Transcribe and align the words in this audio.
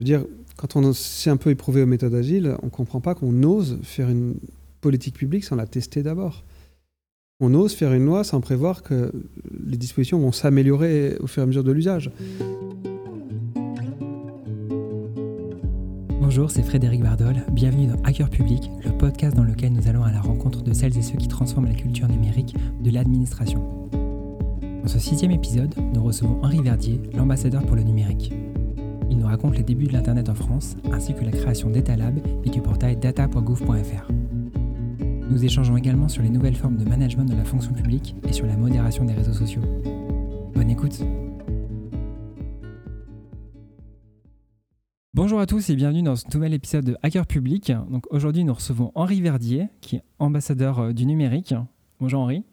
Je 0.00 0.04
veux 0.04 0.16
dire, 0.16 0.28
quand 0.56 0.76
on 0.76 0.92
s'est 0.92 1.28
un 1.28 1.36
peu 1.36 1.50
éprouvé 1.50 1.82
aux 1.82 1.86
méthodes 1.86 2.14
agiles, 2.14 2.56
on 2.62 2.66
ne 2.66 2.70
comprend 2.70 3.00
pas 3.00 3.16
qu'on 3.16 3.42
ose 3.42 3.78
faire 3.82 4.08
une 4.08 4.36
politique 4.80 5.16
publique 5.16 5.42
sans 5.42 5.56
la 5.56 5.66
tester 5.66 6.04
d'abord. 6.04 6.44
On 7.40 7.52
ose 7.54 7.74
faire 7.74 7.92
une 7.92 8.04
loi 8.04 8.22
sans 8.22 8.40
prévoir 8.40 8.84
que 8.84 9.12
les 9.66 9.76
dispositions 9.76 10.20
vont 10.20 10.30
s'améliorer 10.30 11.16
au 11.18 11.26
fur 11.26 11.42
et 11.42 11.44
à 11.44 11.46
mesure 11.46 11.64
de 11.64 11.72
l'usage. 11.72 12.12
Bonjour, 16.20 16.52
c'est 16.52 16.62
Frédéric 16.62 17.02
Bardol. 17.02 17.42
Bienvenue 17.50 17.88
dans 17.88 18.00
Hacker 18.04 18.30
Public, 18.30 18.70
le 18.84 18.96
podcast 18.96 19.34
dans 19.34 19.42
lequel 19.42 19.72
nous 19.72 19.88
allons 19.88 20.04
à 20.04 20.12
la 20.12 20.20
rencontre 20.20 20.62
de 20.62 20.72
celles 20.72 20.96
et 20.96 21.02
ceux 21.02 21.16
qui 21.16 21.26
transforment 21.26 21.66
la 21.66 21.74
culture 21.74 22.06
numérique 22.06 22.54
de 22.84 22.90
l'administration. 22.92 23.88
Dans 23.90 24.88
ce 24.88 25.00
sixième 25.00 25.32
épisode, 25.32 25.74
nous 25.92 26.04
recevons 26.04 26.40
Henri 26.44 26.62
Verdier, 26.62 27.00
l'ambassadeur 27.14 27.66
pour 27.66 27.74
le 27.74 27.82
numérique. 27.82 28.32
Il 29.10 29.18
nous 29.18 29.26
raconte 29.26 29.56
les 29.56 29.62
débuts 29.62 29.86
de 29.86 29.92
l'Internet 29.92 30.28
en 30.28 30.34
France, 30.34 30.76
ainsi 30.92 31.14
que 31.14 31.24
la 31.24 31.30
création 31.30 31.70
d'EtaLab 31.70 32.18
et 32.44 32.50
du 32.50 32.60
portail 32.60 32.96
data.gouv.fr. 32.96 34.12
Nous 35.30 35.44
échangeons 35.44 35.76
également 35.76 36.08
sur 36.08 36.22
les 36.22 36.30
nouvelles 36.30 36.56
formes 36.56 36.76
de 36.76 36.84
management 36.88 37.24
de 37.24 37.34
la 37.34 37.44
fonction 37.44 37.72
publique 37.72 38.14
et 38.26 38.32
sur 38.32 38.46
la 38.46 38.56
modération 38.56 39.04
des 39.04 39.14
réseaux 39.14 39.32
sociaux. 39.32 39.62
Bonne 40.54 40.70
écoute 40.70 41.02
Bonjour 45.14 45.40
à 45.40 45.46
tous 45.46 45.68
et 45.68 45.74
bienvenue 45.74 46.02
dans 46.02 46.14
ce 46.14 46.26
nouvel 46.32 46.54
épisode 46.54 46.84
de 46.84 46.96
Hacker 47.02 47.26
Public. 47.26 47.72
Donc 47.90 48.04
aujourd'hui 48.10 48.44
nous 48.44 48.54
recevons 48.54 48.92
Henri 48.94 49.20
Verdier, 49.20 49.66
qui 49.80 49.96
est 49.96 50.04
ambassadeur 50.18 50.78
euh, 50.78 50.92
du 50.92 51.06
numérique. 51.06 51.54
Bonjour 51.98 52.20
Henri. 52.20 52.44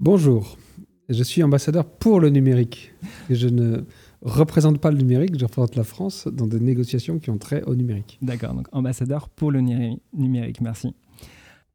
Bonjour, 0.00 0.56
je 1.10 1.22
suis 1.22 1.42
ambassadeur 1.42 1.84
pour 1.84 2.20
le 2.20 2.30
numérique. 2.30 2.94
Représente 4.24 4.78
pas 4.78 4.90
le 4.90 4.98
numérique, 4.98 5.38
je 5.38 5.44
représente 5.44 5.76
la 5.76 5.84
France 5.84 6.26
dans 6.32 6.46
des 6.46 6.58
négociations 6.58 7.18
qui 7.18 7.30
ont 7.30 7.38
trait 7.38 7.62
au 7.64 7.74
numérique. 7.74 8.18
D'accord, 8.22 8.54
donc 8.54 8.66
ambassadeur 8.72 9.28
pour 9.28 9.52
le 9.52 9.60
numérique, 10.12 10.60
merci. 10.60 10.94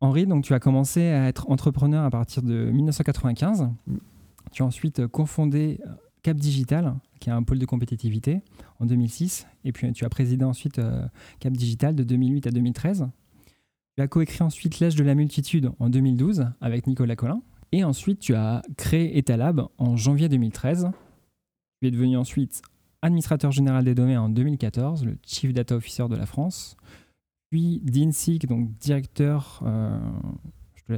Henri, 0.01 0.25
donc 0.25 0.43
tu 0.43 0.53
as 0.53 0.59
commencé 0.59 1.01
à 1.01 1.27
être 1.27 1.49
entrepreneur 1.49 2.03
à 2.03 2.09
partir 2.09 2.41
de 2.41 2.65
1995. 2.71 3.69
Mm. 3.85 3.97
Tu 4.51 4.63
as 4.63 4.65
ensuite 4.65 5.05
cofondé 5.07 5.79
euh, 5.85 5.89
Cap 6.23 6.37
Digital, 6.37 6.95
qui 7.19 7.29
est 7.29 7.33
un 7.33 7.43
pôle 7.43 7.59
de 7.59 7.65
compétitivité, 7.65 8.41
en 8.79 8.85
2006. 8.85 9.45
Et 9.65 9.71
puis 9.71 9.91
tu 9.93 10.05
as 10.05 10.09
présidé 10.09 10.43
ensuite 10.43 10.79
euh, 10.79 11.05
Cap 11.39 11.53
Digital 11.53 11.95
de 11.95 12.03
2008 12.03 12.47
à 12.47 12.51
2013. 12.51 13.09
Tu 13.95 14.01
as 14.01 14.07
coécrit 14.07 14.43
ensuite 14.43 14.79
L'âge 14.79 14.95
de 14.95 15.03
la 15.03 15.15
multitude 15.15 15.71
en 15.79 15.89
2012 15.89 16.47
avec 16.61 16.87
Nicolas 16.87 17.15
Collin. 17.15 17.41
Et 17.71 17.83
ensuite, 17.83 18.19
tu 18.19 18.33
as 18.33 18.63
créé 18.77 19.17
Etalab 19.17 19.67
en 19.77 19.95
janvier 19.95 20.27
2013 20.29 20.89
tu 21.81 21.87
es 21.87 21.91
devenu 21.91 22.17
ensuite 22.17 22.61
administrateur 23.01 23.51
général 23.51 23.85
des 23.85 23.95
données 23.95 24.17
en 24.17 24.29
2014, 24.29 25.05
le 25.05 25.17
Chief 25.25 25.53
Data 25.53 25.75
Officer 25.75 26.07
de 26.09 26.15
la 26.15 26.25
France. 26.25 26.75
Puis 27.49 27.81
DINSIC, 27.83 28.47
donc 28.47 28.77
directeur 28.77 29.63
euh, 29.65 29.97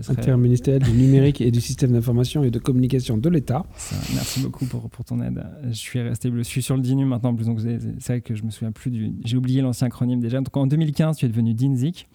interministériel 0.10 0.84
du 0.84 0.92
numérique 0.92 1.42
et 1.42 1.52
du 1.52 1.62
système 1.62 1.92
d'information 1.92 2.44
et 2.44 2.52
de 2.52 2.60
communication 2.60 3.18
de 3.18 3.30
l'État. 3.30 3.66
Merci 4.14 4.42
beaucoup 4.42 4.66
pour, 4.66 4.90
pour, 4.90 5.06
ton 5.06 5.22
aide. 5.22 5.44
Je 5.66 5.74
suis 5.74 6.02
resté, 6.02 6.32
je 6.34 6.42
suis 6.42 6.62
sur 6.62 6.76
le 6.76 6.82
DINU 6.82 7.06
maintenant, 7.06 7.34
plus 7.36 7.46
donc 7.46 7.60
c'est 7.62 8.14
vrai 8.14 8.22
que 8.22 8.36
je 8.36 8.44
me 8.44 8.50
souviens 8.50 8.72
plus 8.72 8.92
du, 8.92 9.14
j'ai 9.24 9.38
oublié 9.38 9.62
l'ancien 9.62 9.88
acronyme 9.88 10.20
déjà. 10.20 10.40
Donc 10.40 10.56
en 10.58 10.68
2015, 10.68 11.18
tu 11.18 11.26
es 11.26 11.30
devenu 11.30 11.54
DINSIC 11.54 12.08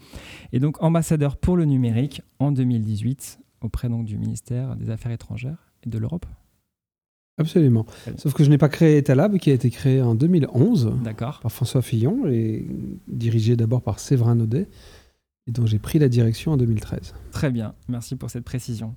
et 0.53 0.58
donc 0.58 0.83
ambassadeur 0.83 1.36
pour 1.36 1.56
le 1.56 1.64
numérique 1.64 2.23
en 2.39 2.53
2018 2.53 3.39
auprès 3.62 3.89
donc 3.89 4.05
du 4.05 4.19
ministère 4.19 4.77
des 4.77 4.91
Affaires 4.91 5.12
étrangères 5.12 5.73
et 5.84 5.89
de 5.89 5.98
l'Europe. 5.98 6.27
Absolument. 7.39 7.84
Sauf 8.17 8.33
que 8.33 8.45
je 8.45 8.51
n'ai 8.51 8.56
pas 8.56 8.70
créé 8.70 8.97
Etalab, 8.97 9.37
qui 9.37 9.51
a 9.51 9.55
été 9.55 9.70
créé 9.70 10.01
en 10.01 10.15
2011 10.15 10.95
par 11.20 11.53
François 11.53 11.83
Fillon 11.83 12.27
et 12.27 12.67
dirigé 13.09 13.56
d'abord 13.56 13.83
par 13.83 13.98
Séverin 13.98 14.34
Naudet, 14.34 14.69
et 15.47 15.53
dont 15.53 15.67
j'ai 15.67 15.79
pris 15.79 15.98
la 15.98 16.09
direction 16.09 16.53
en 16.53 16.57
2013. 16.57 17.14
Très 17.33 17.51
bien, 17.51 17.75
merci 17.89 18.17
pour 18.17 18.31
cette 18.31 18.45
précision. 18.45 18.95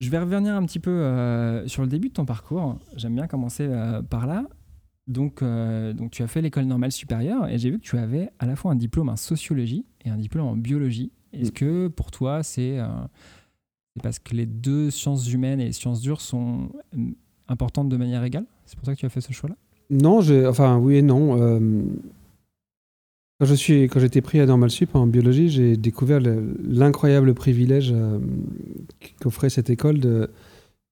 Je 0.00 0.10
vais 0.10 0.18
revenir 0.18 0.54
un 0.54 0.64
petit 0.64 0.78
peu 0.78 0.90
euh, 0.90 1.66
sur 1.66 1.82
le 1.82 1.88
début 1.88 2.08
de 2.08 2.12
ton 2.12 2.24
parcours. 2.24 2.78
J'aime 2.94 3.14
bien 3.14 3.26
commencer 3.26 3.66
euh, 3.68 4.00
par 4.00 4.26
là. 4.26 4.44
Donc, 5.08 5.42
euh, 5.42 5.92
donc, 5.92 6.12
tu 6.12 6.22
as 6.22 6.28
fait 6.28 6.40
l'école 6.42 6.64
normale 6.64 6.92
supérieure 6.92 7.48
et 7.48 7.58
j'ai 7.58 7.70
vu 7.70 7.78
que 7.78 7.84
tu 7.84 7.98
avais 7.98 8.30
à 8.38 8.46
la 8.46 8.54
fois 8.54 8.70
un 8.70 8.76
diplôme 8.76 9.08
en 9.08 9.16
sociologie 9.16 9.86
et 10.04 10.10
un 10.10 10.18
diplôme 10.18 10.46
en 10.46 10.56
biologie. 10.56 11.10
Est-ce 11.32 11.50
que 11.50 11.88
pour 11.88 12.10
toi, 12.10 12.42
c'est 12.42 12.78
parce 13.98 14.18
que 14.18 14.34
les 14.34 14.46
deux 14.46 14.90
sciences 14.90 15.30
humaines 15.32 15.60
et 15.60 15.66
les 15.66 15.72
sciences 15.72 16.00
dures 16.00 16.20
sont 16.20 16.68
euh, 16.96 17.10
importantes 17.48 17.88
de 17.88 17.96
manière 17.96 18.22
égale? 18.24 18.44
C'est 18.66 18.76
pour 18.76 18.86
ça 18.86 18.94
que 18.94 19.00
tu 19.00 19.06
as 19.06 19.08
fait 19.08 19.20
ce 19.20 19.32
choix-là? 19.32 19.56
Non, 19.90 20.20
enfin 20.46 20.78
oui 20.78 20.96
et 20.96 21.02
non. 21.02 21.40
Euh, 21.40 21.82
quand 23.40 23.46
je 23.46 23.54
suis, 23.54 23.88
j'étais 23.96 24.20
pris 24.20 24.40
à 24.40 24.46
Normal 24.46 24.70
Sup 24.70 24.94
en 24.94 25.06
biologie, 25.06 25.48
j'ai 25.48 25.76
découvert 25.76 26.20
l'incroyable 26.20 27.34
privilège 27.34 27.92
euh, 27.94 28.18
qu'offrait 29.20 29.50
cette 29.50 29.70
école 29.70 30.00
de 30.00 30.30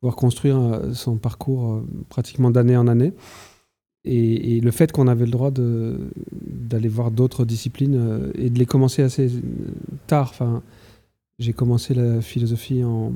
pouvoir 0.00 0.16
construire 0.16 0.80
son 0.92 1.16
parcours 1.16 1.82
pratiquement 2.08 2.50
d'année 2.50 2.76
en 2.76 2.86
année. 2.86 3.12
Et, 4.04 4.60
le 4.60 4.70
fait 4.70 4.92
qu'on 4.92 5.08
avait 5.08 5.24
le 5.24 5.32
droit 5.32 5.50
d'aller 5.50 6.88
voir 6.88 7.10
d'autres 7.10 7.44
disciplines 7.44 8.30
et 8.36 8.50
de 8.50 8.58
les 8.58 8.66
commencer 8.66 9.02
assez 9.02 9.28
tard. 10.06 10.32
J'ai 11.38 11.52
commencé 11.52 11.92
la 11.92 12.22
philosophie 12.22 12.82
en. 12.82 13.12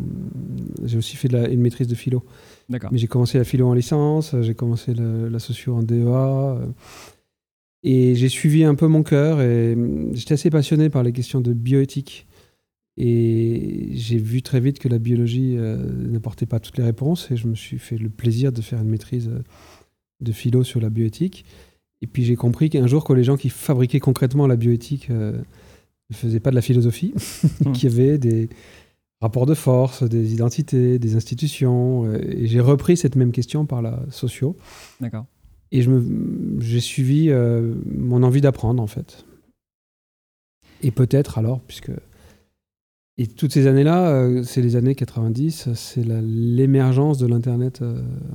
J'ai 0.85 0.99
aussi 0.99 1.17
fait 1.17 1.29
une 1.33 1.61
maîtrise 1.61 1.89
de 1.89 1.95
philo. 1.95 2.23
D'accord. 2.69 2.91
Mais 2.93 2.99
j'ai 2.99 3.07
commencé 3.07 3.39
la 3.39 3.45
philo 3.45 3.67
en 3.67 3.75
licence, 3.75 4.35
j'ai 4.43 4.55
commencé 4.55 4.93
la 4.95 5.39
socio 5.39 5.75
en 5.75 5.83
DEA. 5.83 6.07
Euh, 6.07 6.67
et 7.83 8.15
j'ai 8.15 8.29
suivi 8.29 8.65
un 8.65 8.75
peu 8.75 8.89
mon 8.89 9.03
cœur 9.03 9.41
et 9.41 9.73
hum, 9.73 10.15
j'étais 10.15 10.35
assez 10.35 10.51
passionné 10.51 10.91
par 10.91 11.03
les 11.03 11.13
questions 11.13 11.41
de 11.41 11.55
bioéthique. 11.55 12.27
Et 12.99 13.89
j'ai 13.93 14.19
vu 14.19 14.43
très 14.43 14.61
vite 14.61 14.79
que 14.79 14.89
la 14.89 14.99
biologie 14.99 15.57
euh, 15.57 15.77
n'apportait 15.77 16.45
pas 16.45 16.61
toutes 16.61 16.77
les 16.77 16.85
réponses 16.85 17.31
et 17.31 17.37
je 17.37 17.47
me 17.47 17.55
suis 17.55 17.79
fait 17.79 17.97
le 17.97 18.11
plaisir 18.11 18.53
de 18.53 18.61
faire 18.61 18.83
une 18.83 18.91
maîtrise 18.91 19.29
euh, 19.29 19.43
de 20.21 20.33
philo 20.33 20.63
sur 20.63 20.81
la 20.81 20.91
bioéthique. 20.91 21.47
Et 22.03 22.07
puis 22.07 22.25
j'ai 22.25 22.37
compris 22.37 22.69
qu'un 22.69 22.87
jour 22.87 23.05
que 23.05 23.15
les 23.15 23.25
gens 23.25 23.39
qui 23.39 23.49
fabriquaient 23.49 24.01
concrètement 24.01 24.47
la 24.47 24.57
bioéthique 24.57 25.09
ne 26.11 26.15
faisait 26.15 26.41
pas 26.41 26.51
de 26.51 26.55
la 26.55 26.63
philosophie, 26.63 27.15
qui 27.75 27.87
avait 27.87 28.19
des 28.19 28.49
rapports 29.21 29.47
de 29.47 29.55
force, 29.55 30.03
des 30.03 30.33
identités, 30.33 30.99
des 30.99 31.17
institutions. 31.17 32.07
Euh, 32.07 32.19
et 32.23 32.47
j'ai 32.47 32.61
repris 32.61 32.97
cette 32.97 33.17
même 33.17 33.33
question 33.33 33.67
par 33.67 33.83
la 33.83 34.01
socio. 34.11 34.57
D'accord. 35.01 35.27
Et 35.73 35.87
j'ai 36.59 36.81
suivi 36.81 37.31
euh, 37.31 37.75
mon 37.87 38.23
envie 38.23 38.41
d'apprendre, 38.41 38.83
en 38.83 38.87
fait. 38.87 39.25
Et 40.83 40.91
peut-être 40.91 41.39
alors, 41.39 41.61
puisque. 41.61 41.93
Et 43.19 43.27
toutes 43.27 43.53
ces 43.53 43.67
années-là, 43.67 44.09
euh, 44.09 44.43
c'est 44.43 44.63
les 44.63 44.77
années 44.77 44.95
90, 44.95 45.75
c'est 45.75 46.05
l'émergence 46.05 47.19
de 47.19 47.27
l'Internet 47.27 47.85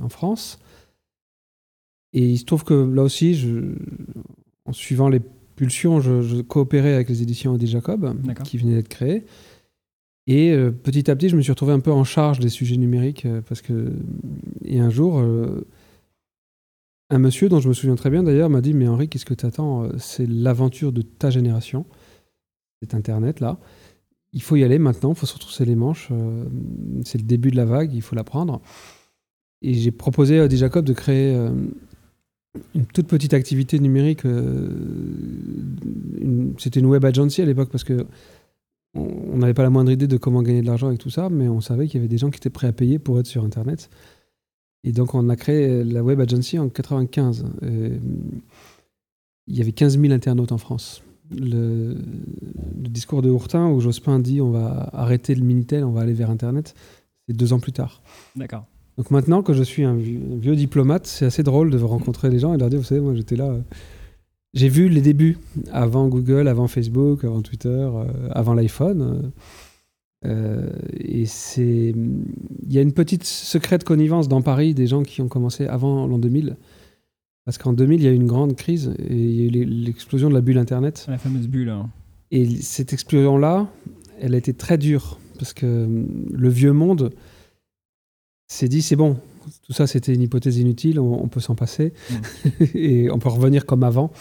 en 0.00 0.08
France. 0.08 0.60
Et 2.12 2.30
il 2.30 2.38
se 2.38 2.44
trouve 2.44 2.62
que 2.62 2.72
là 2.72 3.02
aussi, 3.02 3.34
je, 3.34 3.74
en 4.64 4.72
suivant 4.72 5.08
les 5.08 5.20
Pulsion, 5.56 6.00
je, 6.00 6.42
coopérais 6.42 6.94
avec 6.94 7.08
les 7.08 7.22
éditions 7.22 7.52
Odile 7.52 7.68
Jacob, 7.68 8.14
qui 8.44 8.58
venaient 8.58 8.74
d'être 8.74 8.88
créées. 8.88 9.24
Et 10.26 10.52
euh, 10.52 10.70
petit 10.70 11.10
à 11.10 11.16
petit, 11.16 11.28
je 11.28 11.36
me 11.36 11.40
suis 11.40 11.52
retrouvé 11.52 11.72
un 11.72 11.80
peu 11.80 11.92
en 11.92 12.04
charge 12.04 12.40
des 12.40 12.48
sujets 12.48 12.76
numériques 12.76 13.26
euh, 13.26 13.40
parce 13.48 13.62
que. 13.62 13.92
Et 14.64 14.80
un 14.80 14.90
jour, 14.90 15.20
euh, 15.20 15.66
un 17.10 17.18
monsieur 17.18 17.48
dont 17.48 17.60
je 17.60 17.68
me 17.68 17.74
souviens 17.74 17.94
très 17.94 18.10
bien 18.10 18.22
d'ailleurs 18.22 18.50
m'a 18.50 18.60
dit 18.60 18.74
Mais 18.74 18.88
Henri, 18.88 19.08
qu'est-ce 19.08 19.24
que 19.24 19.34
tu 19.34 19.46
attends 19.46 19.88
C'est 19.98 20.28
l'aventure 20.28 20.92
de 20.92 21.02
ta 21.02 21.30
génération. 21.30 21.86
C'est 22.82 22.94
Internet 22.94 23.40
là. 23.40 23.58
Il 24.32 24.42
faut 24.42 24.56
y 24.56 24.64
aller 24.64 24.78
maintenant, 24.78 25.12
il 25.12 25.14
faut 25.14 25.26
se 25.26 25.34
retrousser 25.34 25.64
les 25.64 25.76
manches. 25.76 26.10
c'est 27.04 27.16
le 27.16 27.24
début 27.24 27.50
de 27.50 27.56
la 27.56 27.64
vague, 27.64 27.94
il 27.94 28.02
faut 28.02 28.16
la 28.16 28.24
prendre. 28.24 28.60
Et 29.62 29.72
j'ai 29.72 29.92
proposé 29.92 30.40
à 30.40 30.44
Odile 30.44 30.58
Jacob 30.58 30.84
de 30.84 30.92
créer 30.92 31.34
une 32.74 32.86
toute 32.86 33.06
petite 33.06 33.34
activité 33.34 33.78
numérique. 33.78 34.24
Euh, 34.24 34.68
c'était 36.58 36.80
une 36.80 36.86
web 36.86 37.04
agency 37.04 37.42
à 37.42 37.44
l'époque 37.44 37.70
parce 37.70 37.84
que 37.84 38.06
on 38.94 39.36
n'avait 39.36 39.54
pas 39.54 39.62
la 39.62 39.70
moindre 39.70 39.90
idée 39.90 40.06
de 40.06 40.16
comment 40.16 40.42
gagner 40.42 40.62
de 40.62 40.66
l'argent 40.66 40.86
avec 40.86 40.98
tout 40.98 41.10
ça, 41.10 41.28
mais 41.28 41.48
on 41.48 41.60
savait 41.60 41.86
qu'il 41.86 41.96
y 41.96 42.00
avait 42.00 42.08
des 42.08 42.16
gens 42.16 42.30
qui 42.30 42.38
étaient 42.38 42.50
prêts 42.50 42.66
à 42.66 42.72
payer 42.72 42.98
pour 42.98 43.20
être 43.20 43.26
sur 43.26 43.44
Internet. 43.44 43.90
Et 44.84 44.92
donc 44.92 45.14
on 45.14 45.28
a 45.28 45.36
créé 45.36 45.84
la 45.84 46.02
web 46.02 46.18
agency 46.20 46.58
en 46.58 46.68
95. 46.70 47.44
il 47.62 49.56
y 49.56 49.60
avait 49.60 49.72
15 49.72 50.00
000 50.00 50.12
internautes 50.12 50.52
en 50.52 50.58
France. 50.58 51.02
Le, 51.30 51.96
discours 52.88 53.20
de 53.20 53.28
Hourtin 53.28 53.68
où 53.68 53.80
Jospin 53.80 54.18
dit 54.20 54.40
on 54.40 54.50
va 54.50 54.88
arrêter 54.92 55.34
le 55.34 55.44
Minitel, 55.44 55.84
on 55.84 55.90
va 55.90 56.00
aller 56.00 56.14
vers 56.14 56.30
Internet, 56.30 56.74
c'est 57.26 57.36
deux 57.36 57.52
ans 57.52 57.60
plus 57.60 57.72
tard. 57.72 58.00
D'accord. 58.36 58.64
Donc 58.96 59.10
maintenant, 59.10 59.42
que 59.42 59.52
je 59.52 59.62
suis 59.62 59.84
un 59.84 59.94
vieux, 59.94 60.56
diplomate, 60.56 61.06
c'est 61.06 61.26
assez 61.26 61.42
drôle 61.42 61.70
de 61.70 61.78
rencontrer 61.78 62.30
les 62.30 62.38
gens 62.38 62.54
et 62.54 62.56
de 62.56 62.60
leur 62.60 62.70
dire, 62.70 62.78
vous 62.78 62.84
savez, 62.84 63.00
moi 63.00 63.14
j'étais 63.14 63.36
là. 63.36 63.46
Euh, 63.46 63.60
j'ai 64.54 64.70
vu 64.70 64.88
les 64.88 65.02
débuts 65.02 65.36
avant 65.70 66.08
Google, 66.08 66.48
avant 66.48 66.66
Facebook, 66.66 67.24
avant 67.24 67.42
Twitter, 67.42 67.68
euh, 67.68 68.04
avant 68.30 68.54
l'iPhone. 68.54 69.32
Euh, 70.24 70.70
et 70.98 71.26
c'est, 71.26 71.92
il 71.94 72.72
y 72.72 72.78
a 72.78 72.80
une 72.80 72.92
petite 72.92 73.24
secrète 73.24 73.84
connivence 73.84 74.28
dans 74.28 74.40
Paris 74.40 74.72
des 74.72 74.86
gens 74.86 75.02
qui 75.02 75.20
ont 75.20 75.28
commencé 75.28 75.66
avant 75.66 76.06
l'an 76.06 76.18
2000 76.18 76.56
Parce 77.44 77.58
qu'en 77.58 77.74
2000, 77.74 78.00
il 78.00 78.04
y 78.04 78.08
a 78.08 78.12
eu 78.12 78.14
une 78.14 78.26
grande 78.26 78.56
crise 78.56 78.94
et 78.98 79.14
il 79.14 79.54
y 79.54 79.58
a 79.58 79.62
eu 79.62 79.64
l'explosion 79.64 80.30
de 80.30 80.34
la 80.34 80.40
bulle 80.40 80.56
Internet. 80.56 81.04
La 81.06 81.18
fameuse 81.18 81.48
bulle. 81.48 81.68
Hein. 81.68 81.90
Et 82.30 82.46
cette 82.62 82.94
explosion-là, 82.94 83.68
elle 84.20 84.34
a 84.34 84.38
été 84.38 84.54
très 84.54 84.78
dure 84.78 85.18
parce 85.38 85.52
que 85.52 85.84
hum, 85.84 86.06
le 86.32 86.48
vieux 86.48 86.72
monde 86.72 87.12
s'est 88.48 88.68
dit 88.68 88.82
c'est 88.82 88.96
bon, 88.96 89.16
tout 89.64 89.72
ça 89.72 89.86
c'était 89.86 90.14
une 90.14 90.22
hypothèse 90.22 90.58
inutile, 90.58 91.00
on, 91.00 91.28
peut 91.28 91.40
s'en 91.40 91.54
passer 91.54 91.92
mm. 92.10 92.14
et 92.74 93.10
on 93.10 93.18
peut 93.18 93.28
revenir 93.28 93.66
comme 93.66 93.82
avant. 93.82 94.12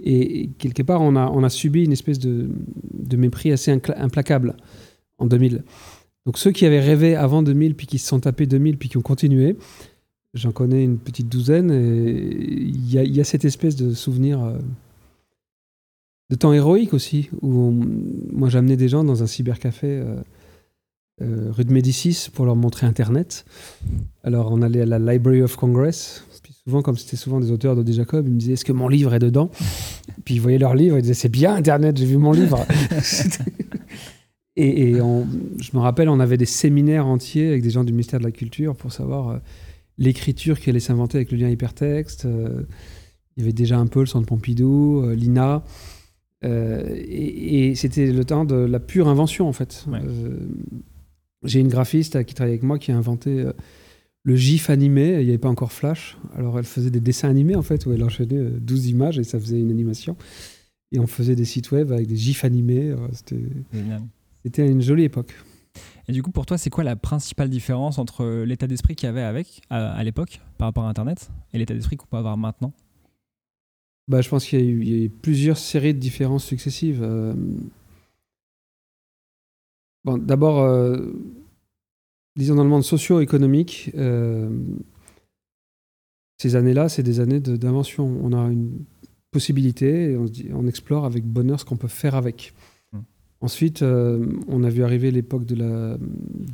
Et, 0.00 0.50
quelque 0.58 0.82
part, 0.82 1.00
on 1.00 1.16
a, 1.16 1.28
on 1.28 1.42
a 1.42 1.48
subi 1.48 1.84
une 1.84 1.92
espèce 1.92 2.18
de, 2.18 2.50
de 2.92 3.16
mépris 3.16 3.50
assez 3.50 3.72
implacable 3.72 4.56
en 5.18 5.26
2000. 5.26 5.64
Donc 6.26 6.38
ceux 6.38 6.52
qui 6.52 6.66
avaient 6.66 6.80
rêvé 6.80 7.16
avant 7.16 7.42
2000, 7.42 7.74
puis 7.74 7.86
qui 7.86 7.98
se 7.98 8.06
sont 8.06 8.20
tapés 8.20 8.46
2000, 8.46 8.76
puis 8.76 8.88
qui 8.88 8.96
ont 8.96 9.02
continué, 9.02 9.56
j'en 10.34 10.52
connais 10.52 10.84
une 10.84 10.98
petite 10.98 11.28
douzaine, 11.28 11.70
et 11.70 12.34
il 12.60 12.86
y, 12.86 12.96
y 12.96 13.20
a, 13.20 13.24
cette 13.24 13.44
espèce 13.44 13.76
de 13.76 13.94
souvenir 13.94 14.42
euh, 14.42 14.58
de 16.30 16.36
temps 16.36 16.52
héroïque 16.52 16.94
aussi, 16.94 17.30
où 17.40 17.72
moi 18.30 18.48
j'amenais 18.48 18.76
des 18.76 18.88
gens 18.88 19.04
dans 19.04 19.22
un 19.22 19.26
cybercafé 19.26 19.86
euh, 19.86 20.16
euh, 21.20 21.50
rue 21.50 21.64
de 21.64 21.72
Médicis 21.72 22.28
pour 22.32 22.44
leur 22.44 22.56
montrer 22.56 22.86
Internet. 22.86 23.44
Alors 24.22 24.52
on 24.52 24.62
allait 24.62 24.82
à 24.82 24.86
la 24.86 24.98
Library 24.98 25.42
of 25.42 25.56
Congress, 25.56 26.24
puis 26.42 26.52
souvent 26.52 26.82
comme 26.82 26.96
c'était 26.96 27.16
souvent 27.16 27.40
des 27.40 27.50
auteurs 27.50 27.76
de 27.76 27.92
Jacob, 27.92 28.26
ils 28.26 28.34
me 28.34 28.38
disaient 28.38 28.52
est-ce 28.54 28.64
que 28.64 28.72
mon 28.72 28.88
livre 28.88 29.14
est 29.14 29.18
dedans? 29.18 29.50
Puis 30.24 30.36
ils 30.36 30.40
voyaient 30.40 30.58
leur 30.58 30.74
livre, 30.74 30.98
ils 30.98 31.02
disaient 31.02 31.14
c'est 31.14 31.28
bien 31.28 31.54
Internet, 31.54 31.96
j'ai 31.96 32.06
vu 32.06 32.16
mon 32.16 32.32
livre. 32.32 32.64
et, 34.56 34.94
je 34.94 35.76
me 35.76 35.78
rappelle, 35.78 36.08
on 36.08 36.20
avait 36.20 36.36
des 36.36 36.46
séminaires 36.46 37.06
entiers 37.06 37.48
avec 37.48 37.62
des 37.62 37.70
gens 37.70 37.84
du 37.84 37.92
ministère 37.92 38.20
de 38.20 38.24
la 38.24 38.32
Culture 38.32 38.76
pour 38.76 38.92
savoir 38.92 39.28
euh, 39.28 39.38
l'écriture 39.98 40.60
qui 40.60 40.70
allait 40.70 40.80
s'inventer 40.80 41.18
avec 41.18 41.32
le 41.32 41.38
lien 41.38 41.48
hypertexte. 41.48 42.26
il 43.36 43.40
y 43.40 43.42
avait 43.42 43.52
déjà 43.52 43.78
un 43.78 43.86
peu 43.86 44.00
le 44.00 44.06
Centre 44.06 44.26
Pompidou, 44.26 45.10
l'INA. 45.10 45.64
Euh, 46.44 46.82
et, 46.94 47.74
c'était 47.74 48.06
le 48.12 48.24
temps 48.24 48.44
de 48.44 48.56
la 48.56 48.80
pure 48.80 49.08
invention, 49.08 49.48
en 49.48 49.52
fait. 49.52 49.86
Euh, 49.88 50.38
j'ai 51.44 51.60
une 51.60 51.68
graphiste 51.68 52.24
qui 52.24 52.34
travaille 52.34 52.52
avec 52.52 52.62
moi 52.62 52.78
qui 52.78 52.90
a 52.92 52.96
inventé 52.96 53.40
euh, 53.40 53.52
le 54.24 54.36
GIF 54.36 54.70
animé. 54.70 55.20
Il 55.20 55.24
n'y 55.24 55.28
avait 55.30 55.38
pas 55.38 55.48
encore 55.48 55.72
Flash. 55.72 56.18
Alors, 56.34 56.58
elle 56.58 56.64
faisait 56.64 56.90
des 56.90 57.00
dessins 57.00 57.28
animés, 57.28 57.56
en 57.56 57.62
fait, 57.62 57.86
où 57.86 57.92
elle 57.92 58.02
enchaînait 58.02 58.50
12 58.60 58.88
images 58.88 59.18
et 59.18 59.24
ça 59.24 59.38
faisait 59.38 59.58
une 59.58 59.70
animation. 59.70 60.16
Et 60.92 60.98
on 60.98 61.06
faisait 61.06 61.36
des 61.36 61.44
sites 61.44 61.70
web 61.70 61.92
avec 61.92 62.06
des 62.06 62.16
GIFs 62.16 62.44
animés. 62.44 62.94
C'était 64.42 64.68
une 64.68 64.82
jolie 64.82 65.04
époque. 65.04 65.34
Et 66.08 66.12
du 66.12 66.22
coup, 66.22 66.30
pour 66.30 66.46
toi, 66.46 66.56
c'est 66.56 66.70
quoi 66.70 66.84
la 66.84 66.96
principale 66.96 67.50
différence 67.50 67.98
entre 67.98 68.44
l'état 68.44 68.66
d'esprit 68.66 68.96
qu'il 68.96 69.06
y 69.06 69.10
avait 69.10 69.22
avec, 69.22 69.60
à, 69.68 69.92
à 69.92 70.02
l'époque 70.02 70.40
par 70.56 70.68
rapport 70.68 70.84
à 70.84 70.88
Internet 70.88 71.30
et 71.52 71.58
l'état 71.58 71.74
d'esprit 71.74 71.96
qu'on 71.96 72.06
peut 72.06 72.16
avoir 72.16 72.38
maintenant? 72.38 72.72
Bah, 74.08 74.22
Je 74.22 74.28
pense 74.28 74.46
qu'il 74.46 74.88
y, 74.88 74.94
a 74.94 75.04
eu 75.04 75.10
plusieurs 75.10 75.58
séries 75.58 75.94
de 75.94 75.98
différences 75.98 76.44
successives. 76.44 77.02
Euh. 77.02 77.34
Bon, 80.08 80.16
D'abord, 80.16 80.60
euh, 80.60 80.96
disons 82.34 82.54
dans 82.54 82.64
le 82.64 82.70
monde 82.70 82.82
socio-économique, 82.82 83.90
euh, 83.94 84.48
ces 86.38 86.56
années-là, 86.56 86.88
c'est 86.88 87.02
des 87.02 87.20
années 87.20 87.40
d'invention. 87.40 88.18
On 88.22 88.32
a 88.32 88.50
une 88.50 88.86
possibilité 89.30 90.12
et 90.12 90.16
on, 90.16 90.24
on 90.54 90.66
explore 90.66 91.04
avec 91.04 91.26
bonheur 91.26 91.60
ce 91.60 91.66
qu'on 91.66 91.76
peut 91.76 91.88
faire 91.88 92.14
avec. 92.14 92.54
Mmh. 92.94 92.98
Ensuite, 93.42 93.82
on 93.82 94.64
a 94.64 94.70
vu 94.70 94.82
arriver 94.82 95.10
l'époque 95.10 95.44
de 95.44 95.56
la 95.56 95.98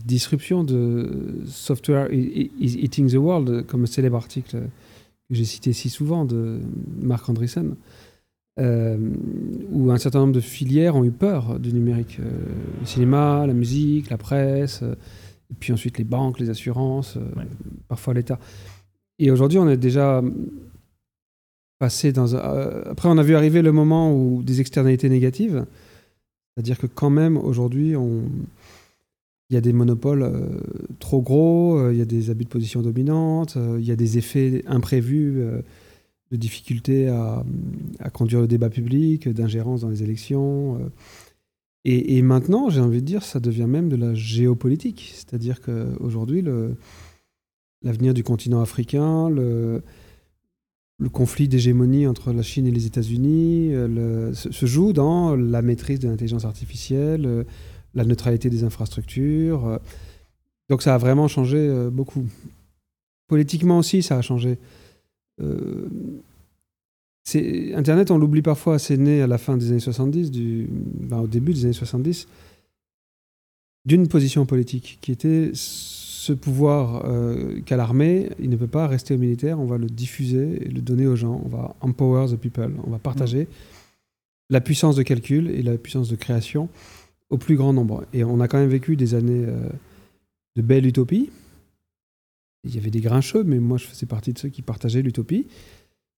disruption 0.04 0.64
de 0.64 1.42
Software 1.46 2.12
is 2.12 2.50
Eating 2.60 3.08
the 3.08 3.18
World, 3.18 3.66
comme 3.66 3.84
un 3.84 3.86
célèbre 3.86 4.16
article 4.16 4.62
que 5.28 5.34
j'ai 5.36 5.44
cité 5.44 5.72
si 5.72 5.90
souvent 5.90 6.24
de 6.24 6.58
Marc 7.00 7.28
Andreessen, 7.28 7.76
euh, 8.60 8.96
où 9.72 9.90
un 9.90 9.98
certain 9.98 10.20
nombre 10.20 10.32
de 10.32 10.40
filières 10.40 10.94
ont 10.94 11.02
eu 11.02 11.10
peur 11.10 11.58
du 11.58 11.72
numérique. 11.72 12.18
Euh, 12.20 12.30
le 12.80 12.86
cinéma, 12.86 13.44
la 13.48 13.52
musique, 13.52 14.10
la 14.10 14.16
presse, 14.16 14.82
euh, 14.84 14.94
et 15.50 15.54
puis 15.58 15.72
ensuite 15.72 15.98
les 15.98 16.04
banques, 16.04 16.38
les 16.38 16.50
assurances, 16.50 17.18
parfois 17.88 18.14
l'État. 18.14 18.38
Et 19.18 19.32
aujourd'hui, 19.32 19.58
on 19.58 19.68
est 19.68 19.76
déjà 19.76 20.22
passé 21.80 22.12
dans 22.12 22.34
après, 22.34 23.08
on 23.08 23.18
a 23.18 23.22
vu 23.24 23.34
arriver 23.34 23.60
le 23.60 23.72
moment 23.72 24.14
où 24.14 24.42
des 24.44 24.60
externalités 24.60 25.08
négatives, 25.08 25.66
c'est-à-dire 26.54 26.78
que 26.78 26.86
quand 26.86 27.10
même, 27.10 27.36
aujourd'hui, 27.36 27.96
on 27.96 28.22
il 29.50 29.54
y 29.54 29.56
a 29.58 29.60
des 29.60 29.74
monopoles 29.74 30.32
trop 31.00 31.20
gros, 31.20 31.90
il 31.90 31.98
y 31.98 32.00
a 32.00 32.06
des 32.06 32.30
abus 32.30 32.44
de 32.44 32.48
position 32.48 32.80
dominante, 32.80 33.58
il 33.78 33.84
y 33.84 33.92
a 33.92 33.96
des 33.96 34.16
effets 34.16 34.64
imprévus 34.66 35.44
de 36.34 36.40
difficulté 36.40 37.08
à, 37.08 37.44
conduire 38.12 38.40
le 38.40 38.48
débat 38.48 38.70
public, 38.70 39.28
d'ingérence 39.28 39.80
dans 39.80 39.88
les 39.88 40.02
élections. 40.02 40.90
Et, 41.84 42.22
maintenant, 42.22 42.70
j'ai 42.70 42.80
envie 42.80 43.00
de 43.00 43.06
dire, 43.06 43.22
ça 43.22 43.40
devient 43.40 43.66
même 43.66 43.88
de 43.88 43.96
la 43.96 44.14
géopolitique. 44.14 45.12
C'est-à-dire 45.14 45.60
qu'aujourd'hui, 45.60 46.42
l'avenir 47.82 48.14
du 48.14 48.24
continent 48.24 48.60
africain, 48.60 49.28
le, 49.28 49.82
conflit 51.12 51.48
d'hégémonie 51.48 52.06
entre 52.06 52.32
la 52.32 52.42
Chine 52.42 52.66
et 52.66 52.70
les 52.70 52.86
États-Unis 52.86 53.72
se, 54.32 54.66
joue 54.66 54.92
dans 54.92 55.36
la 55.36 55.60
maîtrise 55.62 56.00
de 56.00 56.08
l'intelligence 56.08 56.44
artificielle 56.44 57.44
la 57.94 58.04
neutralité 58.04 58.50
des 58.50 58.64
infrastructures. 58.64 59.66
Euh. 59.66 59.78
Donc 60.68 60.82
ça 60.82 60.94
a 60.94 60.98
vraiment 60.98 61.28
changé 61.28 61.58
euh, 61.58 61.90
beaucoup. 61.90 62.26
Politiquement 63.28 63.78
aussi, 63.78 64.02
ça 64.02 64.18
a 64.18 64.22
changé. 64.22 64.58
Euh, 65.40 65.88
Internet, 67.74 68.10
on 68.10 68.18
l'oublie 68.18 68.42
parfois, 68.42 68.78
c'est 68.78 68.96
né 68.96 69.22
à 69.22 69.26
la 69.26 69.38
fin 69.38 69.56
des 69.56 69.70
années 69.70 69.80
70, 69.80 70.30
du, 70.30 70.68
ben, 70.70 71.20
au 71.20 71.26
début 71.26 71.54
des 71.54 71.64
années 71.64 71.72
70, 71.72 72.28
d'une 73.86 74.08
position 74.08 74.46
politique 74.46 74.98
qui 75.00 75.10
était 75.10 75.50
ce 75.54 76.32
pouvoir 76.32 77.02
qu'a 77.64 77.76
l'armée, 77.76 78.30
il 78.38 78.50
ne 78.50 78.56
peut 78.56 78.66
pas 78.66 78.86
rester 78.86 79.14
au 79.14 79.18
militaire, 79.18 79.58
on 79.58 79.64
va 79.64 79.78
le 79.78 79.86
diffuser 79.86 80.64
et 80.64 80.68
le 80.68 80.80
donner 80.80 81.06
aux 81.06 81.16
gens, 81.16 81.40
on 81.44 81.48
va 81.48 81.74
empower 81.80 82.28
the 82.30 82.36
people, 82.36 82.72
on 82.86 82.90
va 82.90 82.98
partager 82.98 83.44
mmh. 83.44 83.46
la 84.50 84.60
puissance 84.60 84.96
de 84.96 85.02
calcul 85.02 85.50
et 85.50 85.62
la 85.62 85.76
puissance 85.76 86.08
de 86.08 86.16
création 86.16 86.68
au 87.30 87.38
plus 87.38 87.56
grand 87.56 87.72
nombre. 87.72 88.04
Et 88.12 88.24
on 88.24 88.40
a 88.40 88.48
quand 88.48 88.58
même 88.58 88.68
vécu 88.68 88.96
des 88.96 89.14
années 89.14 89.44
euh, 89.46 89.68
de 90.56 90.62
belle 90.62 90.86
utopie. 90.86 91.30
Il 92.64 92.74
y 92.74 92.78
avait 92.78 92.90
des 92.90 93.00
grincheux, 93.00 93.44
mais 93.44 93.58
moi 93.58 93.78
je 93.78 93.84
faisais 93.84 94.06
partie 94.06 94.32
de 94.32 94.38
ceux 94.38 94.48
qui 94.48 94.62
partageaient 94.62 95.02
l'utopie. 95.02 95.46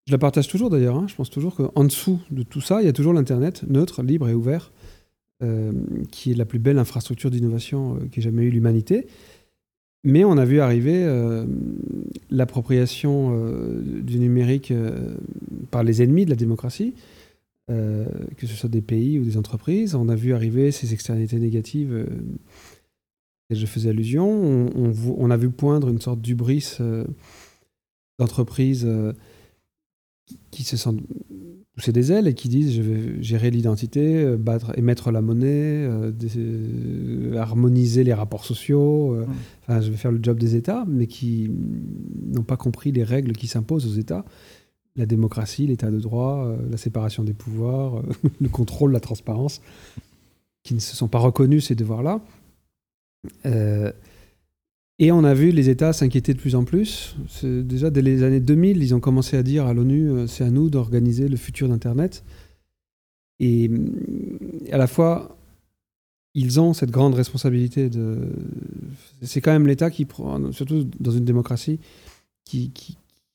Je 0.07 0.13
la 0.13 0.19
partage 0.19 0.49
toujours 0.49 0.71
d'ailleurs. 0.71 0.97
Hein. 0.97 1.07
Je 1.09 1.15
pense 1.15 1.31
toujours 1.31 1.57
qu'en 1.57 1.85
dessous 1.85 2.21
de 2.31 2.43
tout 2.43 2.61
ça, 2.61 2.81
il 2.81 2.87
y 2.87 2.89
a 2.89 2.93
toujours 2.93 3.13
l'Internet, 3.13 3.65
neutre, 3.69 4.03
libre 4.03 4.29
et 4.29 4.35
ouvert, 4.35 4.73
euh, 5.43 5.73
qui 6.11 6.31
est 6.31 6.37
la 6.37 6.45
plus 6.45 6.59
belle 6.59 6.79
infrastructure 6.79 7.31
d'innovation 7.31 7.97
euh, 7.97 8.07
qu'ait 8.07 8.23
jamais 8.23 8.45
eu 8.45 8.51
l'humanité. 8.51 9.07
Mais 10.05 10.25
on 10.25 10.39
a 10.39 10.45
vu 10.45 10.61
arriver 10.61 11.05
l'appropriation 12.31 13.37
du 13.83 14.21
numérique 14.21 14.73
par 15.73 15.83
les 15.83 16.01
ennemis 16.01 16.27
de 16.27 16.31
la 16.31 16.37
démocratie, 16.37 16.95
euh, 17.69 18.05
que 18.37 18.47
ce 18.47 18.55
soit 18.55 18.69
des 18.69 18.81
pays 18.81 19.19
ou 19.19 19.25
des 19.25 19.37
entreprises. 19.37 19.97
On 19.97 20.09
a 20.09 20.15
vu 20.15 20.33
arriver 20.33 20.71
ces 20.71 20.93
externalités 20.93 21.41
négatives 21.41 21.93
euh, 21.93 22.07
et 23.51 23.55
je 23.55 23.67
faisais 23.67 23.91
allusion. 23.91 24.27
On, 24.27 25.31
a 25.31 25.37
vu 25.37 25.51
poindre 25.51 25.89
une 25.89 26.01
sorte 26.01 26.21
d'ubris 26.21 26.77
euh, 26.81 27.05
d'entreprises 28.19 28.89
qui 30.51 30.65
se 30.65 30.77
sentent 30.77 31.01
pousser 31.75 31.93
des 31.93 32.11
ailes 32.11 32.27
et 32.27 32.35
qui 32.35 32.49
disent 32.49 32.75
je 32.75 32.83
vais 32.83 33.23
gérer 33.23 33.51
l'identité, 33.51 34.37
battre, 34.37 34.77
émettre 34.79 35.13
la 35.13 35.21
monnaie, 35.21 35.89
harmoniser 37.37 38.03
les 38.03 38.15
rapports 38.15 38.45
sociaux. 38.45 39.17
Enfin, 39.63 39.81
je 39.81 39.91
vais 39.91 39.97
faire 39.97 40.13
le 40.13 40.21
job 40.23 40.39
des 40.39 40.57
États, 40.57 40.85
mais 40.89 41.07
qui 41.07 41.51
n'ont 42.33 42.43
pas 42.43 42.57
compris 42.57 42.93
les 42.93 43.05
règles 43.05 43.33
qui 43.33 43.47
s'imposent 43.47 43.87
aux 43.87 43.99
États 44.01 44.25
la 44.97 45.07
démocratie, 45.07 45.67
l'état 45.67 45.91
de 45.91 46.01
droit, 46.01 46.47
euh, 46.47 46.57
la 46.71 46.77
séparation 46.77 47.23
des 47.23 47.35
pouvoirs, 47.35 47.97
euh, 47.97 48.03
le 48.41 48.49
contrôle, 48.49 48.93
la 48.93 49.01
transparence, 49.01 49.61
qui 50.63 50.75
ne 50.75 50.81
se 50.81 50.97
sont 50.97 51.09
pas 51.09 51.19
reconnus 51.19 51.67
ces 51.67 51.75
devoirs-là. 51.75 52.21
Euh, 53.45 53.93
et 54.99 55.13
on 55.13 55.25
a 55.25 55.35
vu 55.35 55.51
les 55.51 55.69
États 55.69 55.93
s'inquiéter 55.93 56.33
de 56.33 56.39
plus 56.39 56.55
en 56.55 56.65
plus. 56.65 57.17
Déjà 57.43 57.91
dès 57.91 58.03
les 58.03 58.23
années 58.23 58.41
2000, 58.41 58.83
ils 58.83 58.95
ont 58.95 59.01
commencé 59.01 59.37
à 59.37 59.43
dire 59.43 59.67
à 59.67 59.75
l'ONU, 59.75 60.27
c'est 60.27 60.45
à 60.45 60.51
nous 60.51 60.71
d'organiser 60.71 61.29
le 61.29 61.37
futur 61.37 61.69
d'Internet. 61.69 62.25
Et 63.41 63.71
à 64.73 64.79
la 64.79 64.87
fois, 64.87 65.37
ils 66.37 66.61
ont 66.61 66.75
cette 66.75 66.91
grande 66.91 67.15
responsabilité 67.15 67.89
de... 67.89 68.19
C'est 69.23 69.41
quand 69.41 69.53
même 69.53 69.67
l'État 69.67 69.91
qui 69.91 70.05
prend, 70.05 70.53
surtout 70.53 70.87
dans 71.01 71.11
une 71.11 71.25
démocratie, 71.25 71.79
qui, 72.45 72.73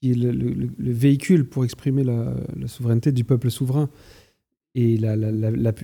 est 0.03 0.13
le, 0.13 0.69
véhicule 0.79 1.45
pour 1.45 1.63
exprimer 1.63 2.03
la, 2.03 2.33
souveraineté 2.67 3.11
du 3.11 3.23
peuple 3.23 3.49
souverain 3.49 3.89
et 4.75 4.99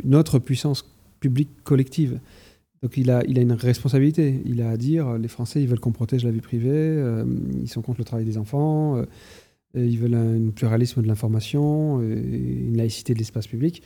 notre 0.04 0.40
puissance 0.40 0.86
publique 1.20 1.50
collective. 1.64 2.20
Donc 2.84 2.98
il 2.98 3.10
a, 3.10 3.24
il 3.28 3.40
a 3.40 3.42
une 3.42 3.54
responsabilité. 3.54 4.42
Il 4.46 4.62
a 4.62 4.70
à 4.70 4.78
dire, 4.78 5.18
les 5.18 5.28
Français, 5.28 5.62
ils 5.62 5.68
veulent 5.68 5.80
qu'on 5.80 5.92
protège 5.92 6.24
la 6.24 6.32
vie 6.32 6.42
privée, 6.42 6.70
euh, 6.72 7.26
ils 7.62 7.70
sont 7.70 7.82
contre 7.82 8.00
le 8.00 8.06
travail 8.06 8.26
des 8.26 8.38
enfants, 8.38 8.98
euh, 8.98 9.06
ils 9.76 9.98
veulent 9.98 10.16
un, 10.16 10.52
pluralisme 10.52 11.02
de 11.02 11.08
l'information, 11.08 12.02
une 12.02 12.78
laïcité 12.78 13.14
de 13.14 13.20
l'espace 13.20 13.48
public. 13.48 13.84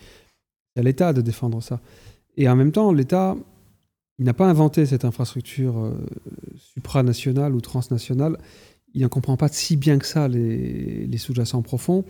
C'est 0.73 0.81
à 0.81 0.83
l'État 0.83 1.13
de 1.13 1.21
défendre 1.21 1.61
ça. 1.61 1.81
Et 2.37 2.47
en 2.47 2.55
même 2.55 2.71
temps, 2.71 2.93
l'État, 2.93 3.35
il 4.19 4.25
n'a 4.25 4.33
pas 4.33 4.47
inventé 4.47 4.85
cette 4.85 5.05
infrastructure 5.05 5.79
euh, 5.79 5.93
supranationale 6.55 7.55
ou 7.55 7.61
transnationale. 7.61 8.37
Il 8.93 9.01
n'en 9.01 9.09
comprend 9.09 9.37
pas 9.37 9.47
si 9.47 9.77
bien 9.77 9.97
que 9.97 10.05
ça 10.05 10.27
les, 10.27 11.17
sous-jacents 11.17 11.61
profonds. 11.61 12.05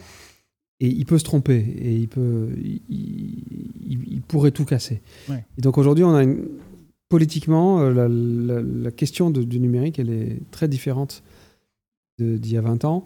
Et 0.79 0.87
il 0.87 1.05
peut 1.05 1.19
se 1.19 1.23
tromper. 1.23 1.59
Et 1.59 1.95
il, 1.95 2.07
peut, 2.07 2.49
il, 2.89 4.21
pourrait 4.27 4.51
tout 4.51 4.65
casser. 4.65 5.01
Et 5.29 5.61
donc 5.61 5.77
aujourd'hui, 5.77 6.03
on 6.03 6.15
a 6.15 6.23
politiquement, 7.11 7.81
euh, 7.81 8.07
la, 8.83 8.91
question 8.91 9.31
du 9.31 9.59
numérique, 9.59 9.99
elle 9.99 10.09
est 10.09 10.39
très 10.49 10.69
différente 10.69 11.23
d'il 12.17 12.51
y 12.51 12.55
a 12.55 12.61
20 12.61 12.85
ans. 12.85 13.03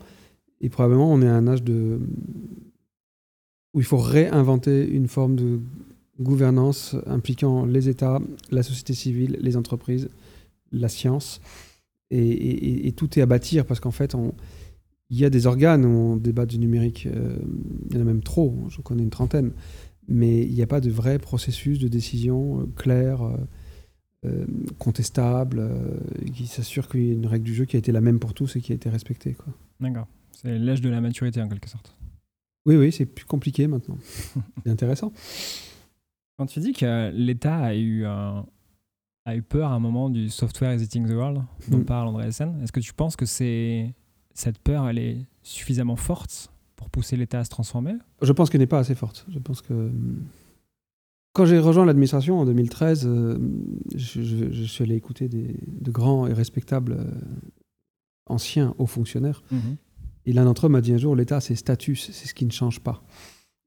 Et 0.62 0.70
probablement, 0.70 1.12
on 1.12 1.24
est 1.24 1.28
à 1.28 1.34
un 1.34 1.48
âge 1.48 1.64
où 3.74 3.80
il 3.80 3.84
faut 3.84 3.98
réinventer 3.98 4.88
une 4.88 5.08
forme 5.08 5.36
de 5.36 5.60
gouvernance 6.20 6.96
impliquant 7.08 7.66
les 7.66 7.90
États, 7.90 8.20
la 8.52 8.62
société 8.62 8.94
civile, 8.94 9.40
les 9.42 9.58
entreprises, 9.58 10.10
la 10.72 10.88
science. 10.88 11.42
Et, 12.12 12.94
tout 12.96 13.18
est 13.18 13.24
à 13.24 13.26
bâtir 13.26 13.66
parce 13.66 13.80
qu'en 13.80 13.92
fait, 13.92 14.16
il 15.10 15.18
y 15.18 15.26
a 15.26 15.32
des 15.32 15.48
organes 15.48 15.84
où 15.84 15.90
on 15.90 16.16
débat 16.16 16.46
du 16.46 16.60
numérique. 16.60 17.08
Euh, 17.08 17.38
il 17.90 17.96
y 17.96 17.98
en 17.98 18.02
a 18.02 18.06
même 18.06 18.22
trop, 18.22 18.56
je 18.70 18.82
connais 18.82 19.02
une 19.02 19.10
trentaine. 19.10 19.52
Mais 20.08 20.44
il 20.44 20.54
n'y 20.54 20.62
a 20.62 20.68
pas 20.68 20.82
de 20.82 20.92
vrai 20.92 21.18
processus 21.18 21.80
de 21.80 21.88
décision 21.88 22.62
euh, 22.62 22.66
clair, 22.76 23.24
euh, 23.24 23.36
contestable, 24.78 25.70
qui 26.34 26.48
s'assure 26.48 26.88
qu'il 26.88 27.06
y 27.06 27.10
a 27.10 27.14
une 27.14 27.28
règle 27.28 27.46
du 27.46 27.54
jeu 27.54 27.66
qui 27.66 27.76
a 27.76 27.80
été 27.80 27.92
la 27.92 28.02
même 28.02 28.20
pour 28.20 28.34
tous 28.34 28.56
et 28.56 28.62
qui 28.62 28.72
a 28.72 28.76
été 28.76 28.90
respectée. 28.90 29.36
D'accord. 29.80 30.08
C'est 30.32 30.58
l'âge 30.58 30.82
de 30.82 30.90
la 30.90 31.02
maturité 31.02 31.42
en 31.42 31.48
quelque 31.48 31.70
sorte. 31.70 31.96
Oui, 32.66 32.76
oui, 32.76 32.92
c'est 32.92 33.06
plus 33.06 33.26
compliqué 33.26 33.68
maintenant. 33.68 33.98
c'est 34.64 34.70
intéressant. 34.70 35.14
Quand 36.38 36.46
tu 36.48 36.60
dis 36.60 36.74
que 36.74 37.12
l'État 37.14 37.58
a 37.58 37.76
eu, 37.76 38.06
a 38.06 39.36
eu 39.36 39.42
peur 39.42 39.72
à 39.72 39.76
un 39.76 39.80
moment 39.80 40.10
du 40.10 40.30
software 40.30 40.74
is 40.74 40.84
eating 40.84 41.08
the 41.08 41.12
world, 41.12 41.42
dont 41.70 41.80
mm. 41.80 41.86
parle 41.86 42.08
André 42.08 42.28
Essen, 42.28 42.60
est-ce 42.62 42.72
que 42.72 42.80
tu 42.80 42.94
penses 42.94 43.16
que 43.16 43.26
c'est 43.26 43.94
cette 44.34 44.60
peur, 44.60 44.88
elle 44.88 45.00
est 45.00 45.26
suffisamment 45.44 45.96
forte 45.96 46.52
pour 46.76 46.90
pousser 46.90 47.16
l'État 47.16 47.40
à 47.40 47.44
se 47.44 47.50
transformer? 47.50 47.94
Je 48.22 48.32
pense 48.34 48.50
qu'elle 48.50 48.62
n'est 48.62 48.68
pas 48.68 48.80
assez 48.80 48.96
forte. 48.96 49.26
Je 49.30 49.40
pense 49.40 49.62
que 49.62 49.92
quand 51.36 51.46
j'ai 51.46 51.60
rejoint 51.60 51.86
l'administration 51.86 52.40
en 52.40 52.46
2013, 52.46 53.04
euh, 53.06 53.38
je, 53.94 54.64
suis 54.64 54.84
allé 54.86 54.96
écouter 54.96 55.28
des, 55.28 55.54
de 55.68 55.92
grands 55.92 56.28
et 56.28 56.34
respectables 56.34 56.94
euh, 56.94 57.04
anciens 58.26 58.74
hauts 58.78 58.86
fonctionnaires. 58.86 59.44
Mm-hmm. 59.52 59.76
Et 60.28 60.34
l'un 60.34 60.46
d'entre 60.46 60.68
eux 60.68 60.70
m'a 60.70 60.80
dit 60.80 60.94
un 60.94 60.98
jour, 60.98 61.14
l'État, 61.14 61.42
c'est 61.42 61.56
statut, 61.56 61.98
c'est 61.98 62.14
ce 62.14 62.34
qui 62.34 62.46
ne 62.46 62.52
change 62.52 62.80
pas. 62.80 63.04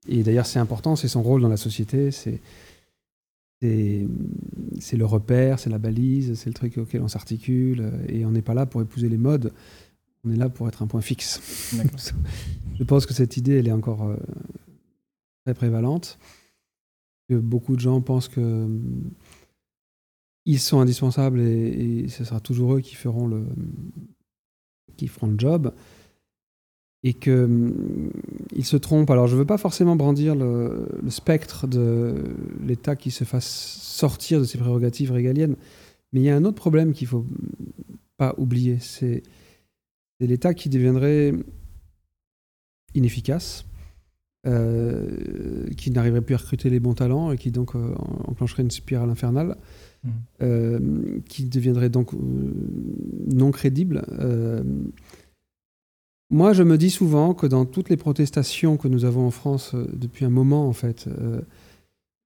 Et 0.07 0.23
d'ailleurs, 0.23 0.47
c'est 0.47 0.57
important, 0.57 0.95
c'est 0.95 1.07
son 1.07 1.21
rôle 1.21 1.43
dans 1.43 1.47
la 1.47 1.57
société, 1.57 2.09
c'est 2.09 2.41
c'est 3.61 4.95
le 4.95 5.05
repère, 5.05 5.59
c'est 5.59 5.69
la 5.69 5.79
balise, 5.79 6.35
c'est 6.35 6.49
le 6.49 6.53
truc 6.53 6.77
auquel 6.77 7.01
on 7.01 7.09
s'articule. 7.09 7.91
Et 8.07 8.25
on 8.25 8.31
n'est 8.31 8.41
pas 8.41 8.53
là 8.53 8.65
pour 8.65 8.81
épouser 8.81 9.09
les 9.09 9.17
modes, 9.17 9.51
on 10.23 10.31
est 10.31 10.37
là 10.37 10.49
pour 10.49 10.69
être 10.69 10.81
un 10.81 10.87
point 10.87 11.01
fixe. 11.01 11.73
Je 12.79 12.83
pense 12.85 13.05
que 13.05 13.13
cette 13.13 13.35
idée, 13.35 13.59
elle 13.59 13.67
est 13.67 13.73
encore 13.73 14.07
euh, 14.07 14.15
très 15.45 15.53
prévalente. 15.53 16.17
Beaucoup 17.29 17.75
de 17.75 17.81
gens 17.81 18.01
pensent 18.01 18.27
que 18.27 18.67
ils 20.45 20.59
sont 20.59 20.79
indispensables 20.79 21.41
et, 21.41 22.07
ce 22.07 22.23
sera 22.23 22.39
toujours 22.39 22.75
eux 22.75 22.81
qui 22.81 22.95
feront 22.95 23.27
le, 23.27 23.45
le 24.99 25.37
job. 25.37 25.73
Et 27.01 27.13
qu'il 27.13 27.31
hum, 27.31 28.11
se 28.61 28.75
trompe. 28.75 29.09
Alors 29.09 29.27
je 29.27 29.35
ne 29.35 29.39
veux 29.39 29.45
pas 29.45 29.57
forcément 29.57 29.95
brandir 29.95 30.35
le, 30.35 30.87
spectre 31.07 31.65
de 31.65 32.15
l'État 32.61 32.95
qui 32.95 33.11
se 33.11 33.23
fasse 33.23 33.47
sortir 33.47 34.39
de 34.39 34.45
ses 34.45 34.57
prérogatives 34.57 35.11
régaliennes, 35.11 35.55
mais 36.11 36.19
il 36.19 36.23
y 36.23 36.29
a 36.29 36.35
un 36.35 36.43
autre 36.43 36.57
problème 36.57 36.93
qu'il 36.93 37.05
ne 37.05 37.09
faut 37.09 37.25
pas 38.17 38.35
oublier, 38.37 38.79
c'est 38.79 39.23
l'État 40.19 40.53
qui 40.53 40.67
deviendrait 40.67 41.33
inefficace, 42.95 43.65
euh, 44.47 45.67
qui 45.75 45.91
n'arriverait 45.91 46.21
plus 46.21 46.33
à 46.33 46.37
recruter 46.37 46.69
les 46.69 46.79
bons 46.79 46.93
talents 46.93 47.33
et 47.33 47.37
qui 47.37 47.51
donc 47.51 47.75
euh, 47.75 47.93
enclencherait 48.25 48.63
une 48.63 48.71
spirale 48.71 49.09
infernale, 49.09 49.57
mmh. 50.05 50.09
euh, 50.43 51.19
qui 51.27 51.43
deviendrait 51.43 51.89
donc 51.89 52.11
non 52.13 53.51
crédible 53.51 54.05
moi, 56.31 56.53
je 56.53 56.61
me 56.61 56.77
dis 56.77 56.91
souvent 56.91 57.33
que 57.33 57.47
dans 57.47 57.65
toutes 57.65 57.89
les 57.89 57.97
protestations 57.97 58.77
que 58.77 58.87
nous 58.87 59.03
avons 59.03 59.25
en 59.25 59.31
France 59.31 59.73
depuis 59.91 60.25
un 60.25 60.29
moment, 60.29 60.67
en 60.67 60.73
fait, 60.73 61.09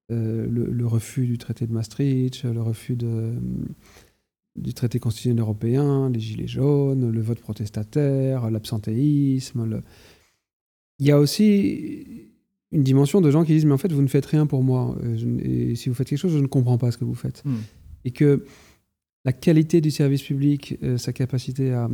le, 0.10 0.86
refus 0.86 1.26
du 1.26 1.38
traité 1.38 1.66
de 1.66 1.72
Maastricht, 1.72 2.44
le 2.44 2.62
refus 2.62 2.98
du 4.58 4.74
traité 4.74 5.00
constitutionnel 5.00 5.40
européen, 5.40 6.10
les 6.10 6.20
gilets 6.20 6.48
jaunes, 6.48 7.12
le 7.12 7.22
vote 7.22 7.40
protestataire, 7.40 8.52
l'absentéisme, 8.52 9.82
il 11.04 11.08
y 11.08 11.12
a 11.12 11.20
aussi 11.20 12.30
une 12.72 12.84
dimension 12.84 13.22
de 13.22 13.30
gens 13.30 13.44
qui 13.44 13.54
disent 13.54 13.66
mais 13.66 13.74
en 13.74 13.78
fait 13.78 13.92
vous 13.92 14.02
ne 14.02 14.08
faites 14.08 14.26
rien 14.26 14.46
pour 14.46 14.64
moi 14.64 14.98
et 15.44 15.76
si 15.76 15.90
vous 15.90 15.96
faites 15.96 16.08
quelque 16.08 16.20
chose 16.20 16.34
je 16.34 16.40
ne 16.40 16.48
comprends 16.48 16.78
pas 16.78 16.92
ce 16.92 16.98
que 16.98 17.06
vous 17.06 17.16
faites 17.16 17.44
hmm. 17.46 17.58
et 18.06 18.12
que 18.12 18.46
la 19.26 19.32
qualité 19.32 19.80
du 19.80 19.90
service 19.90 20.22
public, 20.22 20.78
sa 20.98 21.14
capacité 21.14 21.72
à, 21.72 21.90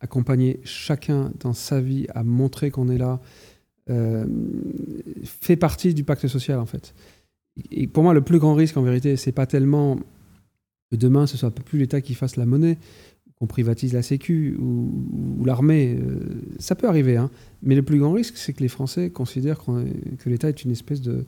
accompagner 0.00 0.60
chacun 0.64 1.32
dans 1.40 1.52
sa 1.52 1.80
vie 1.80 2.06
à 2.14 2.22
montrer 2.22 2.70
qu'on 2.70 2.88
est 2.88 2.98
là, 2.98 3.20
euh, 3.88 4.26
fait 5.24 5.56
partie 5.56 5.94
du 5.94 6.04
pacte 6.04 6.26
social 6.26 6.58
en 6.58 6.66
fait. 6.66 6.94
Et 7.70 7.86
pour 7.86 8.02
moi, 8.02 8.12
le 8.12 8.20
plus 8.20 8.38
grand 8.38 8.54
risque 8.54 8.76
en 8.76 8.82
vérité, 8.82 9.16
c'est 9.16 9.32
pas 9.32 9.46
tellement 9.46 9.98
que 10.90 10.96
demain 10.96 11.26
ce 11.26 11.36
soit 11.36 11.50
plus 11.50 11.78
l'État 11.78 12.00
qui 12.00 12.14
fasse 12.14 12.36
la 12.36 12.46
monnaie, 12.46 12.78
qu'on 13.38 13.46
privatise 13.46 13.92
la 13.92 14.02
Sécu 14.02 14.56
ou, 14.58 15.44
l'armée. 15.44 15.98
Euh, 16.00 16.20
ça 16.58 16.74
peut 16.74 16.88
arriver, 16.88 17.16
hein. 17.16 17.30
mais 17.62 17.74
le 17.74 17.82
plus 17.82 17.98
grand 17.98 18.12
risque, 18.12 18.36
c'est 18.36 18.52
que 18.52 18.60
les 18.62 18.68
Français 18.68 19.10
considèrent 19.10 19.62
que 19.64 20.28
l'État 20.28 20.48
est 20.48 20.64
une 20.64 20.70
espèce 20.70 21.00
de 21.00 21.24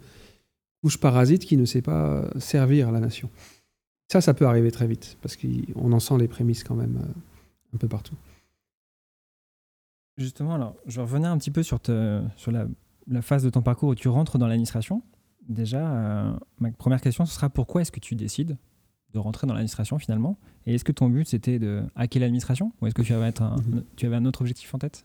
couche 0.82 0.98
parasite 0.98 1.44
qui 1.44 1.56
ne 1.56 1.64
sait 1.64 1.82
pas 1.82 2.24
servir 2.38 2.90
la 2.92 3.00
nation. 3.00 3.30
Ça, 4.10 4.20
ça 4.22 4.32
peut 4.32 4.46
arriver 4.46 4.70
très 4.70 4.86
vite, 4.86 5.18
parce 5.20 5.36
qu'on 5.36 5.92
en 5.92 6.00
sent 6.00 6.16
les 6.18 6.28
prémices 6.28 6.64
quand 6.64 6.74
même 6.74 6.96
euh, 6.96 7.74
un 7.74 7.78
peu 7.78 7.88
partout. 7.88 8.16
Justement, 10.16 10.54
alors, 10.54 10.76
je 10.86 11.00
revenais 11.00 11.28
un 11.28 11.38
petit 11.38 11.50
peu 11.50 11.62
sur, 11.62 11.78
sur 12.36 12.50
la, 12.50 12.66
phase 13.22 13.44
de 13.44 13.50
ton 13.50 13.62
parcours 13.62 13.90
où 13.90 13.94
tu 13.94 14.08
rentres 14.08 14.38
dans 14.38 14.46
l'administration. 14.46 15.02
Déjà, 15.46 15.88
euh, 15.88 16.32
ma 16.58 16.72
première 16.72 17.00
question, 17.00 17.24
ce 17.26 17.34
sera 17.34 17.50
pourquoi 17.50 17.82
est-ce 17.82 17.92
que 17.92 18.00
tu 18.00 18.14
décides 18.14 18.56
de 19.12 19.18
rentrer 19.18 19.46
dans 19.46 19.54
l'administration 19.54 19.98
finalement 19.98 20.38
Et 20.66 20.74
est-ce 20.74 20.84
que 20.84 20.92
ton 20.92 21.08
but 21.08 21.26
c'était 21.26 21.58
de 21.58 21.82
hacker 21.96 22.20
l'administration 22.20 22.72
ou 22.80 22.86
est-ce 22.86 22.94
que 22.94 23.02
tu 23.02 23.12
avais, 23.12 23.40
un, 23.40 23.56
mhm. 23.56 23.84
tu 23.96 24.06
avais 24.06 24.16
un 24.16 24.24
autre 24.24 24.42
objectif 24.42 24.74
en 24.74 24.78
tête? 24.78 25.04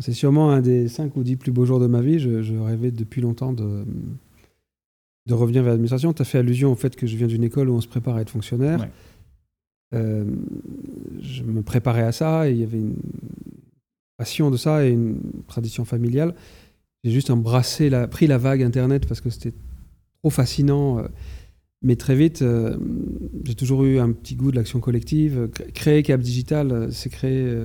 C'est 0.00 0.12
sûrement 0.12 0.50
un 0.50 0.60
des 0.60 0.88
5 0.88 1.14
ou 1.16 1.22
10 1.22 1.36
plus 1.36 1.52
beaux 1.52 1.64
jours 1.64 1.78
de 1.78 1.86
ma 1.86 2.00
vie. 2.00 2.18
Je, 2.18 2.58
rêvais 2.58 2.90
depuis 2.90 3.20
longtemps 3.20 3.52
de, 3.52 3.84
de 5.26 5.34
revenir 5.34 5.62
vers 5.62 5.70
l'administration. 5.70 6.12
Tu 6.12 6.22
as 6.22 6.24
fait 6.24 6.38
allusion 6.38 6.72
au 6.72 6.74
fait 6.74 6.96
que 6.96 7.06
je 7.06 7.16
viens 7.16 7.28
d'une 7.28 7.44
école 7.44 7.70
où 7.70 7.74
on 7.74 7.80
se 7.80 7.86
prépare 7.86 8.16
à 8.16 8.20
être 8.20 8.30
fonctionnaire. 8.30 8.88
Euh, 9.94 10.24
je 11.20 11.44
me 11.44 11.62
préparais 11.62 12.02
à 12.02 12.10
ça 12.10 12.48
et 12.48 12.52
il 12.52 12.58
y 12.58 12.64
avait 12.64 12.78
une, 12.78 12.96
passion 14.16 14.50
de 14.50 14.56
ça 14.56 14.84
et 14.84 14.90
une 14.90 15.20
tradition 15.46 15.84
familiale. 15.84 16.34
J'ai 17.02 17.10
juste 17.10 17.30
embrassé, 17.30 17.90
la, 17.90 18.06
pris 18.06 18.26
la 18.26 18.38
vague 18.38 18.62
Internet 18.62 19.06
parce 19.06 19.20
que 19.20 19.30
c'était 19.30 19.52
trop 20.22 20.30
fascinant. 20.30 21.04
Euh, 21.84 21.86
mais 21.86 21.96
très 21.96 22.16
vite, 22.16 22.42
euh, 22.42 22.76
j'ai 23.44 23.54
toujours 23.54 23.84
eu 23.84 23.98
un 23.98 24.12
petit 24.12 24.36
goût 24.36 24.50
de 24.50 24.56
l'action 24.56 24.80
collective. 24.80 25.48
Créer 25.74 26.02
Cap 26.02 26.20
Digital, 26.20 26.72
euh, 26.72 26.90
c'est 26.90 27.10
créer 27.10 27.56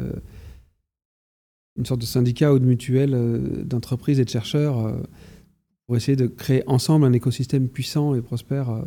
une 1.78 1.86
sorte 1.86 2.02
de 2.02 2.06
syndicat 2.06 2.54
ou 2.54 2.60
de 2.60 2.66
mutuelle 2.66 3.18
d'entreprises 3.66 4.20
et 4.20 4.26
de 4.26 4.30
chercheurs 4.30 4.94
pour 5.86 5.96
essayer 5.96 6.18
de 6.18 6.28
créer 6.28 6.64
ensemble 6.68 7.06
un 7.06 7.14
écosystème 7.14 7.70
puissant 7.70 8.16
et 8.16 8.22
prospère 8.22 8.84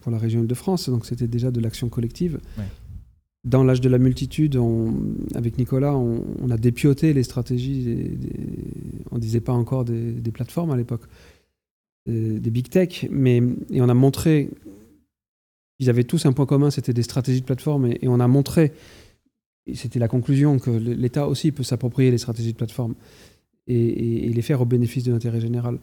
pour 0.00 0.12
la 0.12 0.18
région 0.18 0.42
Île-de-France. 0.42 0.90
Donc 0.90 1.06
c'était 1.06 1.26
déjà 1.26 1.50
de 1.50 1.60
l'action 1.60 1.88
collective 1.88 2.38
dans 3.44 3.62
l'âge 3.62 3.80
de 3.80 3.88
la 3.88 3.98
multitude, 3.98 4.58
avec 5.34 5.58
Nicolas, 5.58 5.94
on, 5.94 6.50
a 6.50 6.56
dépioté 6.56 7.12
les 7.12 7.22
stratégies. 7.22 8.18
on 9.10 9.16
ne 9.16 9.20
disait 9.20 9.40
pas 9.40 9.52
encore 9.52 9.84
des, 9.84 10.30
plateformes 10.32 10.70
à 10.70 10.76
l'époque, 10.76 11.02
des, 12.06 12.50
big 12.50 12.68
tech, 12.68 13.06
mais 13.10 13.40
et 13.70 13.80
on 13.80 13.88
a 13.88 13.94
montré 13.94 14.50
qu'ils 15.78 15.90
avaient 15.90 16.04
tous 16.04 16.26
un 16.26 16.32
point 16.32 16.46
commun, 16.46 16.70
c'était 16.70 16.92
des 16.92 17.02
stratégies 17.02 17.40
de 17.40 17.46
plateforme, 17.46 17.86
et, 17.86 18.06
on 18.06 18.20
a 18.20 18.28
montré, 18.28 18.72
et 19.66 19.74
c'était 19.74 19.98
la 19.98 20.08
conclusion, 20.08 20.58
que 20.58 20.70
l'État 20.70 21.26
aussi 21.26 21.52
peut 21.52 21.62
s'approprier 21.62 22.10
les 22.10 22.18
stratégies 22.18 22.52
de 22.52 22.58
plateforme 22.58 22.94
et, 23.66 24.28
les 24.28 24.42
faire 24.42 24.60
au 24.60 24.66
bénéfice 24.66 25.04
de 25.04 25.12
l'intérêt 25.12 25.40
général. 25.40 25.78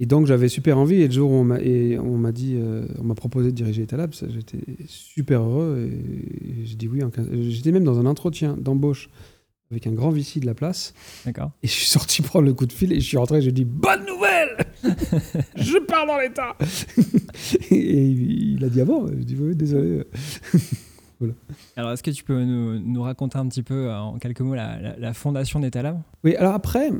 Et 0.00 0.06
donc 0.06 0.26
j'avais 0.26 0.48
super 0.48 0.76
envie 0.76 0.96
et 1.02 1.06
le 1.06 1.12
jour 1.12 1.30
où 1.30 1.34
on 1.34 1.44
m'a 1.44 2.32
dit, 2.32 2.56
euh, 2.56 2.84
on 2.98 3.04
m'a 3.04 3.14
proposé 3.14 3.52
de 3.52 3.54
diriger 3.54 3.82
Etalab, 3.82 4.12
j'étais 4.12 4.58
super 4.86 5.42
heureux 5.42 5.88
et, 5.88 6.66
j'ai 6.66 6.74
dit 6.74 6.88
oui. 6.88 7.00
J'étais 7.48 7.70
même 7.70 7.84
dans 7.84 8.00
un 8.00 8.06
entretien 8.06 8.56
d'embauche 8.56 9.08
avec 9.70 9.86
un 9.86 9.92
grand 9.92 10.10
VC 10.10 10.40
de 10.40 10.46
la 10.46 10.54
place. 10.54 10.94
D'accord. 11.24 11.52
Et 11.62 11.68
je 11.68 11.72
suis 11.72 11.86
sorti 11.86 12.22
prendre 12.22 12.44
le 12.44 12.54
coup 12.54 12.66
de 12.66 12.72
fil 12.72 12.92
et 12.92 13.00
je 13.00 13.06
suis 13.06 13.16
rentré 13.16 13.38
et 13.38 13.42
j'ai 13.42 13.52
dit 13.52 13.64
Bonne 13.64 14.04
nouvelle 14.04 14.33
Je 15.56 15.78
pars 15.84 16.06
dans 16.06 16.18
l'État 16.18 16.56
Et 17.70 18.06
il 18.06 18.64
a 18.64 18.68
dit 18.68 18.80
Ah 18.80 18.84
bon 18.84 19.08
Je 19.08 19.22
dis 19.24 19.36
Oui, 19.38 19.54
désolé. 19.54 20.04
Alors, 21.76 21.92
est-ce 21.92 22.02
que 22.02 22.10
tu 22.10 22.24
peux 22.24 22.42
nous, 22.42 23.02
raconter 23.02 23.38
un 23.38 23.48
petit 23.48 23.62
peu, 23.62 23.88
euh, 23.88 23.98
en 23.98 24.18
quelques 24.18 24.40
mots, 24.40 24.54
la, 24.54 25.14
fondation 25.14 25.60
d'État 25.60 25.82
Lab? 25.82 26.00
Oui, 26.22 26.34
alors 26.36 26.54
après, 26.54 26.90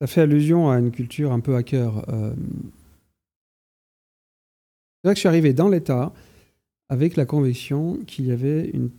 ça 0.00 0.06
fait 0.06 0.22
allusion 0.22 0.70
à 0.70 0.78
une 0.78 0.90
culture 0.90 1.32
un 1.32 1.40
peu 1.40 1.54
hacker. 1.54 2.04
Euh... 2.08 2.32
C'est 5.02 5.08
vrai 5.08 5.14
que 5.14 5.16
je 5.16 5.20
suis 5.20 5.28
arrivé 5.28 5.52
dans 5.52 5.68
l'État 5.68 6.12
avec 6.88 7.16
la 7.16 7.24
conviction 7.24 7.98
qu'il 8.06 8.26
y 8.26 8.32
avait 8.32 8.70
une, 8.70 8.90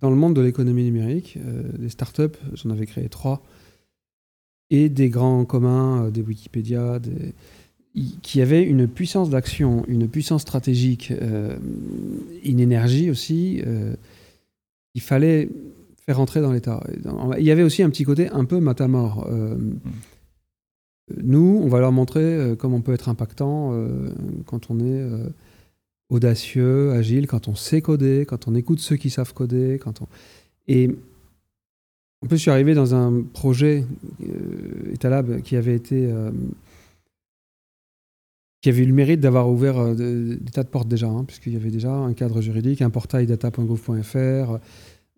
dans 0.00 0.10
le 0.10 0.16
monde 0.16 0.34
de 0.34 0.40
l'économie 0.40 0.84
numérique, 0.84 1.38
euh, 1.44 1.62
des 1.78 1.88
startups, 1.88 2.38
j'en 2.54 2.70
avais 2.70 2.86
créé 2.86 3.08
trois, 3.08 3.42
et 4.70 4.88
des 4.88 5.08
grands 5.08 5.44
communs, 5.44 6.04
euh, 6.06 6.10
des 6.10 6.22
Wikipédia, 6.22 6.98
des, 6.98 7.32
qui 8.22 8.42
avaient 8.42 8.62
une 8.62 8.86
puissance 8.88 9.30
d'action, 9.30 9.84
une 9.88 10.08
puissance 10.08 10.42
stratégique, 10.42 11.12
euh, 11.12 11.56
une 12.44 12.60
énergie 12.60 13.10
aussi, 13.10 13.62
il 14.94 15.00
fallait 15.00 15.48
faire 16.04 16.18
rentrer 16.18 16.42
dans 16.42 16.52
l'État. 16.52 16.84
Il 17.38 17.44
y 17.44 17.50
avait 17.50 17.62
aussi 17.62 17.82
un 17.82 17.88
petit 17.88 18.04
côté 18.04 18.28
un 18.28 18.44
peu 18.44 18.60
matamor. 18.60 19.26
Mm. 19.26 19.78
Nous, 21.22 21.60
on 21.64 21.68
va 21.68 21.80
leur 21.80 21.90
montrer 21.90 22.54
comment 22.58 22.76
on 22.76 22.80
peut 22.82 22.92
être 22.92 23.08
impactant 23.08 23.72
quand 24.44 24.70
on 24.70 24.78
est 24.78 25.02
audacieux, 26.10 26.92
agile, 26.92 27.26
quand 27.26 27.48
on 27.48 27.54
sait 27.54 27.80
coder, 27.80 28.26
quand 28.26 28.46
on 28.46 28.54
écoute 28.54 28.80
ceux 28.80 28.96
qui 28.96 29.08
savent 29.08 29.32
coder, 29.32 29.78
quand 29.82 30.02
on... 30.02 30.06
Et 30.68 30.90
en 32.22 32.28
plus, 32.28 32.38
je 32.38 32.42
suis 32.42 32.50
arrivé 32.50 32.74
dans 32.74 32.94
un 32.94 33.22
projet 33.22 33.84
euh, 34.22 35.40
qui 35.40 35.56
avait 35.56 35.74
été... 35.74 36.10
Euh, 36.10 36.30
qui 38.62 38.70
avait 38.70 38.82
eu 38.82 38.86
le 38.86 38.94
mérite 38.94 39.20
d'avoir 39.20 39.48
ouvert 39.48 39.78
euh, 39.78 39.94
des 39.94 40.50
tas 40.50 40.64
de 40.64 40.68
portes 40.68 40.88
déjà, 40.88 41.06
hein, 41.06 41.24
puisqu'il 41.24 41.52
y 41.52 41.56
avait 41.56 41.70
déjà 41.70 41.92
un 41.92 42.14
cadre 42.14 42.40
juridique, 42.40 42.82
un 42.82 42.90
portail 42.90 43.26
data.gouv.fr, 43.26 44.58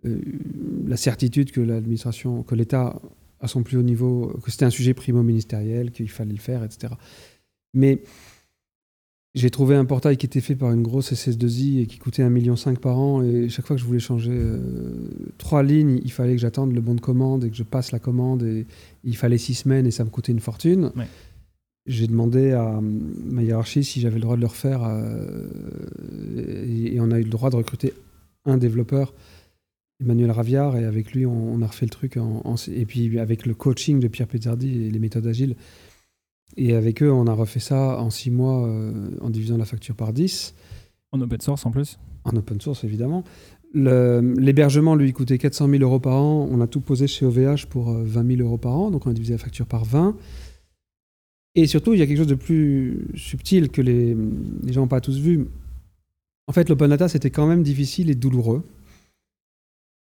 la 0.05 0.97
certitude 0.97 1.51
que 1.51 1.61
l'administration, 1.61 2.43
que 2.43 2.55
l'État 2.55 3.01
à 3.41 3.49
son 3.49 3.63
plus 3.63 3.79
haut 3.79 3.83
niveau, 3.83 4.37
que 4.43 4.51
c'était 4.51 4.65
un 4.65 4.71
sujet 4.71 4.95
primo-ministériel, 4.95 5.93
qu'il 5.93 6.11
fallait 6.11 6.33
le 6.33 6.39
faire, 6.39 6.65
etc. 6.65 6.93
Mais 7.75 8.03
j'ai 9.35 9.51
trouvé 9.51 9.77
un 9.77 9.85
portail 9.85 10.17
qui 10.17 10.27
était 10.27 10.41
fait 10.41 10.57
par 10.57 10.73
une 10.73 10.83
grosse 10.83 11.13
SS2I 11.13 11.83
et 11.83 11.87
qui 11.87 11.99
coûtait 11.99 12.23
1,5 12.23 12.31
million 12.31 12.55
par 12.81 12.99
an. 12.99 13.23
Et 13.23 13.49
chaque 13.49 13.67
fois 13.67 13.77
que 13.77 13.83
je 13.83 13.87
voulais 13.87 14.01
changer 14.01 14.33
euh, 14.33 14.59
trois 15.37 15.63
lignes, 15.63 16.01
il 16.03 16.11
fallait 16.11 16.35
que 16.35 16.41
j'attende 16.41 16.73
le 16.73 16.81
bon 16.81 16.95
de 16.95 17.01
commande 17.01 17.45
et 17.45 17.51
que 17.51 17.57
je 17.57 17.63
passe 17.63 17.93
la 17.93 17.99
commande. 17.99 18.43
Et 18.43 18.67
il 19.05 19.17
fallait 19.17 19.39
six 19.39 19.55
semaines 19.55 19.87
et 19.87 19.91
ça 19.91 20.05
me 20.05 20.11
coûtait 20.11 20.33
une 20.33 20.41
fortune. 20.41 20.93
J'ai 21.87 22.07
demandé 22.07 22.53
à 22.53 22.81
ma 22.83 23.43
hiérarchie 23.43 23.85
si 23.85 24.01
j'avais 24.01 24.17
le 24.17 24.23
droit 24.23 24.37
de 24.37 24.41
le 24.41 24.47
refaire. 24.47 24.83
Euh, 24.85 25.47
et, 26.67 26.99
on 27.01 27.11
a 27.11 27.19
eu 27.19 27.25
le 27.25 27.31
droit 27.31 27.51
de 27.51 27.57
recruter 27.57 27.93
un 28.45 28.57
développeur, 28.57 29.15
Emmanuel 30.01 30.31
Raviard. 30.31 30.77
Et 30.77 30.85
avec 30.85 31.13
lui, 31.13 31.27
on, 31.27 31.61
a 31.61 31.67
refait 31.67 31.87
le 31.87 31.91
truc. 31.91 32.17
et 32.17 32.87
puis 32.87 33.19
avec 33.19 33.45
le 33.45 33.55
coaching 33.55 34.01
de 34.01 34.09
Pierre 34.09 34.27
Pezzardi 34.27 34.87
et 34.87 34.91
les 34.91 34.99
méthodes 34.99 35.27
agiles 35.27 35.55
et 36.57 36.75
avec 36.75 37.03
eux, 37.03 37.11
on 37.11 37.27
a 37.27 37.33
refait 37.33 37.61
ça 37.61 38.01
en 38.01 38.11
six 38.11 38.31
mois 38.31 38.67
euh, 38.67 39.11
en 39.21 39.31
divisant 39.31 39.57
la 39.57 39.65
facture 39.65 39.95
par 39.95 40.13
10. 40.13 40.55
En 41.13 41.21
open 41.21 41.41
source 41.41 41.65
en 41.67 41.71
plus 41.71 41.99
En 42.25 42.37
open 42.37 42.61
source, 42.61 42.85
évidemment. 42.85 43.25
L'hébergement, 43.75 44.95
lui, 44.95 45.13
coûtait 45.13 45.39
400 45.39 45.69
000 45.69 45.83
euros 45.83 46.01
par 46.01 46.17
an. 46.17 46.49
On 46.51 46.61
a 46.61 46.67
tout 46.67 46.81
posé 46.81 47.07
chez 47.07 47.27
OVH 47.27 47.67
pour 47.67 47.93
20 47.93 48.21
euh, 48.25 48.37
000 48.37 48.47
euros 48.47 48.59
par 48.59 48.73
an. 48.73 48.91
Donc, 48.91 49.07
on 49.07 49.11
a 49.11 49.15
divisé 49.15 49.35
la 49.35 49.39
facture 49.39 49.67
par 49.67 49.85
20. 49.85 50.17
Et 51.55 51.67
surtout, 51.67 51.93
il 51.93 52.01
y 52.01 52.03
a 52.03 52.07
quelque 52.07 52.19
chose 52.19 52.27
de 52.27 52.35
plus 52.35 53.09
subtil 53.15 53.71
que 53.71 53.83
les, 53.83 54.17
les 54.65 54.73
gens 54.73 54.83
n'ont 54.83 54.89
pas 54.89 55.01
tous 55.01 55.19
vu. 55.19 55.47
En 56.47 56.53
fait, 56.53 56.69
l'open 56.69 56.89
data, 56.89 57.09
c'était 57.09 57.31
quand 57.31 57.47
même 57.47 57.63
difficile 57.63 58.11
et 58.11 58.15
douloureux. 58.15 58.65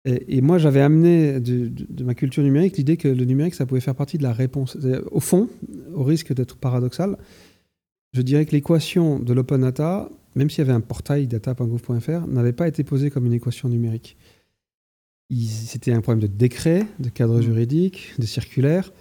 Et, 0.06 0.40
moi, 0.40 0.58
j'avais 0.58 0.80
amené 0.80 1.40
de, 1.40 2.04
ma 2.04 2.14
culture 2.14 2.44
numérique 2.44 2.76
l'idée 2.76 2.96
que 2.96 3.08
le 3.08 3.24
numérique, 3.24 3.54
ça 3.54 3.66
pouvait 3.66 3.80
faire 3.80 3.96
partie 3.96 4.18
de 4.18 4.22
la 4.22 4.32
réponse. 4.32 4.78
Au 5.10 5.18
fond, 5.18 5.48
au 5.94 6.04
risque 6.04 6.32
d'être 6.32 6.56
paradoxal, 6.56 7.18
je 8.12 8.22
dirais 8.22 8.46
que 8.46 8.52
l'équation 8.52 9.18
de 9.18 9.32
l'open 9.32 9.62
data, 9.62 10.08
même 10.36 10.48
s'il 10.48 10.60
y 10.60 10.62
avait 10.62 10.72
un 10.72 10.80
portail 10.80 11.26
data.gouv.fr, 11.26 12.28
n'avait 12.28 12.52
pas 12.52 12.68
été 12.68 12.84
posée 12.84 13.10
comme 13.10 13.26
une 13.26 13.32
équation 13.32 13.68
numérique. 13.68 14.16
C'était 15.28 15.92
un 15.92 16.00
problème 16.00 16.22
de 16.22 16.32
décret, 16.32 16.86
de 17.00 17.08
cadre 17.08 17.38
mmh. 17.38 17.42
juridique, 17.42 18.14
de 18.20 18.26
circulaire. 18.26 18.92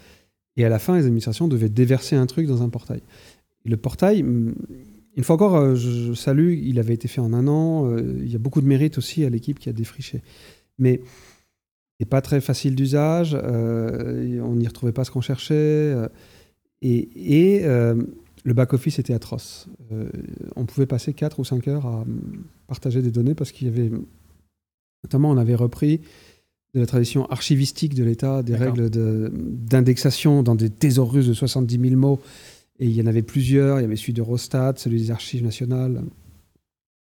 Et 0.57 0.65
à 0.65 0.69
la 0.69 0.79
fin, 0.79 0.97
les 0.97 1.05
administrations 1.05 1.47
devaient 1.47 1.69
déverser 1.69 2.15
un 2.15 2.25
truc 2.25 2.47
dans 2.47 2.63
un 2.63 2.69
portail. 2.69 3.03
Et 3.63 3.69
le 3.69 3.77
portail, 3.77 4.21
une 4.21 5.23
fois 5.23 5.35
encore, 5.35 5.55
euh, 5.55 5.75
je, 5.75 6.13
salue, 6.13 6.57
il 6.63 6.79
avait 6.79 6.95
été 6.95 7.07
fait 7.07 7.21
en 7.21 7.31
un 7.31 7.47
an. 7.47 7.91
Euh, 7.91 8.01
il 8.23 8.31
y 8.31 8.35
a 8.35 8.39
beaucoup 8.39 8.61
de 8.61 8.65
mérite 8.65 8.97
aussi 8.97 9.23
à 9.23 9.29
l'équipe 9.29 9.59
qui 9.59 9.69
a 9.69 9.73
défriché 9.73 10.23
mais 10.77 11.01
n'est 11.99 12.05
pas 12.05 12.21
très 12.21 12.41
facile 12.41 12.75
d'usage. 12.75 13.37
Euh, 13.41 14.39
on 14.41 14.55
n'y 14.55 14.67
retrouvait 14.67 14.91
pas 14.91 15.03
ce 15.03 15.11
qu'on 15.11 15.21
cherchait. 15.21 15.53
Euh, 15.55 16.07
et, 16.81 17.61
euh, 17.63 17.95
le 18.43 18.53
back-office 18.53 18.99
était 18.99 19.13
atroce. 19.13 19.67
on 20.55 20.65
pouvait 20.65 20.85
passer 20.85 21.13
4 21.13 21.39
ou 21.39 21.43
5 21.43 21.67
heures 21.67 21.87
à 21.87 22.05
partager 22.67 23.01
des 23.01 23.09
données 23.09 23.33
parce 23.33 23.51
qu'il 23.51 23.67
y 23.67 23.71
avait. 23.71 23.89
Notamment, 25.03 25.31
on 25.31 25.37
avait 25.37 25.55
repris 25.55 26.01
de 26.75 26.79
la 26.79 26.85
tradition 26.85 27.25
archivistique 27.27 27.95
de 27.95 28.03
l'État, 28.03 28.43
des 28.43 28.55
règles 28.55 28.89
d'indexation 28.89 30.43
dans 30.43 30.55
des 30.55 30.69
thésaurus 30.69 31.27
de 31.27 31.33
70 31.33 31.79
000 31.89 31.95
mots. 31.95 32.19
Et 32.77 32.85
il 32.85 32.91
y 32.91 33.01
en 33.01 33.07
avait 33.07 33.23
plusieurs. 33.23 33.79
Il 33.79 33.83
y 33.83 33.85
avait 33.85 33.95
celui 33.95 34.13
d'Eurostat, 34.13 34.73
celui 34.77 34.99
des 34.99 35.11
archives 35.11 35.43
nationales. 35.43 36.03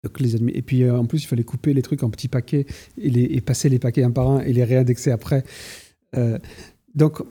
Et 0.04 0.62
puis 0.62 0.82
euh, 0.82 0.96
en 0.96 1.04
plus, 1.04 1.24
il 1.24 1.26
fallait 1.26 1.44
couper 1.44 1.74
les 1.74 1.82
trucs 1.82 2.02
en 2.02 2.10
petits 2.10 2.28
paquets 2.28 2.66
et, 2.96 3.10
les, 3.10 3.40
passer 3.40 3.68
les 3.68 3.78
paquets 3.78 4.02
un 4.02 4.10
par 4.10 4.30
un 4.30 4.40
et 4.40 4.52
les 4.52 4.64
réindexer 4.64 5.10
après. 5.10 5.44
Euh, 6.16 6.38
donc, 6.94 7.22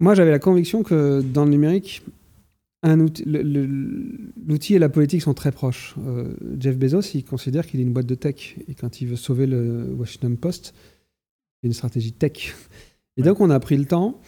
moi, 0.00 0.14
j'avais 0.14 0.30
la 0.30 0.38
conviction 0.38 0.82
que 0.82 1.20
dans 1.20 1.44
le 1.44 1.50
numérique, 1.50 2.02
l'outil 2.82 4.74
et 4.74 4.78
la 4.78 4.88
politique 4.88 5.22
sont 5.22 5.34
très 5.34 5.52
proches. 5.52 5.94
Euh, 5.98 6.34
Jeff 6.58 6.78
Bezos, 6.78 7.14
il 7.14 7.24
considère 7.24 7.66
qu'il 7.66 7.80
est 7.80 7.82
une 7.82 7.92
boîte 7.92 8.06
de 8.06 8.14
tech. 8.14 8.56
Et 8.68 8.74
quand 8.74 9.00
il 9.00 9.08
veut 9.08 9.16
sauver 9.16 9.46
le 9.46 9.94
Washington 9.98 10.36
Post, 10.36 10.72
il 11.62 11.66
y 11.66 11.66
a 11.66 11.68
une 11.68 11.74
stratégie 11.74 12.12
tech. 12.12 12.54
Et 13.16 13.22
donc, 13.22 13.40
on 13.40 13.50
a 13.50 13.60
pris 13.60 13.76
le 13.76 13.84
temps 13.84 14.20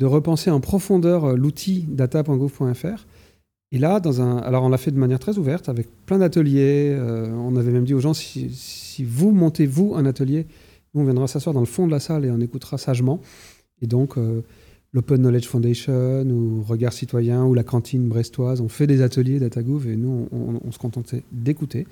de 0.00 0.06
repenser 0.06 0.50
en 0.50 0.60
profondeur 0.60 1.36
l'outil 1.36 1.84
data.gouv.fr 1.88 3.06
et 3.74 3.78
là, 3.78 3.98
dans 3.98 4.22
un... 4.22 4.36
alors 4.38 4.62
on 4.62 4.68
l'a 4.68 4.78
fait 4.78 4.92
de 4.92 4.98
manière 4.98 5.18
très 5.18 5.36
ouverte, 5.36 5.68
avec 5.68 5.88
plein 6.06 6.18
d'ateliers. 6.18 6.94
Euh, 6.96 7.28
on 7.32 7.56
avait 7.56 7.72
même 7.72 7.84
dit 7.84 7.92
aux 7.92 7.98
gens, 7.98 8.14
si, 8.14 9.04
vous 9.04 9.32
montez, 9.32 9.66
vous, 9.66 9.94
un 9.96 10.06
atelier, 10.06 10.46
nous, 10.94 11.00
on 11.00 11.04
viendra 11.04 11.26
s'asseoir 11.26 11.54
dans 11.54 11.60
le 11.60 11.66
fond 11.66 11.88
de 11.88 11.90
la 11.90 11.98
salle 11.98 12.24
et 12.24 12.30
on 12.30 12.40
écoutera 12.40 12.78
sagement. 12.78 13.20
Et 13.82 13.88
donc, 13.88 14.16
euh, 14.16 14.42
l'Open 14.92 15.20
Knowledge 15.20 15.48
Foundation 15.48 16.22
ou 16.22 16.62
Regard 16.62 16.92
Citoyen 16.92 17.46
ou 17.46 17.52
la 17.52 17.64
cantine 17.64 18.06
brestoise 18.06 18.60
ont 18.60 18.68
fait 18.68 18.86
des 18.86 19.02
ateliers 19.02 19.40
DataGouv 19.40 19.88
et 19.88 19.96
nous, 19.96 20.28
on, 20.30 20.70
se 20.70 20.78
contentait 20.78 21.24
d'écouter. 21.32 21.88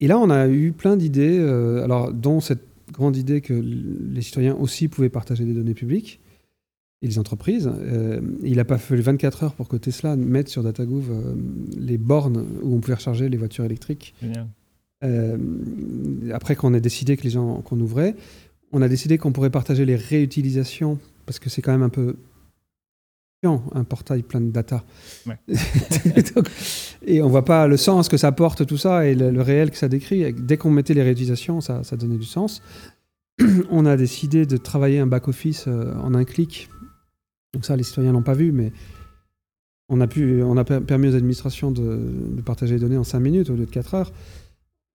Et 0.00 0.08
là, 0.08 0.18
on 0.18 0.28
a 0.28 0.46
eu 0.46 0.72
plein 0.72 0.98
d'idées, 0.98 1.38
euh, 1.38 1.82
alors 1.82 2.12
dont 2.12 2.40
cette 2.40 2.66
grande 2.92 3.16
idée 3.16 3.40
que 3.40 3.54
les 3.54 4.20
citoyens 4.20 4.56
aussi 4.56 4.88
pouvaient 4.88 5.08
partager 5.08 5.46
des 5.46 5.54
données 5.54 5.72
publiques 5.72 6.20
et 7.02 7.06
les 7.06 7.18
entreprises. 7.18 7.70
Euh, 7.72 8.20
il 8.42 8.56
n'a 8.56 8.64
pas 8.64 8.78
fallu 8.78 9.00
24 9.00 9.44
heures 9.44 9.54
pour 9.54 9.68
que 9.68 9.76
Tesla 9.76 10.16
mette 10.16 10.48
sur 10.48 10.62
DataGouv 10.62 11.10
euh, 11.10 11.34
les 11.76 11.98
bornes 11.98 12.44
où 12.62 12.74
on 12.74 12.80
pouvait 12.80 12.94
recharger 12.94 13.28
les 13.28 13.36
voitures 13.36 13.64
électriques. 13.64 14.14
Euh, 15.02 15.38
après 16.32 16.56
qu'on 16.56 16.74
ait 16.74 16.80
décidé 16.80 17.16
que 17.16 17.22
les 17.22 17.30
gens 17.30 17.62
qu'on 17.62 17.80
ouvrait, 17.80 18.16
on 18.72 18.82
a 18.82 18.88
décidé 18.88 19.16
qu'on 19.16 19.32
pourrait 19.32 19.50
partager 19.50 19.86
les 19.86 19.96
réutilisations 19.96 20.98
parce 21.24 21.38
que 21.38 21.48
c'est 21.48 21.62
quand 21.62 21.72
même 21.72 21.82
un 21.82 21.88
peu 21.88 22.16
un 23.42 23.84
portail 23.84 24.22
plein 24.22 24.42
de 24.42 24.50
data. 24.50 24.84
et 27.06 27.22
on 27.22 27.28
voit 27.30 27.46
pas 27.46 27.66
le 27.66 27.78
sens 27.78 28.10
que 28.10 28.18
ça 28.18 28.32
porte 28.32 28.66
tout 28.66 28.76
ça 28.76 29.06
et 29.06 29.14
le, 29.14 29.40
réel 29.40 29.70
que 29.70 29.78
ça 29.78 29.88
décrit. 29.88 30.34
Dès 30.34 30.58
qu'on 30.58 30.70
mettait 30.70 30.92
les 30.92 31.02
réutilisations, 31.02 31.62
ça, 31.62 31.82
ça 31.82 31.96
donnait 31.96 32.18
du 32.18 32.26
sens. 32.26 32.60
on 33.70 33.86
a 33.86 33.96
décidé 33.96 34.44
de 34.44 34.58
travailler 34.58 34.98
un 34.98 35.06
back-office 35.06 35.68
en 35.68 36.12
un 36.12 36.24
clic 36.24 36.68
donc 37.52 37.64
ça, 37.64 37.76
les 37.76 37.82
citoyens 37.82 38.12
l'ont 38.12 38.22
pas 38.22 38.34
vu, 38.34 38.52
mais 38.52 38.72
on 39.88 40.00
a, 40.00 40.06
pu, 40.06 40.42
on 40.42 40.56
a 40.56 40.64
permis 40.64 41.08
aux 41.08 41.16
administrations 41.16 41.72
de, 41.72 41.98
partager 42.44 42.74
les 42.74 42.80
données 42.80 42.96
en 42.96 43.04
5 43.04 43.18
minutes 43.18 43.50
au 43.50 43.56
lieu 43.56 43.66
de 43.66 43.70
4 43.70 43.94
heures. 43.94 44.12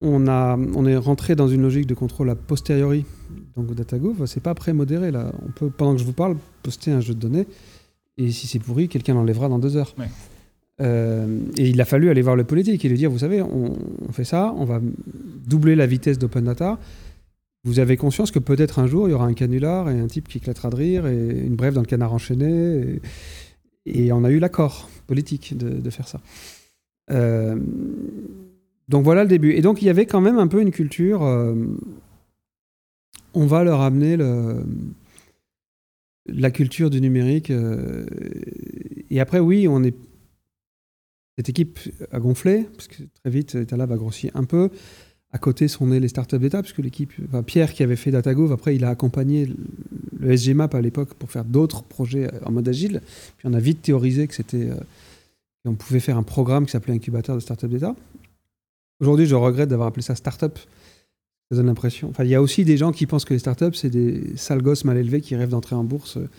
On, 0.01 0.27
a, 0.27 0.57
on 0.57 0.85
est 0.85 0.95
rentré 0.95 1.35
dans 1.35 1.47
une 1.47 1.61
logique 1.61 1.85
de 1.85 1.93
contrôle 1.93 2.29
a 2.29 2.35
posteriori. 2.35 3.05
Donc 3.55 3.73
DataGouv, 3.73 4.25
c'est 4.25 4.41
pas 4.41 4.53
pré-modéré 4.53 5.11
là. 5.11 5.31
On 5.45 5.51
peut, 5.51 5.69
pendant 5.69 5.93
que 5.93 5.99
je 5.99 6.05
vous 6.05 6.13
parle, 6.13 6.37
poster 6.63 6.91
un 6.91 7.01
jeu 7.01 7.13
de 7.13 7.19
données. 7.19 7.47
Et 8.17 8.31
si 8.31 8.47
c'est 8.47 8.59
pourri, 8.59 8.87
quelqu'un 8.87 9.13
l'enlèvera 9.15 9.49
dans 9.49 9.59
deux 9.59 9.75
heures. 9.75 9.93
Euh, 10.81 11.39
et 11.57 11.69
il 11.69 11.79
a 11.79 11.85
fallu 11.85 12.09
aller 12.09 12.21
voir 12.21 12.35
le 12.35 12.43
politique 12.43 12.83
et 12.83 12.89
lui 12.89 12.97
dire, 12.97 13.09
vous 13.09 13.19
savez, 13.19 13.41
on, 13.41 13.77
on, 14.07 14.11
fait 14.11 14.25
ça, 14.25 14.53
on 14.57 14.65
va 14.65 14.81
doubler 15.45 15.75
la 15.75 15.87
vitesse 15.87 16.17
d'open 16.17 16.45
data. 16.45 16.77
Vous 17.65 17.79
avez 17.79 17.97
conscience 17.97 18.29
que 18.29 18.37
peut-être 18.37 18.77
un 18.77 18.85
jour, 18.85 19.07
il 19.07 19.11
y 19.11 19.13
aura 19.15 19.25
un 19.25 19.33
canular 19.33 19.89
et 19.89 19.99
un 19.99 20.05
type 20.05 20.27
qui 20.27 20.37
éclatera 20.37 20.69
de 20.69 20.75
rire 20.75 21.07
et 21.07 21.17
une 21.17 21.55
brève 21.55 21.73
dans 21.73 21.81
le 21.81 21.87
canard 21.87 22.13
enchaîné. 22.13 23.01
Et, 23.87 24.11
on 24.11 24.23
a 24.23 24.29
eu 24.29 24.37
l'accord 24.37 24.87
politique 25.07 25.57
de, 25.57 25.89
faire 25.89 26.07
ça. 26.07 26.21
Euh, 27.11 27.59
donc 28.87 29.03
voilà 29.03 29.23
le 29.23 29.29
début. 29.29 29.53
Et 29.53 29.61
donc 29.61 29.81
il 29.81 29.85
y 29.85 29.89
avait 29.89 30.05
quand 30.05 30.21
même 30.21 30.37
un 30.37 30.47
peu 30.47 30.61
une 30.61 30.69
culture. 30.69 31.23
Euh, 31.23 31.55
on 33.33 33.47
va 33.47 33.63
leur 33.63 33.81
amener 33.81 34.15
la 36.27 36.51
culture 36.51 36.91
du 36.91 37.01
numérique. 37.01 37.49
Euh, 37.49 38.05
et 39.09 39.19
après, 39.19 39.39
oui, 39.39 39.67
on 39.67 39.83
est. 39.83 39.95
Cette 41.37 41.49
équipe 41.49 41.79
a 42.11 42.19
gonflé, 42.19 42.65
parce 42.75 42.87
que 42.87 43.03
très 43.21 43.29
vite, 43.29 43.55
Etalab 43.55 43.91
a 43.91 43.97
grossi 43.97 44.29
un 44.35 44.45
peu. 44.45 44.69
À 45.35 45.37
côté 45.37 45.67
sont 45.67 45.87
nées 45.87 45.99
les 45.99 46.07
startups 46.07 46.39
d'État, 46.39 46.61
puisque 46.61 46.77
l'équipe, 46.77 47.11
Pierre 47.45 47.73
qui 47.73 47.83
avait 47.83 47.97
fait 47.97 48.09
DataGov, 48.09 48.53
après 48.53 48.73
il 48.73 48.85
a 48.85 48.89
accompagné 48.89 49.53
le 50.17 50.37
SGMAP 50.37 50.73
à 50.73 50.79
l'époque 50.79 51.13
pour 51.15 51.29
faire 51.29 51.43
d'autres 51.43 51.83
projets 51.83 52.31
en 52.45 52.53
mode 52.53 52.69
agile. 52.69 53.01
Puis 53.37 53.45
on 53.45 53.53
a 53.53 53.59
vite 53.59 53.81
théorisé 53.81 54.29
que 54.29 54.33
c'était, 54.33 54.69
euh, 54.69 54.75
qu'on 55.65 55.75
pouvait 55.75 55.99
faire 55.99 56.17
un 56.17 56.23
programme 56.23 56.65
qui 56.65 56.71
s'appelait 56.71 56.93
incubateur 56.93 57.35
de 57.35 57.41
startups 57.41 57.67
d'État. 57.67 57.97
Aujourd'hui, 59.01 59.25
je 59.25 59.35
regrette 59.35 59.67
d'avoir 59.67 59.89
appelé 59.89 60.03
ça 60.03 60.15
startup. 60.15 60.57
Ça 61.51 61.57
donne 61.57 61.65
l'impression. 61.65 62.07
Enfin, 62.11 62.23
il 62.23 62.29
y 62.29 62.35
a 62.35 62.41
aussi 62.41 62.63
des 62.63 62.77
gens 62.77 62.93
qui 62.93 63.05
pensent 63.05 63.25
que 63.25 63.33
les 63.33 63.39
startups, 63.39 63.73
c'est 63.73 63.89
des 63.89 64.37
sales 64.37 64.61
gosses 64.61 64.85
mal 64.85 64.95
élevés 64.95 65.19
qui 65.19 65.35
rêvent 65.35 65.49
d'entrer 65.49 65.75
en 65.75 65.83
bourse, 65.83 66.15
euh, 66.15 66.29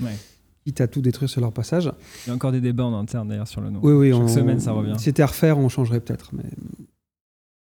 quitte 0.64 0.80
à 0.80 0.88
tout 0.88 1.02
détruire 1.02 1.28
sur 1.28 1.42
leur 1.42 1.52
passage. 1.52 1.92
Il 2.24 2.28
y 2.28 2.32
a 2.32 2.34
encore 2.34 2.50
des 2.50 2.62
débats 2.62 2.84
en 2.84 2.98
interne 2.98 3.28
d'ailleurs 3.28 3.46
sur 3.46 3.60
le 3.60 3.68
nom. 3.68 3.80
Oui, 3.82 3.92
oui. 3.92 4.18
Chaque 4.18 4.30
semaine, 4.30 4.58
ça 4.58 4.72
revient. 4.72 4.94
Si 4.96 5.04
c'était 5.04 5.22
à 5.22 5.26
refaire, 5.26 5.58
on 5.58 5.68
changerait 5.68 6.00
peut-être. 6.00 6.30
Mais 6.32 6.44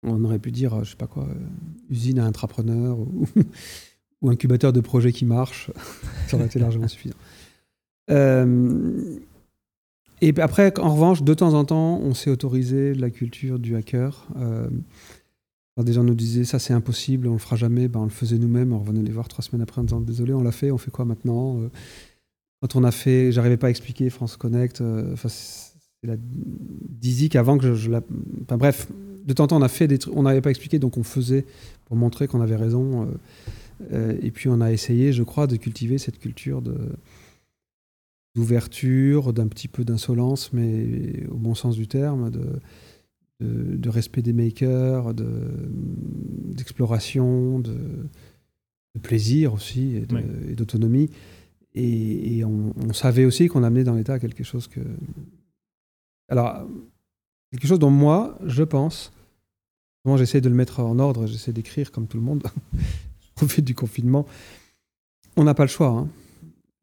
on 0.05 0.23
aurait 0.23 0.39
pu 0.39 0.51
dire, 0.51 0.83
je 0.83 0.91
sais 0.91 0.95
pas 0.95 1.07
quoi, 1.07 1.23
euh, 1.23 1.33
usine 1.89 2.19
à 2.19 2.25
intrapreneur 2.25 2.97
ou, 4.21 4.29
incubateur 4.29 4.73
de 4.73 4.79
projets 4.79 5.11
qui 5.11 5.25
marche. 5.25 5.71
ça 6.27 6.37
aurait 6.37 6.45
été 6.45 6.59
largement 6.59 6.87
suffisant. 6.87 7.15
Euh, 8.09 9.17
et 10.21 10.33
après, 10.39 10.77
en 10.79 10.93
revanche, 10.93 11.23
de 11.23 11.33
temps 11.33 11.53
en 11.53 11.65
temps, 11.65 11.99
on 11.99 12.13
s'est 12.13 12.29
autorisé 12.29 12.93
la 12.93 13.09
culture 13.09 13.59
du 13.59 13.75
hacker. 13.75 14.27
Euh, 14.37 14.69
des 15.83 15.91
gens 15.91 16.05
nous 16.05 16.15
disaient 16.15 16.45
ça 16.45 16.57
c'est 16.57 16.73
impossible, 16.73 17.27
on 17.27 17.33
le 17.33 17.37
fera 17.37 17.57
jamais, 17.57 17.89
ben, 17.89 17.99
on 17.99 18.05
le 18.05 18.09
faisait 18.09 18.37
nous-mêmes, 18.37 18.71
on 18.71 18.79
revenait 18.79 19.01
les 19.01 19.11
voir 19.11 19.27
trois 19.27 19.43
semaines 19.43 19.61
après 19.61 19.81
en 19.81 19.83
disant 19.83 19.99
désolé, 19.99 20.33
on 20.33 20.41
l'a 20.41 20.53
fait, 20.53 20.71
on 20.71 20.77
fait 20.77 20.89
quoi 20.89 21.03
maintenant? 21.03 21.59
Quand 22.61 22.77
on 22.77 22.85
a 22.85 22.91
fait, 22.91 23.33
j'arrivais 23.33 23.57
pas 23.57 23.67
à 23.67 23.69
expliquer 23.71 24.09
France 24.09 24.37
Connect, 24.37 24.81
c'est 25.27 26.07
la 26.07 26.15
DISIC 26.17 27.35
avant 27.35 27.57
que 27.57 27.75
je, 27.75 27.91
la. 27.91 28.01
Enfin 28.43 28.57
bref, 28.57 28.87
de 29.25 29.33
temps 29.33 29.45
en 29.45 29.47
temps, 29.47 29.57
on 29.57 29.61
a 29.61 29.67
fait 29.67 29.87
des 29.87 29.97
trucs, 29.97 30.15
on 30.15 30.23
n'avait 30.23 30.41
pas 30.41 30.51
expliqué, 30.51 30.79
donc 30.79 30.97
on 30.97 31.03
faisait 31.03 31.45
pour 31.85 31.97
montrer 31.97 32.27
qu'on 32.27 32.41
avait 32.41 32.55
raison. 32.55 33.03
Euh, 33.03 33.05
euh, 33.93 34.17
et 34.21 34.31
puis 34.31 34.49
on 34.49 34.61
a 34.61 34.71
essayé, 34.71 35.11
je 35.11 35.23
crois, 35.23 35.47
de 35.47 35.57
cultiver 35.57 35.97
cette 35.97 36.19
culture 36.19 36.61
de 36.61 36.77
d'ouverture, 38.35 39.31
d'un 39.31 39.47
petit 39.47 39.69
peu 39.69 39.85
d'insolence, 39.85 40.51
mais 40.51 41.25
au 41.31 41.37
bon 41.37 41.55
sens 41.55 41.77
du 41.77 41.87
terme, 41.87 42.29
de, 42.29 42.59
de, 43.39 43.89
respect 43.89 44.21
des 44.21 44.33
makers, 44.33 45.13
d'exploration, 45.13 47.59
de, 47.59 47.77
de, 48.93 48.99
plaisir 49.01 49.53
aussi 49.53 49.95
et 49.95 50.05
d'autonomie. 50.53 51.09
Et, 51.75 52.43
on, 52.43 52.73
on, 52.75 52.91
savait 52.91 53.23
aussi 53.23 53.47
qu'on 53.47 53.63
amenait 53.63 53.85
dans 53.85 53.95
l'État 53.95 54.19
quelque 54.19 54.43
chose 54.43 54.67
que. 54.67 54.81
Alors, 56.27 56.67
quelque 57.57 57.69
chose 57.69 57.79
dont 57.79 57.91
moi, 57.91 58.37
je 58.45 58.63
pense, 58.63 59.11
moi 60.03 60.17
j'essaie 60.17 60.41
de 60.41 60.49
le 60.49 60.55
mettre 60.55 60.79
en 60.79 60.99
ordre, 60.99 61.25
j'essaie 61.27 61.53
d'écrire 61.53 61.91
comme 61.91 62.07
tout 62.07 62.17
le 62.17 62.23
monde, 62.23 62.43
au 63.41 63.47
fait 63.47 63.61
du 63.61 63.75
confinement. 63.75 64.25
On 65.35 65.43
n'a 65.43 65.53
pas 65.53 65.63
le 65.63 65.69
choix. 65.69 65.89
Hein. 65.89 66.09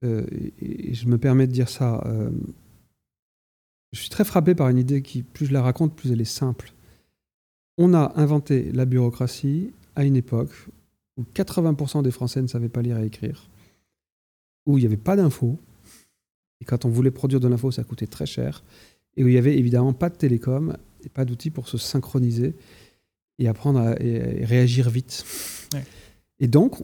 Euh, 0.04 0.26
je 0.60 1.06
me 1.06 1.16
permets 1.18 1.46
de 1.46 1.52
dire 1.52 1.68
ça. 1.68 2.02
Euh, 2.06 2.30
je 3.92 4.00
suis 4.00 4.10
très 4.10 4.24
frappé 4.24 4.54
par 4.54 4.68
une 4.68 4.78
idée 4.78 5.02
qui, 5.02 5.22
plus 5.22 5.46
je 5.46 5.52
la 5.52 5.62
raconte, 5.62 5.94
plus 5.94 6.12
elle 6.12 6.20
est 6.20 6.24
simple. 6.24 6.72
On 7.78 7.94
a 7.94 8.12
inventé 8.16 8.72
la 8.72 8.84
bureaucratie 8.84 9.70
à 9.96 10.04
une 10.04 10.16
époque 10.16 10.52
où 11.18 11.24
80% 11.34 12.02
des 12.02 12.10
Français 12.10 12.42
ne 12.42 12.46
savaient 12.46 12.68
pas 12.68 12.82
lire 12.82 12.98
et 12.98 13.06
écrire, 13.06 13.48
où 14.66 14.78
il 14.78 14.82
n'y 14.82 14.86
avait 14.86 14.96
pas 14.96 15.16
d'infos, 15.16 15.58
et 16.62 16.64
quand 16.64 16.84
on 16.84 16.88
voulait 16.88 17.10
produire 17.10 17.40
de 17.40 17.48
l'info, 17.48 17.70
ça 17.70 17.82
coûtait 17.82 18.06
très 18.06 18.24
cher, 18.24 18.62
et 19.16 19.24
où 19.24 19.28
il 19.28 19.32
n'y 19.32 19.38
avait 19.38 19.56
évidemment 19.58 19.92
pas 19.92 20.08
de 20.08 20.16
télécom 20.16 20.76
et 21.04 21.08
pas 21.08 21.24
d'outils 21.24 21.50
pour 21.50 21.68
se 21.68 21.78
synchroniser 21.78 22.54
et 23.38 23.48
apprendre 23.48 23.80
à 23.80 23.94
réagir 23.94 24.90
vite. 24.90 25.24
Et 26.38 26.46
donc, 26.46 26.76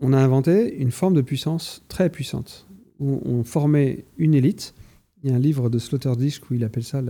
on 0.00 0.12
a 0.12 0.18
inventé 0.18 0.76
une 0.76 0.90
forme 0.90 1.14
de 1.14 1.22
puissance 1.22 1.82
très 1.88 2.10
puissante, 2.10 2.66
où 3.00 3.20
on 3.24 3.44
formait 3.44 4.04
une 4.18 4.34
élite. 4.34 4.74
Il 5.22 5.30
y 5.30 5.32
a 5.32 5.36
un 5.36 5.40
livre 5.40 5.68
de 5.68 5.78
Sloterdijk 5.78 6.50
où 6.50 6.54
il 6.54 6.64
appelle 6.64 6.84
ça 6.84 7.02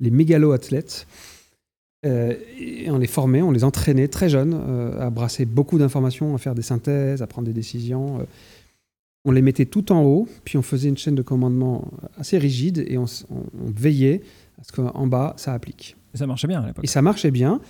les 0.00 0.10
mégalo-athlètes. 0.10 1.06
Euh, 2.06 2.34
et 2.60 2.90
on 2.90 2.98
les 2.98 3.08
formait, 3.08 3.42
on 3.42 3.50
les 3.50 3.64
entraînait 3.64 4.06
très 4.06 4.28
jeunes 4.28 4.54
euh, 4.54 5.00
à 5.00 5.10
brasser 5.10 5.44
beaucoup 5.46 5.78
d'informations, 5.78 6.34
à 6.34 6.38
faire 6.38 6.54
des 6.54 6.62
synthèses, 6.62 7.22
à 7.22 7.26
prendre 7.26 7.46
des 7.46 7.52
décisions. 7.52 8.20
Euh, 8.20 8.24
on 9.28 9.30
les 9.30 9.42
mettait 9.42 9.66
tout 9.66 9.92
en 9.92 10.02
haut, 10.02 10.26
puis 10.44 10.56
on 10.56 10.62
faisait 10.62 10.88
une 10.88 10.96
chaîne 10.96 11.14
de 11.14 11.20
commandement 11.20 11.90
assez 12.16 12.38
rigide 12.38 12.82
et 12.88 12.96
on, 12.96 13.04
veillait 13.66 14.22
à 14.58 14.64
ce 14.64 14.72
qu'en 14.72 15.06
bas, 15.06 15.34
ça 15.36 15.52
applique. 15.52 15.96
Et 16.14 16.16
ça 16.16 16.26
marchait 16.26 16.48
bien 16.48 16.62
à 16.62 16.66
l'époque. 16.66 16.82
Et 16.82 16.88
ça 16.88 17.02
marchait 17.02 17.30
bien. 17.30 17.60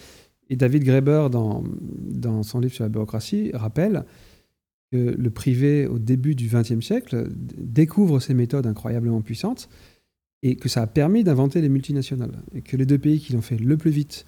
Et 0.51 0.55
David 0.55 0.85
Graeber, 0.85 1.27
dans, 1.33 1.65
dans 1.91 2.45
son 2.45 2.61
livre 2.61 2.73
sur 2.73 2.85
la 2.85 2.89
bureaucratie, 2.89 3.51
rappelle 3.55 4.05
que 4.93 5.17
le 5.19 5.31
privé, 5.31 5.89
au 5.89 5.99
début 5.99 6.37
du 6.37 6.49
XXe 6.49 6.81
siècle, 6.81 7.29
découvre 7.33 8.21
ces 8.21 8.35
méthodes 8.35 8.69
incroyablement 8.69 9.21
puissantes 9.21 9.69
et 10.45 10.55
que 10.55 10.69
ça 10.69 10.83
a 10.83 10.87
permis 10.87 11.25
d'inventer 11.25 11.61
les 11.61 11.69
multinationales. 11.69 12.41
Et 12.55 12.63
que 12.63 12.77
les 12.77 12.87
deux 12.87 12.99
pays 12.99 13.19
qui 13.19 13.33
l'ont 13.33 13.43
fait 13.43 13.59
le 13.59 13.77
plus 13.77 13.91
vite, 13.91 14.27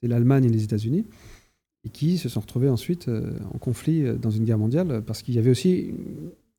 c'est 0.00 0.08
l'Allemagne 0.08 0.46
et 0.46 0.48
les 0.48 0.64
États-Unis, 0.64 1.06
et 1.84 1.90
qui 1.90 2.18
se 2.18 2.28
sont 2.28 2.40
retrouvés 2.40 2.68
ensuite 2.68 3.06
euh, 3.06 3.30
en 3.54 3.58
conflit 3.58 4.02
euh, 4.02 4.16
dans 4.16 4.30
une 4.30 4.44
guerre 4.44 4.58
mondiale 4.58 5.02
parce 5.06 5.22
qu'il 5.22 5.34
y 5.34 5.38
avait 5.38 5.50
aussi 5.50 5.92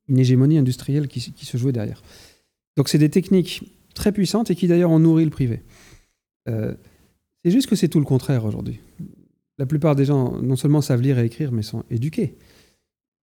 une 0.08 0.20
hégémonie 0.20 0.58
industrielle 0.58 1.08
qui, 1.08 1.20
se 1.22 1.58
jouait 1.58 1.72
derrière. 1.72 2.02
Donc 2.78 2.90
c'est 2.90 2.98
des 2.98 3.10
techniques 3.10 3.72
très 3.94 4.12
puissantes 4.12 4.52
et 4.52 4.56
qui 4.56 4.68
d'ailleurs 4.68 4.92
ont 4.92 5.00
nourri 5.00 5.24
le 5.24 5.32
privé. 5.32 5.62
Euh, 6.50 6.74
c'est 7.44 7.52
juste 7.52 7.70
que 7.70 7.76
c'est 7.76 7.88
tout 7.88 8.00
le 8.00 8.06
contraire 8.06 8.46
aujourd'hui. 8.46 8.80
La 9.58 9.66
plupart 9.66 9.96
des 9.96 10.06
gens, 10.06 10.42
non 10.42 10.56
seulement 10.56 10.82
savent 10.82 11.02
lire 11.02 11.20
et 11.20 11.26
écrire, 11.26 11.52
mais 11.52 11.62
sont 11.62 11.84
éduqués. 11.90 12.36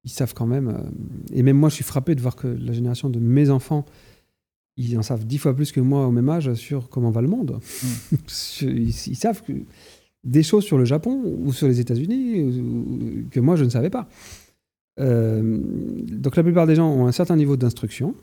Ils 0.04 0.12
savent 0.12 0.34
quand 0.34 0.46
même. 0.46 0.70
Euh, 0.70 1.34
et 1.34 1.44
même 1.44 1.58
moi, 1.58 1.70
je 1.70 1.76
suis 1.76 1.84
frappé 1.84 2.16
de 2.16 2.22
voir 2.22 2.36
que 2.36 2.48
la 2.48 2.72
génération 2.72 3.10
de 3.10 3.20
mes 3.20 3.50
enfants, 3.50 3.86
ils 4.78 4.98
en 4.98 5.02
savent 5.02 5.26
dix 5.26 5.38
fois 5.38 5.56
plus 5.56 5.72
que 5.72 5.82
moi 5.82 6.08
au 6.08 6.12
même 6.12 6.30
âge 6.30 6.54
sur 6.54 6.90
comment 6.90 7.12
va 7.12 7.22
le 7.22 7.28
monde. 7.28 7.60
Mm. 8.12 8.16
ils, 8.78 8.94
savent 8.94 9.44
que 9.44 9.54
des 10.24 10.44
choses 10.44 10.64
sur 10.64 10.78
le 10.78 10.86
Japon 10.86 11.22
ou 11.44 11.52
sur 11.52 11.68
les 11.68 11.80
États-Unis 11.80 13.28
que 13.32 13.40
moi, 13.40 13.56
je 13.56 13.66
ne 13.66 13.70
savais 13.70 13.90
pas. 13.90 14.08
Euh, 15.00 15.60
donc 16.20 16.36
la 16.36 16.44
plupart 16.44 16.68
des 16.68 16.76
gens 16.76 16.90
ont 16.90 17.08
un 17.08 17.12
certain 17.12 17.36
niveau 17.36 17.56
d'instruction. 17.56 18.14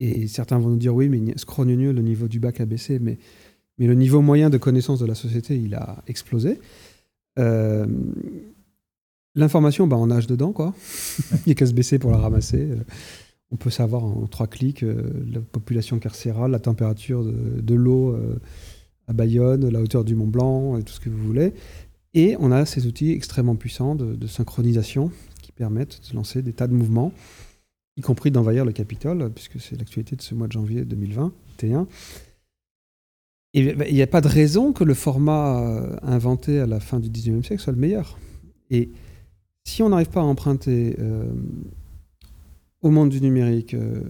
Et 0.00 0.28
certains 0.28 0.58
vont 0.58 0.68
nous 0.68 0.76
dire 0.76 0.94
oui, 0.94 1.08
mais 1.08 1.36
scrogneux, 1.36 1.92
le 1.92 2.02
niveau 2.02 2.28
du 2.28 2.38
bac 2.38 2.60
a 2.60 2.66
baissé, 2.66 2.98
mais, 3.00 3.18
mais 3.78 3.86
le 3.86 3.94
niveau 3.94 4.20
moyen 4.20 4.48
de 4.50 4.58
connaissance 4.58 5.00
de 5.00 5.06
la 5.06 5.14
société, 5.14 5.56
il 5.56 5.74
a 5.74 6.02
explosé. 6.06 6.60
Euh, 7.38 7.86
l'information, 9.34 9.88
bah, 9.88 9.96
on 9.96 10.06
nage 10.06 10.26
dedans, 10.26 10.52
quoi. 10.52 10.74
il 11.32 11.42
n'y 11.46 11.52
a 11.52 11.54
qu'à 11.54 11.66
se 11.66 11.72
baisser 11.72 11.98
pour 11.98 12.12
la 12.12 12.18
ramasser. 12.18 12.70
Euh, 12.70 12.76
on 13.50 13.56
peut 13.56 13.70
savoir 13.70 14.04
en 14.04 14.26
trois 14.26 14.46
clics 14.46 14.82
la 14.82 15.40
population 15.40 15.98
carcérale, 15.98 16.50
la 16.50 16.58
température 16.58 17.24
de, 17.24 17.74
l'eau 17.74 18.14
à 19.06 19.14
Bayonne, 19.14 19.70
la 19.70 19.80
hauteur 19.80 20.04
du 20.04 20.14
Mont 20.14 20.26
Blanc, 20.26 20.78
tout 20.82 20.92
ce 20.92 21.00
que 21.00 21.08
vous 21.08 21.24
voulez. 21.24 21.54
Et 22.12 22.36
on 22.40 22.52
a 22.52 22.66
ces 22.66 22.86
outils 22.86 23.10
extrêmement 23.10 23.56
puissants 23.56 23.94
de 23.94 24.26
synchronisation 24.26 25.10
permettent 25.58 26.00
de 26.08 26.14
lancer 26.14 26.40
des 26.40 26.52
tas 26.52 26.68
de 26.68 26.72
mouvements, 26.72 27.12
y 27.96 28.00
compris 28.00 28.30
d'envahir 28.30 28.64
le 28.64 28.72
Capitole, 28.72 29.30
puisque 29.34 29.60
c'est 29.60 29.76
l'actualité 29.76 30.14
de 30.14 30.22
ce 30.22 30.34
mois 30.34 30.46
de 30.46 30.52
janvier 30.52 30.84
2021. 30.84 31.88
Et 33.54 33.74
il 33.88 33.94
n'y 33.94 34.02
a 34.02 34.06
pas 34.06 34.20
de 34.20 34.28
raison 34.28 34.72
que 34.72 34.84
le 34.84 34.94
format 34.94 35.60
euh, 35.60 35.96
inventé 36.02 36.60
à 36.60 36.66
la 36.66 36.78
fin 36.80 37.00
du 37.00 37.08
19e 37.10 37.42
siècle 37.42 37.60
soit 37.60 37.72
le 37.72 37.78
meilleur. 37.78 38.18
Et 38.70 38.90
si 39.64 39.82
on 39.82 39.88
n'arrive 39.88 40.10
pas 40.10 40.20
à 40.20 40.24
emprunter 40.24 40.94
euh, 41.00 41.24
au 42.82 42.90
monde 42.90 43.08
du 43.08 43.20
numérique 43.20 43.74
euh, 43.74 44.02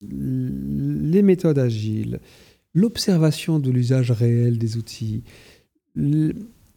les 0.00 1.22
méthodes 1.22 1.58
agiles, 1.58 2.20
l'observation 2.72 3.58
de 3.58 3.70
l'usage 3.70 4.12
réel 4.12 4.56
des 4.56 4.78
outils, 4.78 5.24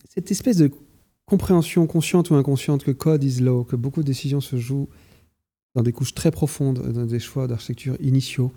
cette 0.09 0.29
espèce 0.31 0.57
de 0.57 0.71
compréhension 1.33 1.87
consciente 1.87 2.29
ou 2.29 2.35
inconsciente 2.35 2.83
que 2.83 2.91
code 2.91 3.23
is 3.23 3.39
law, 3.39 3.63
que 3.63 3.75
beaucoup 3.75 4.01
de 4.01 4.05
décisions 4.05 4.39
se 4.39 4.55
jouent 4.55 4.87
dans 5.73 5.81
des 5.81 5.91
couches 5.91 6.13
très 6.13 6.29
profondes, 6.29 6.91
dans 6.91 7.07
des 7.07 7.17
choix 7.19 7.47
d'architecture 7.47 7.95
initiaux. 8.01 8.51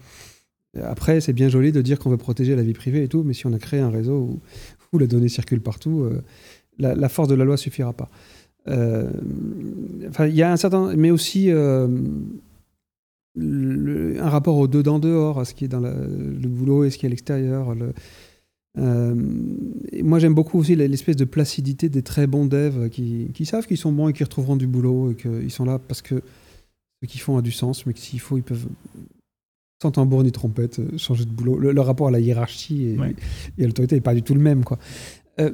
Après, 0.82 1.22
c'est 1.22 1.32
bien 1.32 1.48
joli 1.48 1.72
de 1.72 1.80
dire 1.80 1.98
qu'on 1.98 2.10
veut 2.10 2.18
protéger 2.18 2.54
la 2.54 2.62
vie 2.62 2.74
privée 2.74 3.04
et 3.04 3.08
tout, 3.08 3.22
mais 3.22 3.32
si 3.32 3.46
on 3.46 3.54
a 3.54 3.58
créé 3.58 3.80
un 3.80 3.88
réseau 3.88 4.18
où, 4.18 4.40
où 4.92 4.98
les 4.98 5.06
données 5.06 5.30
circulent 5.30 5.62
partout, 5.62 6.02
euh, 6.02 6.20
la, 6.78 7.08
force 7.08 7.28
de 7.28 7.34
la 7.34 7.46
loi 7.46 7.56
suffira 7.56 7.94
pas. 7.94 8.10
il 8.66 10.34
y 10.34 10.42
a 10.42 10.52
un 10.52 10.58
certain, 10.58 10.94
mais 10.94 11.10
aussi 11.10 11.50
un 11.50 11.88
rapport 14.28 14.58
au 14.58 14.68
dedans 14.68 14.98
dehors, 14.98 15.40
à 15.40 15.46
ce 15.46 15.54
qui 15.54 15.64
est 15.64 15.68
dans 15.68 15.80
le 15.80 16.48
boulot 16.48 16.84
et 16.84 16.90
ce 16.90 16.98
qui 16.98 17.06
est 17.06 17.08
à 17.08 17.10
l'extérieur. 17.10 17.74
Euh, 18.78 19.14
moi, 20.02 20.18
j'aime 20.18 20.34
beaucoup 20.34 20.58
aussi 20.58 20.76
l'espèce 20.76 21.16
de 21.16 21.24
placidité 21.24 21.88
des 21.88 22.02
très 22.02 22.26
bons 22.26 22.46
devs 22.46 22.90
qui, 22.90 23.46
savent 23.46 23.66
qu'ils 23.66 23.78
sont 23.78 23.92
bons 23.92 24.08
et 24.08 24.12
qui 24.12 24.24
retrouveront 24.24 24.56
du 24.56 24.66
boulot 24.66 25.12
et 25.12 25.14
qu'ils 25.14 25.50
sont 25.50 25.64
là 25.64 25.78
parce 25.78 26.02
que 26.02 26.22
ce 27.02 27.06
qu'ils 27.08 27.20
font 27.20 27.36
a 27.36 27.42
du 27.42 27.52
sens, 27.52 27.86
mais 27.86 27.92
que 27.92 28.00
s'il 28.00 28.20
faut, 28.20 28.36
ils 28.36 28.42
peuvent, 28.42 28.66
sans 29.82 29.90
tambour 29.90 30.22
ni 30.24 30.32
trompette, 30.32 30.78
euh, 30.78 30.98
changer 30.98 31.24
de 31.24 31.30
boulot. 31.30 31.58
Le, 31.58 31.80
rapport 31.80 32.08
à 32.08 32.10
la 32.10 32.20
hiérarchie 32.20 32.96
et, 33.58 33.62
à 33.62 33.66
l'autorité 33.66 33.94
n'est 33.94 34.00
pas 34.00 34.14
du 34.14 34.22
tout 34.22 34.34
le 34.34 34.40
même. 34.40 34.64
Quoi. 34.64 34.78
Euh, 35.40 35.50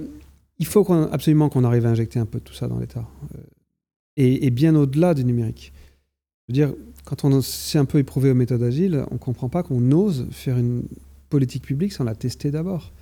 il 0.58 0.66
faut 0.66 0.90
absolument 0.92 1.48
qu'on 1.48 1.64
arrive 1.64 1.86
à 1.86 1.90
injecter 1.90 2.18
un 2.18 2.26
peu 2.26 2.40
tout 2.40 2.54
ça 2.54 2.68
dans 2.68 2.78
l'État. 2.78 3.08
et, 4.16 4.50
bien 4.50 4.74
au-delà 4.74 5.14
du 5.14 5.24
numérique. 5.24 5.72
Je 6.48 6.52
veux 6.52 6.54
dire, 6.54 6.74
quand 7.04 7.24
on 7.24 7.40
s'est 7.40 7.78
un 7.78 7.84
peu 7.84 7.98
éprouvé 7.98 8.30
aux 8.30 8.34
méthodes 8.34 8.62
agiles, 8.62 9.04
on 9.10 9.14
ne 9.14 9.18
comprend 9.18 9.48
pas 9.48 9.62
qu'on 9.62 9.90
ose 9.92 10.26
faire 10.30 10.58
une 10.58 10.84
politique 11.30 11.64
publique 11.64 11.92
sans 11.92 12.04
la 12.04 12.14
tester 12.14 12.50
d'abord. 12.50 12.92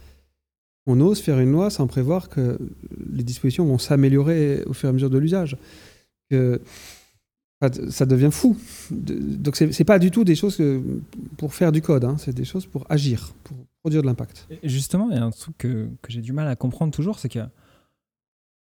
On 0.91 1.01
ose 1.01 1.21
faire 1.21 1.39
une 1.39 1.53
loi 1.53 1.71
sans 1.71 1.87
prévoir 1.87 2.29
que 2.29 2.59
les 3.13 3.23
dispositions 3.23 3.65
vont 3.65 3.79
s'améliorer 3.79 4.63
au 4.67 4.73
fur 4.73 4.89
et 4.89 4.91
à 4.91 4.93
mesure 4.93 5.11
de 5.11 5.19
l'usage. 5.19 5.57
Ça 6.31 8.07
devient 8.07 8.31
fou. 8.33 8.57
Donc 8.91 9.57
c'est 9.57 9.79
n'est 9.79 9.85
pas 9.85 9.99
du 9.99 10.11
tout 10.11 10.25
des 10.25 10.35
choses 10.35 10.61
pour 11.37 11.55
faire 11.55 11.73
du 11.73 11.83
code, 11.83 12.05
hein. 12.05 12.17
c'est 12.19 12.35
des 12.35 12.45
choses 12.45 12.67
pour 12.67 12.87
agir, 12.89 13.35
pour 13.45 13.57
produire 13.83 14.03
de 14.03 14.07
l'impact. 14.07 14.49
Justement, 14.63 15.09
il 15.11 15.17
y 15.17 15.21
a 15.21 15.25
un 15.25 15.31
truc 15.31 15.59
que, 15.59 15.89
j'ai 16.09 16.23
du 16.23 16.33
mal 16.33 16.49
à 16.49 16.57
comprendre 16.57 16.93
toujours, 16.93 17.19
c'est 17.19 17.29
que 17.29 17.41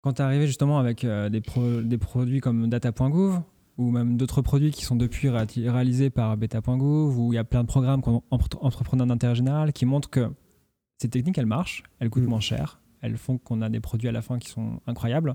quand 0.03 0.15
tu 0.15 0.23
es 0.23 0.25
arrivé 0.25 0.47
justement 0.47 0.79
avec 0.79 1.05
euh, 1.05 1.29
des, 1.29 1.43
des 1.85 1.99
produits 1.99 2.41
comme 2.41 2.69
data.gouv, 2.69 3.41
ou 3.79 3.91
même 3.93 4.17
d'autres 4.17 4.43
produits 4.43 4.73
qui 4.73 4.85
sont 4.85 4.97
depuis 4.97 5.29
réalisés 5.29 6.11
par 6.11 6.37
beta.gouv, 6.37 7.19
où 7.19 7.33
il 7.33 7.37
y 7.37 7.39
a 7.39 7.45
plein 7.45 7.63
de 7.63 7.69
programmes 7.69 8.03
entrepreneurs 8.31 9.07
d'intérêt 9.07 9.37
général 9.37 9.73
qui 9.73 9.87
montrent 9.87 10.11
que 10.11 10.29
ces 10.99 11.09
techniques, 11.09 11.39
elles 11.39 11.47
marchent, 11.47 11.83
elles 12.01 12.11
coûtent 12.11 12.25
mm. 12.25 12.29
moins 12.29 12.41
cher, 12.41 12.81
elles 13.01 13.17
font 13.17 13.39
qu'on 13.39 13.63
a 13.63 13.69
des 13.69 13.81
produits 13.81 14.09
à 14.09 14.13
la 14.13 14.23
fin 14.23 14.39
qui 14.39 14.49
sont 14.49 14.81
incroyables. 14.87 15.35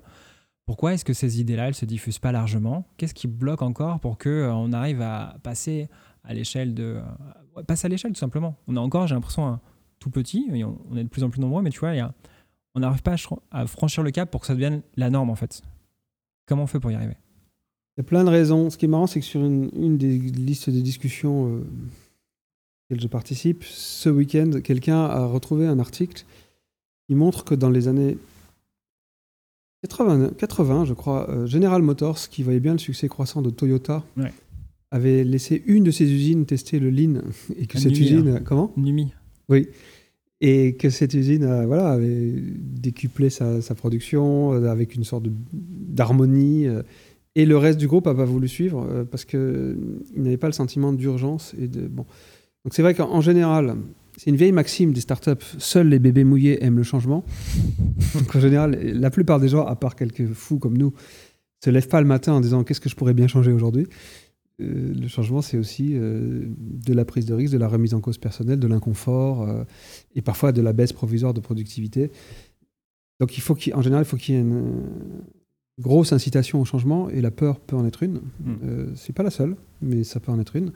Pourquoi 0.65 0.93
est-ce 0.93 1.03
que 1.03 1.13
ces 1.13 1.41
idées-là, 1.41 1.67
elles 1.67 1.75
se 1.75 1.85
diffusent 1.85 2.19
pas 2.19 2.31
largement? 2.31 2.85
Qu'est-ce 2.97 3.13
qui 3.13 3.27
bloque 3.27 3.61
encore 3.61 3.99
pour 3.99 4.17
que 4.17 4.29
euh, 4.29 4.53
on 4.53 4.71
arrive 4.71 5.01
à 5.01 5.37
passer 5.43 5.89
à 6.23 6.33
l'échelle 6.33 6.73
de 6.73 7.01
euh, 7.57 7.63
passer 7.63 7.87
à 7.87 7.89
l'échelle 7.89 8.13
tout 8.13 8.19
simplement? 8.19 8.55
On 8.67 8.77
a 8.77 8.79
encore, 8.79 9.07
j'ai 9.07 9.15
l'impression, 9.15 9.45
un 9.45 9.59
tout 9.99 10.09
petit, 10.09 10.49
on, 10.51 10.97
est 10.97 11.03
de 11.03 11.09
plus 11.09 11.23
en 11.23 11.29
plus 11.29 11.41
nombreux, 11.41 11.61
mais 11.61 11.69
tu 11.69 11.79
vois, 11.79 11.93
on 12.75 12.79
n'arrive 12.79 13.01
pas 13.01 13.15
à, 13.51 13.67
franchir 13.67 14.03
le 14.03 14.11
cap 14.11 14.31
pour 14.31 14.41
que 14.41 14.47
ça 14.47 14.53
devienne 14.53 14.81
la 14.95 15.09
norme 15.09 15.29
en 15.29 15.35
fait. 15.35 15.61
Comment 16.45 16.63
on 16.63 16.67
fait 16.67 16.79
pour 16.79 16.91
y 16.91 16.95
arriver? 16.95 17.17
Il 17.95 17.99
y 17.99 18.01
a 18.01 18.03
plein 18.03 18.23
de 18.23 18.29
raisons. 18.29 18.69
Ce 18.69 18.77
qui 18.77 18.85
est 18.85 18.87
marrant, 18.87 19.07
c'est 19.07 19.19
que 19.19 19.25
sur 19.25 19.41
une, 19.41 19.97
des 19.97 20.17
listes 20.17 20.69
de 20.69 20.81
discussions 20.81 21.47
euh, 21.47 21.67
auxquelles 22.93 23.01
je 23.01 23.07
participe, 23.07 23.63
ce 23.63 24.09
week-end, 24.09 24.51
quelqu'un 24.63 25.03
a 25.05 25.25
retrouvé 25.25 25.67
un 25.67 25.79
article 25.79 26.25
qui 27.07 27.15
montre 27.15 27.43
que 27.43 27.55
dans 27.55 27.69
les 27.69 27.87
années 27.87 28.17
80, 29.83 30.31
80 30.37 30.85
je 30.85 30.93
crois, 30.93 31.29
euh, 31.29 31.45
General 31.45 31.81
Motors, 31.81 32.29
qui 32.29 32.43
voyait 32.43 32.59
bien 32.59 32.73
le 32.73 32.77
succès 32.79 33.07
croissant 33.07 33.41
de 33.41 33.49
Toyota, 33.49 34.03
avait 34.91 35.23
laissé 35.23 35.63
une 35.65 35.83
de 35.83 35.91
ses 35.91 36.11
usines 36.11 36.45
tester 36.45 36.79
le 36.79 36.89
Lean 36.89 37.21
et 37.57 37.65
que 37.67 37.79
cette 37.79 37.97
usine, 37.97 38.27
hein. 38.37 38.41
comment? 38.45 38.71
Numi. 38.77 39.13
Oui. 39.49 39.67
Et 40.39 40.75
que 40.75 40.89
cette 40.89 41.13
usine 41.13 41.43
euh, 41.43 41.65
voilà, 41.65 41.89
avait 41.89 42.33
décuplé 42.35 43.29
sa, 43.29 43.61
sa 43.61 43.75
production 43.75 44.51
avec 44.51 44.95
une 44.95 45.03
sorte 45.03 45.25
d'harmonie. 45.51 46.67
Et 47.35 47.45
le 47.45 47.57
reste 47.57 47.79
du 47.79 47.87
groupe 47.87 48.05
n'a 48.05 48.13
pas 48.13 48.25
voulu 48.25 48.47
suivre 48.47 48.87
euh, 48.89 49.03
parce 49.03 49.25
qu'il 49.25 49.39
euh, 49.39 49.75
n'avait 50.15 50.37
pas 50.37 50.47
le 50.47 50.53
sentiment 50.53 50.93
d'urgence. 50.93 51.55
Et 51.59 51.67
de, 51.67 51.87
bon. 51.87 52.05
Donc 52.63 52.73
c'est 52.73 52.81
vrai 52.81 52.93
qu'en 52.93 53.21
général, 53.21 53.75
c'est 54.17 54.29
une 54.29 54.35
vieille 54.35 54.51
maxime 54.51 54.93
des 54.93 55.01
startups, 55.01 55.43
seuls 55.57 55.89
les 55.89 55.99
bébés 55.99 56.23
mouillés 56.23 56.63
aiment 56.63 56.77
le 56.77 56.83
changement. 56.83 57.25
Donc 58.13 58.35
en 58.35 58.39
général, 58.39 58.79
la 58.81 59.09
plupart 59.09 59.39
des 59.39 59.49
gens, 59.49 59.65
à 59.65 59.75
part 59.75 59.95
quelques 59.95 60.27
fous 60.33 60.59
comme 60.59 60.77
nous, 60.77 60.93
se 61.63 61.69
lèvent 61.69 61.87
pas 61.87 62.01
le 62.01 62.07
matin 62.07 62.33
en 62.33 62.41
disant 62.41 62.63
qu'est-ce 62.63 62.81
que 62.81 62.89
je 62.89 62.95
pourrais 62.95 63.13
bien 63.13 63.27
changer 63.27 63.51
aujourd'hui? 63.51 63.87
Euh, 64.61 64.93
le 64.93 65.07
changement, 65.07 65.41
c'est 65.41 65.57
aussi 65.57 65.93
de 65.95 66.93
la 66.93 67.05
prise 67.05 67.25
de 67.25 67.33
risque, 67.33 67.53
de 67.53 67.57
la 67.57 67.67
remise 67.67 67.93
en 67.93 68.01
cause 68.01 68.17
personnelle, 68.17 68.59
de 68.59 68.67
l'inconfort 68.67 69.47
et 70.15 70.21
parfois 70.21 70.51
de 70.51 70.61
la 70.61 70.73
baisse 70.73 70.93
provisoire 70.93 71.33
de 71.33 71.39
productivité. 71.39 72.11
Donc 73.19 73.37
il 73.37 73.41
faut 73.41 73.55
qu'en 73.55 73.81
général, 73.81 74.05
il 74.05 74.07
faut 74.07 74.17
qu'il 74.17 74.35
y 74.35 74.37
ait 74.37 74.41
une, 74.41 74.83
grosse 75.79 76.13
incitation 76.13 76.61
au 76.61 76.65
changement 76.65 77.09
et 77.09 77.21
la 77.21 77.31
peur 77.31 77.59
peut 77.59 77.75
en 77.75 77.85
être 77.85 78.03
une. 78.03 78.21
Mm. 78.39 78.53
Euh, 78.63 78.91
c'est 78.95 79.13
pas 79.13 79.23
la 79.23 79.31
seule, 79.31 79.55
mais 79.81 80.03
ça 80.03 80.19
peut 80.19 80.31
en 80.31 80.39
être 80.39 80.55
une. 80.55 80.71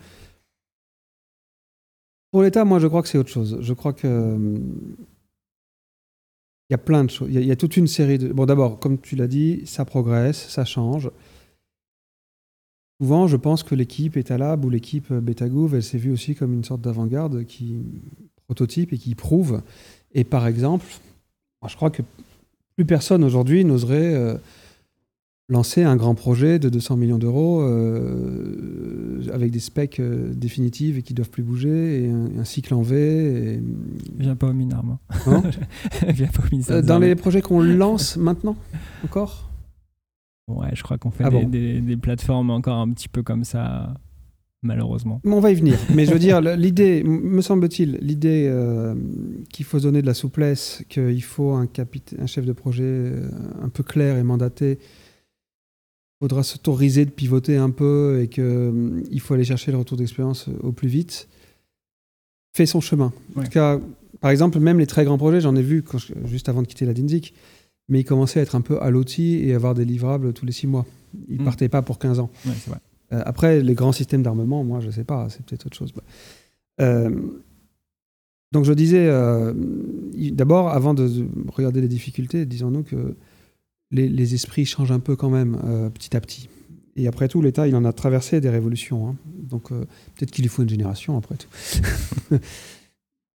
Pour 2.32 2.44
l'État, 2.44 2.66
moi, 2.66 2.80
je 2.80 2.88
crois 2.88 3.02
que 3.02 3.08
c'est 3.08 3.18
autre 3.18 3.30
chose. 3.30 3.58
Je 3.62 3.74
crois 3.74 3.94
que 3.94 4.60
il 6.70 6.74
y 6.74 6.76
a 6.76 6.78
plein 6.78 7.06
de 7.06 7.10
choses. 7.10 7.30
Il 7.32 7.46
y, 7.46 7.52
a 7.52 7.56
toute 7.56 7.78
une 7.78 7.88
série 7.88 8.18
de. 8.18 8.28
Bon, 8.34 8.46
d'abord, 8.46 8.80
comme 8.80 9.00
tu 9.00 9.16
l'as 9.16 9.28
dit, 9.28 9.62
ça 9.66 9.86
progresse, 9.86 10.50
ça 10.50 10.66
change. 10.66 11.10
Souvent, 13.00 13.28
je 13.28 13.38
pense 13.38 13.64
que 13.64 13.74
l'équipe 13.74 14.18
Etalab 14.18 14.66
ou 14.66 14.70
l'équipe 14.70 15.14
Betagouv, 15.14 15.76
elle 15.76 15.84
s'est 15.84 15.98
vue 15.98 16.12
aussi 16.12 16.36
comme 16.36 16.54
une 16.54 16.64
sorte 16.64 16.82
d'avant-garde 16.82 17.46
qui 17.46 17.78
prototype 18.48 18.92
et 18.92 18.98
qui 18.98 19.16
prouve. 19.16 19.62
Et 20.14 20.24
par 20.24 20.48
exemple, 20.48 20.86
je 21.66 21.76
crois 21.76 21.92
que 21.92 22.02
plus 22.76 22.86
personne 22.86 23.24
aujourd'hui 23.24 23.64
n'oserait 23.64 24.16
euh, 24.16 24.38
lancer 25.50 25.84
un 25.84 25.96
grand 25.96 26.14
projet 26.14 26.60
de 26.60 26.68
200 26.70 26.98
millions 26.98 27.18
d'euros 27.18 27.62
euh, 27.62 29.22
avec 29.34 29.52
des 29.52 29.60
specs 29.60 30.00
euh, 30.00 30.34
définitives 30.34 30.98
et 30.98 31.04
qui 31.04 31.14
doivent 31.14 31.30
plus 31.30 31.44
bouger 31.44 32.04
et 32.04 32.10
un, 32.10 32.44
cycle 32.44 32.74
en 32.74 32.82
V. 32.82 33.56
Et... 33.56 33.64
Viens 34.18 34.36
pas 34.36 34.48
au 34.48 34.54
Minarme. 34.54 34.98
Hein 35.26 35.44
Viens 36.10 36.28
pas 36.28 36.44
au 36.52 36.72
euh, 36.72 36.82
dans 36.82 37.00
les 37.00 37.16
projets 37.16 37.42
qu'on 37.42 37.62
lance 37.62 38.18
maintenant 38.18 38.58
encore? 39.04 39.50
Ouais, 40.50 40.70
je 40.74 40.84
crois 40.84 40.98
qu'on 40.98 41.12
fait 41.12 41.26
ah 41.26 41.30
des, 41.30 41.82
des, 41.82 41.98
plateformes 41.98 42.52
encore 42.52 42.78
un 42.78 42.90
petit 42.92 43.10
peu 43.10 43.22
comme 43.22 43.44
ça, 43.44 43.94
malheureusement. 44.64 45.20
on 45.26 45.42
va 45.42 45.52
y 45.52 45.56
venir. 45.56 45.78
Mais 45.94 46.06
je 46.06 46.14
veux 46.14 46.20
dire, 46.20 46.40
l'idée, 46.40 47.04
me 47.04 47.42
semble-t-il, 47.42 47.98
l'idée 48.02 48.50
qu'il 49.52 49.66
faut 49.66 49.82
donner 49.82 50.02
de 50.02 50.06
la 50.06 50.14
souplesse, 50.14 50.86
qu'il 50.88 51.22
faut 51.22 51.52
un, 51.52 51.68
un 52.18 52.26
chef 52.28 52.46
de 52.46 52.54
projet 52.54 53.12
un 53.62 53.68
peu 53.68 53.84
clair 53.84 54.18
et 54.18 54.24
mandaté 54.24 54.80
faudra 56.20 56.44
s'autoriser 56.44 57.06
de 57.06 57.12
pivoter 57.12 57.58
un 57.58 57.70
peu 57.70 58.22
et 58.22 58.28
qu'il 58.28 59.04
il 59.12 59.20
faut 59.20 59.34
aller 59.34 59.44
chercher 59.44 59.72
le 59.72 59.78
retour 59.78 59.98
d'expérience 59.98 60.50
au 60.62 60.72
plus 60.72 60.88
vite, 60.88 61.28
fait 62.56 62.66
son 62.66 62.82
chemin. 62.82 63.14
En 63.36 63.44
tout 63.44 63.50
cas, 63.50 63.80
par 64.20 64.32
exemple, 64.32 64.60
même 64.60 64.80
les 64.80 64.88
très 64.88 65.06
grands 65.06 65.18
projets, 65.18 65.42
j'en 65.42 65.56
ai 65.56 65.62
vu 65.62 65.84
juste 66.26 66.50
avant 66.50 66.62
de 66.62 66.68
quitter 66.68 66.86
la 66.86 66.94
DINSIC, 66.94 67.34
mais 67.88 68.02
ils 68.02 68.06
commençaient 68.06 68.40
à 68.40 68.44
être 68.44 68.56
un 68.56 68.62
peu 68.62 68.82
à 68.82 68.90
l'outil 68.90 69.48
et 69.48 69.54
avoir 69.54 69.76
des 69.76 69.86
livrables 69.86 70.34
tous 70.34 70.46
les 70.46 70.52
six 70.52 70.68
mois. 70.68 70.86
Ils 71.28 71.38
ne 71.38 71.42
hmm. 71.42 71.46
partaient 71.46 71.70
pas 71.70 71.82
pour 71.82 72.00
15 72.00 72.20
ans. 72.20 72.30
Euh, 73.14 73.22
après, 73.26 73.62
les 73.62 73.74
grands 73.74 73.92
systèmes 73.92 74.24
d'armement, 74.24 74.64
moi, 74.64 74.80
je 74.82 74.88
ne 74.88 74.92
sais 74.92 75.04
pas, 75.04 75.30
c'est 75.30 75.46
peut-être 75.46 75.68
autre 75.68 75.78
chose. 75.78 75.94
Euh, 76.82 77.10
donc 78.52 78.66
je 78.66 78.74
disais, 78.74 79.08
euh, 79.08 79.54
d'abord, 80.32 80.70
avant 80.70 80.94
de 80.94 81.10
regarder 81.54 81.82
les 81.82 81.88
difficultés, 81.88 82.46
disons-nous 82.46 82.84
que 82.84 83.16
les, 83.92 84.34
esprits 84.34 84.66
changent 84.66 84.92
un 84.92 85.00
peu 85.00 85.16
quand 85.16 85.30
même 85.30 85.60
euh, 85.66 85.90
petit 85.90 86.16
à 86.16 86.22
petit. 86.22 86.50
Et 86.96 87.08
après 87.08 87.28
tout, 87.28 87.42
l'État, 87.42 87.68
il 87.68 87.76
en 87.76 87.86
a 87.86 87.94
traversé 87.94 88.42
des 88.42 88.50
révolutions. 88.50 89.10
Hein. 89.10 89.16
Donc 89.26 89.72
euh, 89.72 89.86
peut-être 90.16 90.32
qu'il 90.32 90.44
lui 90.44 90.50
faut 90.50 90.64
une 90.64 90.70
génération 90.70 91.18
après 91.18 91.36
tout. 91.36 91.50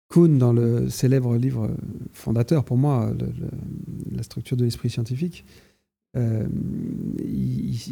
Kuhn, 0.09 0.39
dans 0.39 0.53
le 0.53 0.89
célèbre 0.89 1.35
livre 1.35 1.69
fondateur, 2.13 2.63
pour 2.63 2.77
moi, 2.77 3.13
la 4.11 4.23
structure 4.23 4.57
de 4.57 4.65
l'esprit 4.65 4.89
scientifique, 4.89 5.45
euh, 6.17 6.47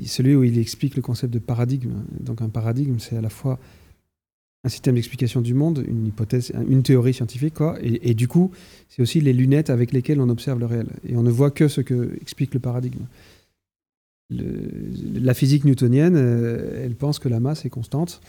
celui 0.05 0.35
où 0.35 0.43
il 0.43 0.57
explique 0.57 0.95
le 0.95 1.03
concept 1.03 1.31
de 1.31 1.37
paradigme. 1.37 1.93
Donc 2.19 2.41
un 2.41 2.49
paradigme, 2.49 2.97
c'est 2.97 3.17
à 3.17 3.21
la 3.21 3.29
fois 3.29 3.59
un 4.67 4.69
système 4.69 4.95
d'explication 4.95 5.41
du 5.41 5.53
monde, 5.53 5.83
une 5.87 6.05
hypothèse, 6.05 6.51
une 6.69 6.83
théorie 6.83 7.13
scientifique, 7.13 7.55
quoi. 7.55 7.77
Et, 7.81 8.13
du 8.13 8.27
coup, 8.27 8.51
c'est 8.89 9.01
aussi 9.01 9.21
les 9.21 9.33
lunettes 9.33 9.69
avec 9.69 9.91
lesquelles 9.91 10.19
on 10.21 10.29
observe 10.29 10.59
le 10.59 10.65
réel. 10.65 10.87
Et 11.07 11.15
on 11.15 11.23
ne 11.23 11.31
voit 11.31 11.51
que 11.51 11.67
ce 11.67 11.81
que 11.81 12.15
explique 12.21 12.53
le 12.53 12.59
paradigme. 12.59 13.05
la 14.29 15.33
physique 15.33 15.63
newtonienne, 15.63 16.15
euh, 16.17 16.83
elle 16.83 16.95
pense 16.95 17.17
que 17.17 17.29
la 17.29 17.39
masse 17.39 17.65
est 17.65 17.69
constante. 17.69 18.21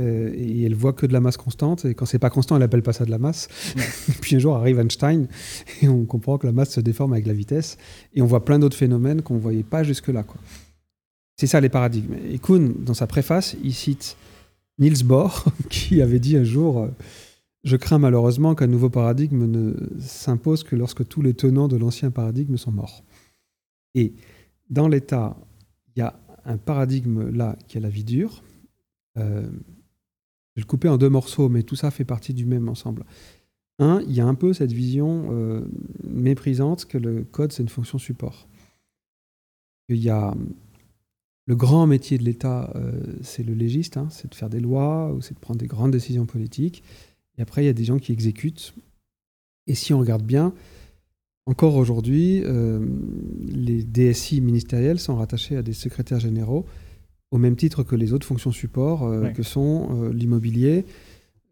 Euh, 0.00 0.32
et 0.34 0.64
elle 0.64 0.74
voit 0.74 0.92
que 0.92 1.06
de 1.06 1.12
la 1.12 1.20
masse 1.20 1.36
constante. 1.36 1.84
Et 1.84 1.94
quand 1.94 2.04
c'est 2.04 2.18
pas 2.18 2.30
constant, 2.30 2.56
elle 2.56 2.64
appelle 2.64 2.82
pas 2.82 2.92
ça 2.92 3.04
de 3.04 3.12
la 3.12 3.18
masse. 3.18 3.48
puis 4.20 4.34
un 4.34 4.40
jour 4.40 4.56
arrive 4.56 4.80
Einstein 4.80 5.28
et 5.82 5.88
on 5.88 6.04
comprend 6.04 6.36
que 6.36 6.48
la 6.48 6.52
masse 6.52 6.70
se 6.70 6.80
déforme 6.80 7.12
avec 7.12 7.26
la 7.26 7.32
vitesse. 7.32 7.78
Et 8.12 8.22
on 8.22 8.26
voit 8.26 8.44
plein 8.44 8.58
d'autres 8.58 8.76
phénomènes 8.76 9.22
qu'on 9.22 9.38
voyait 9.38 9.62
pas 9.62 9.84
jusque-là. 9.84 10.24
C'est 11.36 11.46
ça 11.46 11.60
les 11.60 11.68
paradigmes. 11.68 12.14
Et 12.28 12.40
Kuhn, 12.40 12.74
dans 12.84 12.94
sa 12.94 13.06
préface, 13.06 13.56
il 13.62 13.72
cite 13.72 14.16
Niels 14.78 15.04
Bohr, 15.04 15.44
qui 15.70 16.02
avait 16.02 16.18
dit 16.18 16.36
un 16.36 16.44
jour 16.44 16.78
euh, 16.78 16.88
Je 17.62 17.76
crains 17.76 17.98
malheureusement 17.98 18.54
qu'un 18.54 18.66
nouveau 18.66 18.90
paradigme 18.90 19.46
ne 19.46 19.74
s'impose 20.00 20.64
que 20.64 20.76
lorsque 20.76 21.06
tous 21.06 21.22
les 21.22 21.34
tenants 21.34 21.68
de 21.68 21.76
l'ancien 21.76 22.10
paradigme 22.10 22.56
sont 22.56 22.72
morts. 22.72 23.04
Et 23.94 24.14
dans 24.70 24.88
l'État, 24.88 25.36
il 25.94 26.00
y 26.00 26.02
a 26.02 26.18
un 26.44 26.56
paradigme 26.56 27.30
là 27.30 27.56
qui 27.68 27.78
est 27.78 27.80
la 27.80 27.88
vie 27.88 28.04
dure. 28.04 28.42
Euh, 29.16 29.42
je 29.42 30.60
vais 30.60 30.62
le 30.62 30.66
couper 30.66 30.88
en 30.88 30.98
deux 30.98 31.08
morceaux, 31.08 31.48
mais 31.48 31.62
tout 31.62 31.76
ça 31.76 31.90
fait 31.90 32.04
partie 32.04 32.34
du 32.34 32.44
même 32.44 32.68
ensemble. 32.68 33.04
Un, 33.78 34.02
il 34.02 34.12
y 34.12 34.20
a 34.20 34.26
un 34.26 34.34
peu 34.34 34.52
cette 34.52 34.72
vision 34.72 35.28
euh, 35.32 35.62
méprisante 36.04 36.84
que 36.84 36.98
le 36.98 37.24
code, 37.24 37.52
c'est 37.52 37.62
une 37.62 37.68
fonction 37.68 37.98
support. 37.98 38.46
Il 39.88 39.96
y 39.96 40.10
a 40.10 40.32
le 41.46 41.56
grand 41.56 41.86
métier 41.86 42.16
de 42.16 42.24
l'État, 42.24 42.72
euh, 42.74 42.92
c'est 43.22 43.42
le 43.42 43.54
légiste, 43.54 43.96
hein, 43.96 44.08
c'est 44.10 44.30
de 44.30 44.34
faire 44.34 44.48
des 44.48 44.60
lois 44.60 45.12
ou 45.12 45.20
c'est 45.20 45.34
de 45.34 45.38
prendre 45.38 45.60
des 45.60 45.66
grandes 45.66 45.90
décisions 45.90 46.24
politiques. 46.24 46.82
Et 47.36 47.42
après, 47.42 47.62
il 47.62 47.66
y 47.66 47.70
a 47.70 47.74
des 47.74 47.84
gens 47.84 47.98
qui 47.98 48.12
exécutent. 48.12 48.74
Et 49.66 49.74
si 49.74 49.92
on 49.92 49.98
regarde 49.98 50.22
bien, 50.22 50.54
encore 51.46 51.76
aujourd'hui, 51.76 52.42
euh, 52.44 52.80
les 53.46 53.82
DSI 53.82 54.40
ministériels 54.40 54.98
sont 54.98 55.16
rattachés 55.16 55.56
à 55.56 55.62
des 55.62 55.74
secrétaires 55.74 56.20
généraux 56.20 56.64
au 57.30 57.38
même 57.38 57.56
titre 57.56 57.82
que 57.82 57.96
les 57.96 58.12
autres 58.12 58.26
fonctions 58.26 58.52
support, 58.52 59.02
euh, 59.02 59.28
que 59.30 59.42
sont 59.42 60.10
l'immobilier. 60.12 60.84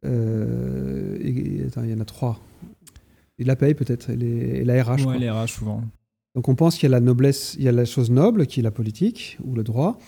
et, 0.04 0.08
il 1.24 1.90
y 1.90 1.94
en 1.94 2.00
a 2.00 2.04
trois. 2.04 2.40
Et 3.38 3.44
la 3.44 3.56
paye 3.56 3.74
peut-être, 3.74 4.10
et, 4.10 4.64
la 4.64 4.82
RH. 4.82 5.06
Oui, 5.06 5.18
les 5.18 5.30
RH 5.30 5.48
souvent. 5.48 5.82
Donc 6.34 6.48
on 6.48 6.54
pense 6.54 6.76
qu'il 6.76 6.84
y 6.84 6.92
a 6.92 6.96
la 6.96 7.00
noblesse, 7.00 7.54
il 7.58 7.64
y 7.64 7.68
a 7.68 7.72
la 7.72 7.84
chose 7.84 8.10
noble 8.10 8.46
qui 8.46 8.60
est 8.60 8.62
la 8.62 8.70
politique 8.70 9.38
ou 9.44 9.54
le 9.54 9.62
droit, 9.62 9.98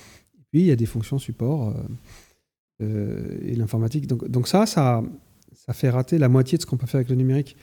puis 0.51 0.61
il 0.61 0.67
y 0.67 0.71
a 0.71 0.77
des 0.77 0.87
fonctions 0.87 1.19
support 1.19 1.69
euh, 1.69 1.73
euh, 2.83 3.39
et 3.43 3.55
l'informatique. 3.55 4.07
Donc, 4.07 4.49
ça, 4.49 4.67
ça, 4.67 5.03
fait 5.73 5.91
rater 5.91 6.19
la 6.19 6.29
moitié 6.29 6.59
de 6.59 6.63
ce 6.63 6.67
qu'on 6.67 6.77
peut 6.77 6.87
faire 6.87 6.99
avec 6.99 7.09
le 7.09 7.17
numérique. 7.17 7.57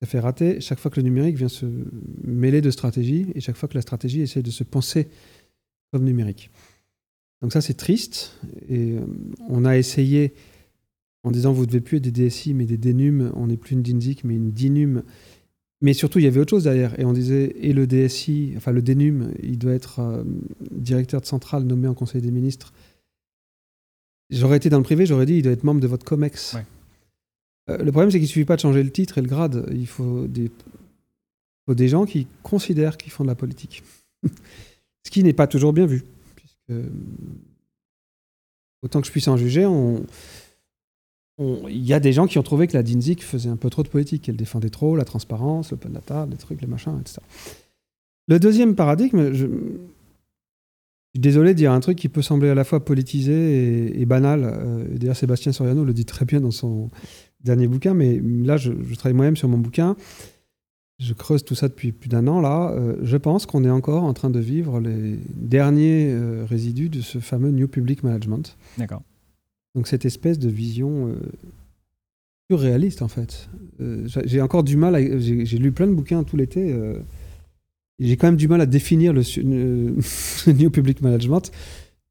Ça 0.00 0.06
fait 0.06 0.20
rater 0.20 0.60
chaque 0.60 0.78
fois 0.78 0.90
que 0.90 0.96
le 0.96 1.04
numérique 1.04 1.36
vient 1.36 1.48
se 1.48 1.66
mêler 2.24 2.60
de 2.60 2.70
stratégie 2.70 3.26
et 3.34 3.40
chaque 3.40 3.56
fois 3.56 3.68
que 3.68 3.74
la 3.74 3.82
stratégie 3.82 4.20
essaie 4.20 4.42
de 4.42 4.50
se 4.50 4.64
penser 4.64 5.08
comme 5.92 6.04
numérique. 6.04 6.50
Donc 7.40 7.52
ça, 7.52 7.60
c'est 7.60 7.74
triste. 7.74 8.38
Et 8.68 8.92
euh, 8.92 9.06
on 9.48 9.64
a 9.64 9.76
essayé, 9.76 10.34
en 11.22 11.30
disant 11.30 11.52
vous 11.52 11.66
devez 11.66 11.80
plus 11.80 11.98
être 11.98 12.10
des 12.10 12.28
DSI, 12.28 12.54
mais 12.54 12.66
des 12.66 12.78
DNUM, 12.78 13.32
on 13.34 13.46
n'est 13.46 13.56
plus 13.56 13.74
une 13.74 13.82
DINZIC, 13.82 14.24
mais 14.24 14.34
une 14.34 14.50
DINUM 14.50 15.04
mais 15.80 15.92
surtout, 15.92 16.18
il 16.18 16.24
y 16.24 16.28
avait 16.28 16.40
autre 16.40 16.50
chose 16.50 16.64
derrière. 16.64 16.98
Et 16.98 17.04
on 17.04 17.12
disait, 17.12 17.54
et 17.60 17.72
le 17.72 17.86
DSI, 17.86 18.54
enfin 18.56 18.72
le 18.72 18.82
DENUM, 18.82 19.32
il 19.42 19.58
doit 19.58 19.72
être 19.72 20.00
euh, 20.00 20.24
directeur 20.70 21.20
de 21.20 21.26
centrale 21.26 21.64
nommé 21.64 21.88
en 21.88 21.94
Conseil 21.94 22.22
des 22.22 22.30
ministres. 22.30 22.72
J'aurais 24.30 24.56
été 24.56 24.70
dans 24.70 24.78
le 24.78 24.84
privé, 24.84 25.06
j'aurais 25.06 25.26
dit, 25.26 25.34
il 25.34 25.42
doit 25.42 25.52
être 25.52 25.64
membre 25.64 25.80
de 25.80 25.86
votre 25.86 26.04
COMEX. 26.04 26.56
Euh, 27.68 27.78
le 27.78 27.92
problème, 27.92 28.10
c'est 28.10 28.18
qu'il 28.18 28.26
ne 28.26 28.32
suffit 28.32 28.44
pas 28.44 28.56
de 28.56 28.62
changer 28.62 28.82
le 28.82 28.90
titre 28.90 29.18
et 29.18 29.20
le 29.20 29.28
grade. 29.28 29.66
Il 29.72 29.86
faut 29.86 30.26
des, 30.26 30.50
faut 31.66 31.74
des 31.74 31.88
gens 31.88 32.06
qui 32.06 32.26
considèrent 32.42 32.96
qu'ils 32.96 33.12
font 33.12 33.24
de 33.24 33.28
la 33.28 33.34
politique. 33.34 33.82
Ce 35.04 35.10
qui 35.10 35.22
n'est 35.22 35.34
pas 35.34 35.46
toujours 35.46 35.72
bien 35.72 35.86
vu. 35.86 36.02
Puisque, 36.34 36.80
autant 38.82 39.00
que 39.00 39.06
je 39.06 39.12
puisse 39.12 39.28
en 39.28 39.36
juger, 39.36 39.66
on, 39.66 40.06
il 41.38 41.84
y 41.84 41.92
a 41.92 42.00
des 42.00 42.12
gens 42.12 42.26
qui 42.26 42.38
ont 42.38 42.42
trouvé 42.42 42.66
que 42.66 42.74
la 42.74 42.82
DINZIC 42.82 43.24
faisait 43.24 43.48
un 43.48 43.56
peu 43.56 43.70
trop 43.70 43.82
de 43.82 43.88
politique, 43.88 44.22
qu'elle 44.22 44.36
défendait 44.36 44.70
trop 44.70 44.96
la 44.96 45.04
transparence, 45.04 45.70
l'open 45.70 45.92
data, 45.92 46.26
les 46.30 46.36
trucs, 46.36 46.60
les 46.60 46.66
machins, 46.66 46.96
etc. 47.00 47.18
Le 48.28 48.38
deuxième 48.38 48.74
paradigme, 48.74 49.32
je, 49.32 49.46
suis 49.46 51.20
désolé 51.20 51.52
de 51.52 51.58
dire 51.58 51.72
un 51.72 51.80
truc 51.80 51.98
qui 51.98 52.08
peut 52.08 52.22
sembler 52.22 52.48
à 52.48 52.54
la 52.54 52.64
fois 52.64 52.84
politisé 52.84 54.00
et, 54.00 54.06
banal. 54.06 54.42
Euh, 54.44 54.84
d'ailleurs, 54.96 55.16
Sébastien 55.16 55.52
Soriano 55.52 55.84
le 55.84 55.92
dit 55.92 56.04
très 56.04 56.24
bien 56.24 56.40
dans 56.40 56.50
son 56.50 56.90
dernier 57.40 57.68
bouquin, 57.68 57.94
mais 57.94 58.20
là, 58.22 58.56
je, 58.56 58.72
travaille 58.94 59.14
moi-même 59.14 59.36
sur 59.36 59.48
mon 59.48 59.58
bouquin. 59.58 59.96
Je 61.00 61.12
creuse 61.12 61.44
tout 61.44 61.56
ça 61.56 61.68
depuis 61.68 61.92
plus 61.92 62.08
d'un 62.08 62.26
an. 62.28 62.40
Là, 62.40 62.70
euh, 62.72 62.96
je 63.02 63.16
pense 63.16 63.46
qu'on 63.46 63.64
est 63.64 63.70
encore 63.70 64.04
en 64.04 64.14
train 64.14 64.30
de 64.30 64.38
vivre 64.38 64.80
les 64.80 65.18
derniers 65.34 66.10
euh, 66.12 66.46
résidus 66.48 66.88
de 66.88 67.00
ce 67.00 67.18
fameux 67.18 67.50
New 67.50 67.66
Public 67.66 68.04
Management. 68.04 68.56
D'accord. 68.78 69.02
Donc 69.74 69.88
cette 69.88 70.04
espèce 70.04 70.38
de 70.38 70.48
vision 70.48 71.08
euh, 71.08 71.14
surréaliste 72.50 73.02
en 73.02 73.08
fait. 73.08 73.48
Euh, 73.80 74.06
j'ai 74.24 74.40
encore 74.40 74.62
du 74.62 74.76
mal, 74.76 75.20
j'ai 75.20 75.58
lu 75.58 75.72
plein 75.72 75.86
de 75.86 75.92
bouquins 75.92 76.22
tout 76.22 76.36
l'été. 76.36 76.72
Euh, 76.72 76.98
j'ai 77.98 78.16
quand 78.16 78.28
même 78.28 78.36
du 78.36 78.48
mal 78.48 78.60
à 78.60 78.66
définir 78.66 79.12
le, 79.12 79.22
New 80.52 80.70
Public 80.70 81.00
Management, 81.00 81.50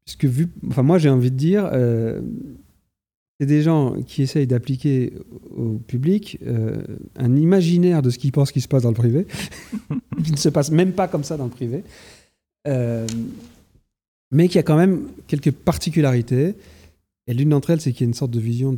puisque 0.06 0.26
vu, 0.26 0.50
enfin 0.68 0.84
moi 0.84 0.98
j'ai 0.98 1.10
envie 1.10 1.32
de 1.32 1.38
dire, 1.38 1.70
c'est 3.40 3.46
des 3.46 3.62
gens 3.62 3.96
qui 4.02 4.22
essayent 4.22 4.48
d'appliquer 4.48 5.14
au 5.56 5.78
public 5.88 6.40
un 7.18 7.36
imaginaire 7.36 8.02
de 8.02 8.10
ce 8.10 8.18
qu'ils 8.18 8.32
pensent 8.32 8.52
qui 8.52 8.62
se 8.62 8.68
passe 8.68 8.84
dans 8.84 8.90
le 8.90 8.96
privé, 8.96 9.26
qui 10.24 10.32
ne 10.32 10.38
se 10.38 10.50
passe 10.50 10.72
même 10.72 10.94
pas 10.94 11.08
comme 11.08 11.24
ça 11.24 11.38
dans 11.38 11.46
le 11.46 11.50
privé, 11.50 11.84
mais 14.32 14.48
qui 14.48 14.58
a 14.58 14.64
quand 14.64 14.78
même 14.78 15.08
quelques 15.28 15.52
particularités. 15.52 16.56
Et 17.28 17.34
l'une 17.34 17.50
d'entre 17.50 17.70
elles, 17.70 17.82
c'est 17.82 17.94
qu'il 17.94 18.02
y 18.02 18.08
a 18.08 18.10
une 18.10 18.14
sorte 18.14 18.32
de 18.32 18.40
vision 18.40 18.76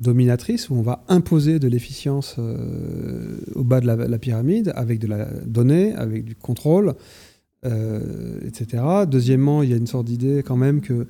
dominatrice 0.00 0.68
où 0.68 0.74
on 0.74 0.82
va 0.82 1.04
imposer 1.08 1.58
de 1.58 1.68
l'efficience 1.68 2.36
euh, 2.38 3.38
au 3.54 3.64
bas 3.64 3.80
de 3.80 3.86
la, 3.86 4.18
pyramide 4.18 4.72
avec 4.76 4.98
de 4.98 5.06
la 5.06 5.24
donnée, 5.46 5.94
avec 5.94 6.24
du 6.24 6.34
contrôle, 6.34 6.94
euh, 7.64 8.38
etc. 8.46 8.82
Deuxièmement, 9.08 9.62
il 9.62 9.70
y 9.70 9.72
a 9.72 9.76
une 9.76 9.86
sorte 9.86 10.06
d'idée 10.06 10.42
quand 10.44 10.56
même 10.56 10.80
que 10.80 11.06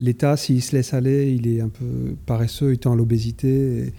l'État, 0.00 0.36
s'il 0.36 0.62
se 0.62 0.76
laisse 0.76 0.94
aller, 0.94 1.32
il 1.32 1.48
est 1.48 1.60
un 1.60 1.68
peu 1.68 2.14
paresseux, 2.26 2.72
il 2.72 2.78
tend 2.78 2.92
à 2.92 2.96
l'obésité, 2.96 3.92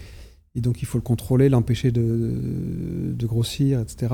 et, 0.55 0.61
donc 0.61 0.81
il 0.81 0.85
faut 0.85 0.97
le 0.97 1.03
contrôler, 1.03 1.49
l'empêcher 1.49 1.91
de, 1.91 3.25
grossir, 3.25 3.81
etc. 3.81 4.13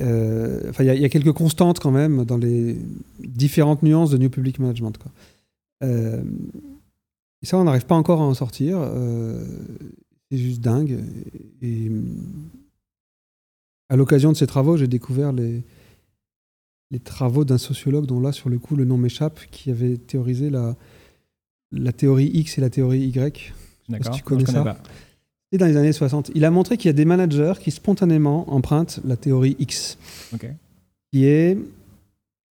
Euh, 0.00 0.72
il 0.78 0.84
y, 0.84 1.04
a 1.04 1.08
quelques 1.08 1.32
constantes 1.32 1.80
quand 1.80 1.90
même 1.90 2.24
dans 2.24 2.36
les 2.36 2.76
différentes 3.18 3.82
nuances 3.82 4.10
de 4.10 4.18
New 4.18 4.30
Public 4.30 4.58
Management. 4.60 4.96
Euh, 5.82 6.22
et 7.42 7.46
ça, 7.46 7.58
on 7.58 7.64
n'arrive 7.64 7.86
pas 7.86 7.94
encore 7.94 8.20
à 8.20 8.24
en 8.24 8.34
sortir. 8.34 8.78
Euh, 8.80 9.44
c'est 10.30 10.38
juste 10.38 10.60
dingue. 10.60 10.98
Et, 11.62 11.90
à 13.88 13.96
l'occasion 13.96 14.32
de 14.32 14.36
ces 14.36 14.46
travaux, 14.46 14.76
j'ai 14.76 14.86
découvert 14.86 15.32
les, 15.32 15.62
les 16.90 16.98
travaux 16.98 17.44
d'un 17.44 17.58
sociologue 17.58 18.06
dont 18.06 18.20
là, 18.20 18.32
sur 18.32 18.50
le 18.50 18.58
coup, 18.58 18.76
le 18.76 18.84
nom 18.84 18.98
m'échappe, 18.98 19.40
qui 19.50 19.70
avait 19.70 19.96
théorisé 19.96 20.50
la, 20.50 20.76
la 21.72 21.92
théorie 21.92 22.30
X 22.34 22.58
et 22.58 22.60
la 22.60 22.70
théorie 22.70 23.00
Y. 23.00 23.54
D'accord. 23.88 24.14
Si 24.14 24.20
tu 24.20 24.24
connais, 24.24 24.44
ça. 24.44 24.78
C'est 25.50 25.58
dans 25.58 25.66
les 25.66 25.76
années 25.76 25.92
60. 25.92 26.30
Il 26.34 26.44
a 26.44 26.50
montré 26.50 26.76
qu'il 26.76 26.88
y 26.88 26.90
a 26.90 26.94
des 26.94 27.06
managers 27.06 27.54
qui 27.60 27.70
spontanément 27.70 28.52
empruntent 28.52 29.00
la 29.04 29.16
théorie 29.16 29.56
X, 29.58 29.96
qui 31.10 31.24
est 31.24 31.56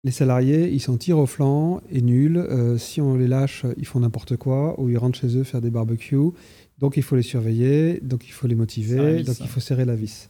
les 0.05 0.11
salariés, 0.11 0.71
ils 0.71 0.79
sont 0.79 0.97
tir 0.97 1.17
au 1.17 1.25
flanc 1.25 1.81
et 1.91 1.99
nuls. 1.99 2.37
Euh, 2.37 2.77
si 2.77 3.01
on 3.01 3.17
les 3.17 3.27
lâche, 3.27 3.65
ils 3.75 3.87
font 3.87 3.99
n'importe 3.99 4.37
quoi 4.37 4.79
ou 4.79 4.87
ils 4.87 4.99
rentrent 4.99 5.17
chez 5.17 5.35
eux 5.35 5.43
faire 5.43 5.61
des 5.61 5.71
barbecues. 5.71 6.29
Donc 6.77 6.95
il 6.95 7.01
faut 7.01 7.15
les 7.15 7.23
surveiller, 7.23 7.99
donc 8.03 8.27
il 8.27 8.31
faut 8.31 8.45
les 8.45 8.53
motiver, 8.53 9.23
donc 9.23 9.39
il 9.39 9.47
faut 9.47 9.59
serrer 9.59 9.83
la 9.83 9.95
vis. 9.95 10.29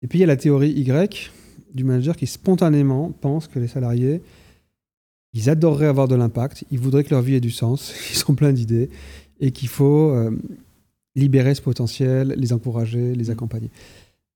Et 0.00 0.08
puis 0.08 0.18
il 0.18 0.20
y 0.22 0.24
a 0.24 0.26
la 0.26 0.38
théorie 0.38 0.70
Y 0.70 1.30
du 1.74 1.84
manager 1.84 2.16
qui 2.16 2.26
spontanément 2.26 3.12
pense 3.20 3.48
que 3.48 3.58
les 3.58 3.68
salariés, 3.68 4.22
ils 5.34 5.50
adoreraient 5.50 5.86
avoir 5.86 6.08
de 6.08 6.14
l'impact, 6.14 6.64
ils 6.70 6.78
voudraient 6.78 7.04
que 7.04 7.10
leur 7.10 7.20
vie 7.20 7.34
ait 7.34 7.40
du 7.40 7.50
sens, 7.50 7.94
ils 8.10 8.16
sont 8.16 8.34
pleins 8.34 8.52
d'idées 8.52 8.88
et 9.40 9.50
qu'il 9.50 9.68
faut 9.68 10.10
euh, 10.10 10.30
libérer 11.16 11.54
ce 11.54 11.60
potentiel, 11.60 12.34
les 12.38 12.54
encourager, 12.54 13.14
les 13.14 13.28
mmh. 13.28 13.30
accompagner. 13.30 13.70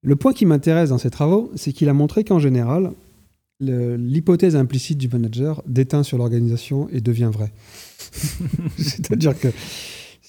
Le 0.02 0.16
point 0.16 0.34
qui 0.34 0.44
m'intéresse 0.44 0.90
dans 0.90 0.98
ces 0.98 1.10
travaux, 1.10 1.50
c'est 1.54 1.72
qu'il 1.72 1.88
a 1.88 1.94
montré 1.94 2.24
qu'en 2.24 2.38
général, 2.38 2.92
l'hypothèse 3.60 4.56
implicite 4.56 4.98
du 4.98 5.08
manager 5.08 5.62
déteint 5.66 6.02
sur 6.02 6.18
l'organisation 6.18 6.88
et 6.90 7.00
devient 7.00 7.30
vraie. 7.32 7.52
C'est-à-dire 8.78 9.38
que 9.38 9.48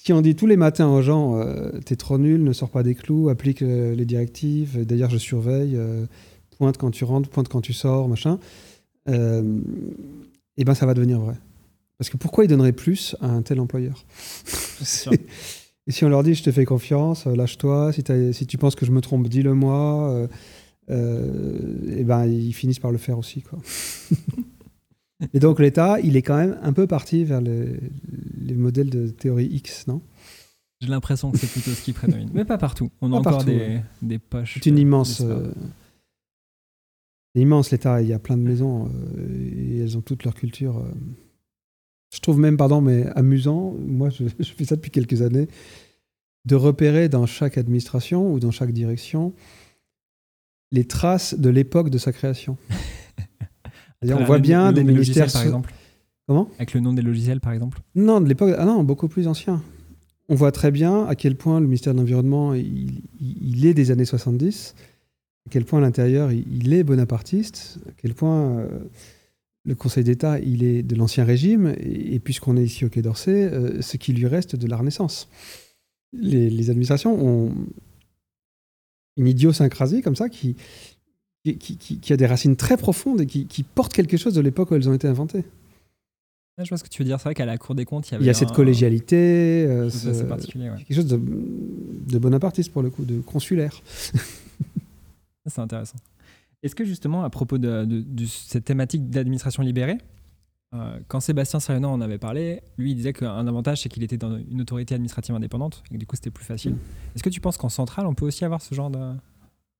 si 0.02 0.14
on 0.14 0.22
dit 0.22 0.34
tous 0.34 0.46
les 0.46 0.56
matins 0.56 0.88
aux 0.88 1.02
gens 1.02 1.38
euh, 1.38 1.70
t'es 1.84 1.96
trop 1.96 2.16
nul, 2.16 2.42
ne 2.42 2.52
sors 2.52 2.70
pas 2.70 2.82
des 2.82 2.94
clous, 2.94 3.28
applique 3.28 3.60
euh, 3.60 3.94
les 3.94 4.06
directives, 4.06 4.86
d'ailleurs 4.86 5.10
je 5.10 5.18
surveille, 5.18 5.76
euh, 5.76 6.06
pointe 6.56 6.78
quand 6.78 6.90
tu 6.90 7.04
rentres, 7.04 7.28
pointe 7.28 7.48
quand 7.48 7.60
tu 7.60 7.74
sors, 7.74 8.08
machin, 8.08 8.38
et 9.06 9.42
eh 10.56 10.64
ben 10.64 10.74
ça 10.74 10.86
va 10.86 10.94
devenir 10.94 11.20
vrai. 11.20 11.34
Parce 11.98 12.10
que 12.10 12.16
pourquoi 12.16 12.44
ils 12.44 12.48
donneraient 12.48 12.72
plus 12.72 13.16
à 13.20 13.26
un 13.26 13.42
tel 13.42 13.60
employeur? 13.60 14.04
Et 15.86 15.92
si 15.92 16.04
on 16.04 16.08
leur 16.08 16.22
dit 16.22 16.34
je 16.34 16.44
te 16.44 16.52
fais 16.52 16.64
confiance, 16.64 17.26
lâche-toi, 17.26 17.92
si, 17.92 18.04
si, 18.32 18.46
tu 18.46 18.58
penses 18.58 18.76
que 18.76 18.86
je 18.86 18.92
me 18.92 19.00
trompe, 19.00 19.28
dis-le 19.28 19.54
moi 19.54 20.28
et 20.90 20.92
euh, 20.92 21.98
eh 21.98 22.02
ben 22.02 22.26
ils 22.26 22.52
finissent 22.52 22.80
par 22.80 22.90
le 22.90 22.98
faire 22.98 23.16
aussi 23.16 23.42
quoi. 23.42 23.60
et 25.32 25.38
donc 25.38 25.60
l'État, 25.60 26.00
il 26.00 26.16
est 26.16 26.22
quand 26.22 26.36
même 26.36 26.58
un 26.62 26.72
peu 26.72 26.88
parti 26.88 27.24
vers 27.24 27.40
les, 27.40 27.78
modèles 28.56 28.90
de 28.90 29.06
théorie 29.06 29.46
X, 29.46 29.86
non? 29.86 30.02
J'ai 30.80 30.88
l'impression 30.88 31.30
que 31.30 31.38
c'est 31.38 31.46
plutôt 31.46 31.70
ce 31.70 31.82
qui 31.82 31.92
prédomine, 31.92 32.30
mais 32.34 32.44
pas 32.44 32.58
partout. 32.58 32.90
On 33.00 33.12
a 33.12 33.16
encore 33.16 33.44
des, 33.44 33.80
des, 34.02 34.18
poches. 34.18 34.54
C'est 34.54 34.66
une 34.66 34.78
euh, 34.78 34.80
immense. 34.80 35.20
Euh, 35.20 35.52
immense 37.36 37.70
l'État. 37.70 38.02
Il 38.02 38.08
y 38.08 38.12
a 38.12 38.18
plein 38.18 38.36
de 38.36 38.42
maisons 38.42 38.90
et 39.16 39.78
elles 39.78 39.96
ont 39.96 40.00
toute 40.00 40.24
leur 40.24 40.34
culture. 40.34 40.84
Je 42.12 42.18
trouve 42.18 42.40
même, 42.40 42.56
pardon, 42.56 42.80
mais 42.80 43.06
amusant. 43.14 43.76
Moi, 43.78 44.10
je, 44.10 44.24
je 44.40 44.52
fais 44.52 44.64
ça 44.64 44.74
depuis 44.74 44.90
quelques 44.90 45.22
années 45.22 45.46
de 46.46 46.56
repérer 46.56 47.08
dans 47.08 47.26
chaque 47.26 47.58
administration 47.58 48.32
ou 48.32 48.40
dans 48.40 48.50
chaque 48.50 48.72
direction 48.72 49.34
les 50.72 50.84
traces 50.84 51.34
de 51.34 51.50
l'époque 51.50 51.90
de 51.90 51.98
sa 51.98 52.12
création. 52.12 52.56
on 54.02 54.24
voit 54.24 54.38
bien 54.38 54.72
des 54.72 54.84
ministères. 54.84 55.30
par 55.32 55.42
exemple. 55.42 55.72
Comment? 56.26 56.48
Avec 56.56 56.74
le 56.74 56.80
nom 56.80 56.92
des 56.92 57.02
logiciels, 57.02 57.40
par 57.40 57.52
exemple 57.52 57.80
Non, 57.94 58.20
de 58.20 58.28
l'époque. 58.28 58.54
Ah 58.56 58.64
non, 58.64 58.84
beaucoup 58.84 59.08
plus 59.08 59.26
ancien. 59.26 59.62
On 60.28 60.36
voit 60.36 60.52
très 60.52 60.70
bien 60.70 61.06
à 61.06 61.16
quel 61.16 61.34
point 61.34 61.58
le 61.58 61.66
ministère 61.66 61.92
de 61.92 61.98
l'Environnement, 61.98 62.54
il, 62.54 63.66
est 63.66 63.74
des 63.74 63.90
années 63.90 64.04
70, 64.04 64.76
à 65.48 65.50
quel 65.50 65.64
point 65.64 65.80
à 65.80 65.82
l'intérieur, 65.82 66.30
il, 66.30 66.72
est 66.72 66.84
bonapartiste, 66.84 67.80
à 67.88 67.92
quel 68.00 68.14
point 68.14 68.58
euh, 68.58 68.68
le 69.64 69.74
Conseil 69.74 70.04
d'État, 70.04 70.38
il 70.38 70.62
est 70.62 70.84
de 70.84 70.94
l'Ancien 70.94 71.24
Régime, 71.24 71.74
et, 71.80 72.20
puisqu'on 72.20 72.56
est 72.56 72.62
ici 72.62 72.84
au 72.84 72.88
Quai 72.88 73.02
d'Orsay, 73.02 73.50
euh, 73.52 73.82
ce 73.82 73.96
qui 73.96 74.12
lui 74.12 74.28
reste 74.28 74.54
de 74.54 74.68
la 74.68 74.76
Renaissance. 74.76 75.28
Les, 76.12 76.70
administrations 76.70 77.12
ont 77.20 77.52
une 79.20 79.28
idiosyncrasie 79.28 80.02
comme 80.02 80.16
ça 80.16 80.28
qui, 80.28 80.56
qui, 81.44 82.12
a 82.12 82.16
des 82.16 82.26
racines 82.26 82.56
très 82.56 82.76
profondes 82.76 83.20
et 83.20 83.26
qui, 83.26 83.46
qui 83.46 83.62
porte 83.62 83.92
quelque 83.92 84.16
chose 84.16 84.34
de 84.34 84.40
l'époque 84.40 84.70
où 84.70 84.74
elles 84.74 84.88
ont 84.88 84.94
été 84.94 85.06
inventées. 85.06 85.44
Je 86.64 86.68
vois 86.68 86.78
ce 86.78 86.84
que 86.84 86.88
tu 86.88 87.02
veux 87.02 87.06
dire. 87.06 87.18
C'est 87.18 87.24
vrai 87.24 87.34
qu'à 87.34 87.46
la 87.46 87.58
Cour 87.58 87.74
des 87.74 87.84
comptes, 87.84 88.08
il 88.08 88.12
y 88.12 88.14
avait. 88.16 88.24
Il 88.24 88.26
y 88.26 88.30
a 88.30 88.34
cette 88.34 88.52
collégialité. 88.52 89.64
Euh, 89.66 89.88
particulier. 90.28 90.70
Quelque 90.76 90.94
chose 90.94 91.06
de, 91.06 91.18
de, 91.18 92.18
bonapartiste 92.18 92.70
pour 92.72 92.82
le 92.82 92.90
coup, 92.90 93.04
de 93.04 93.20
consulaire. 93.20 93.80
c'est 95.46 95.60
intéressant. 95.60 95.96
Est-ce 96.62 96.74
que 96.74 96.84
justement, 96.84 97.24
à 97.24 97.30
propos 97.30 97.56
de, 97.56 97.86
cette 98.26 98.64
thématique 98.64 99.08
d'administration 99.08 99.62
libérée, 99.62 99.98
euh, 100.74 100.98
quand 101.08 101.20
Sébastien 101.20 101.58
Sariano 101.58 101.88
en 101.88 102.00
avait 102.00 102.18
parlé, 102.18 102.62
lui 102.78 102.92
il 102.92 102.94
disait 102.94 103.12
qu'un 103.12 103.46
avantage 103.46 103.82
c'est 103.82 103.88
qu'il 103.88 104.02
était 104.02 104.16
dans 104.16 104.36
une 104.36 104.60
autorité 104.60 104.94
administrative 104.94 105.34
indépendante 105.34 105.82
et 105.90 105.94
que 105.94 105.98
du 105.98 106.06
coup 106.06 106.16
c'était 106.16 106.30
plus 106.30 106.44
facile. 106.44 106.76
Est-ce 107.14 107.22
que 107.22 107.28
tu 107.28 107.40
penses 107.40 107.56
qu'en 107.56 107.68
centrale 107.68 108.06
on 108.06 108.14
peut 108.14 108.26
aussi 108.26 108.44
avoir 108.44 108.62
ce 108.62 108.74
genre 108.74 108.90
de, 108.90 109.12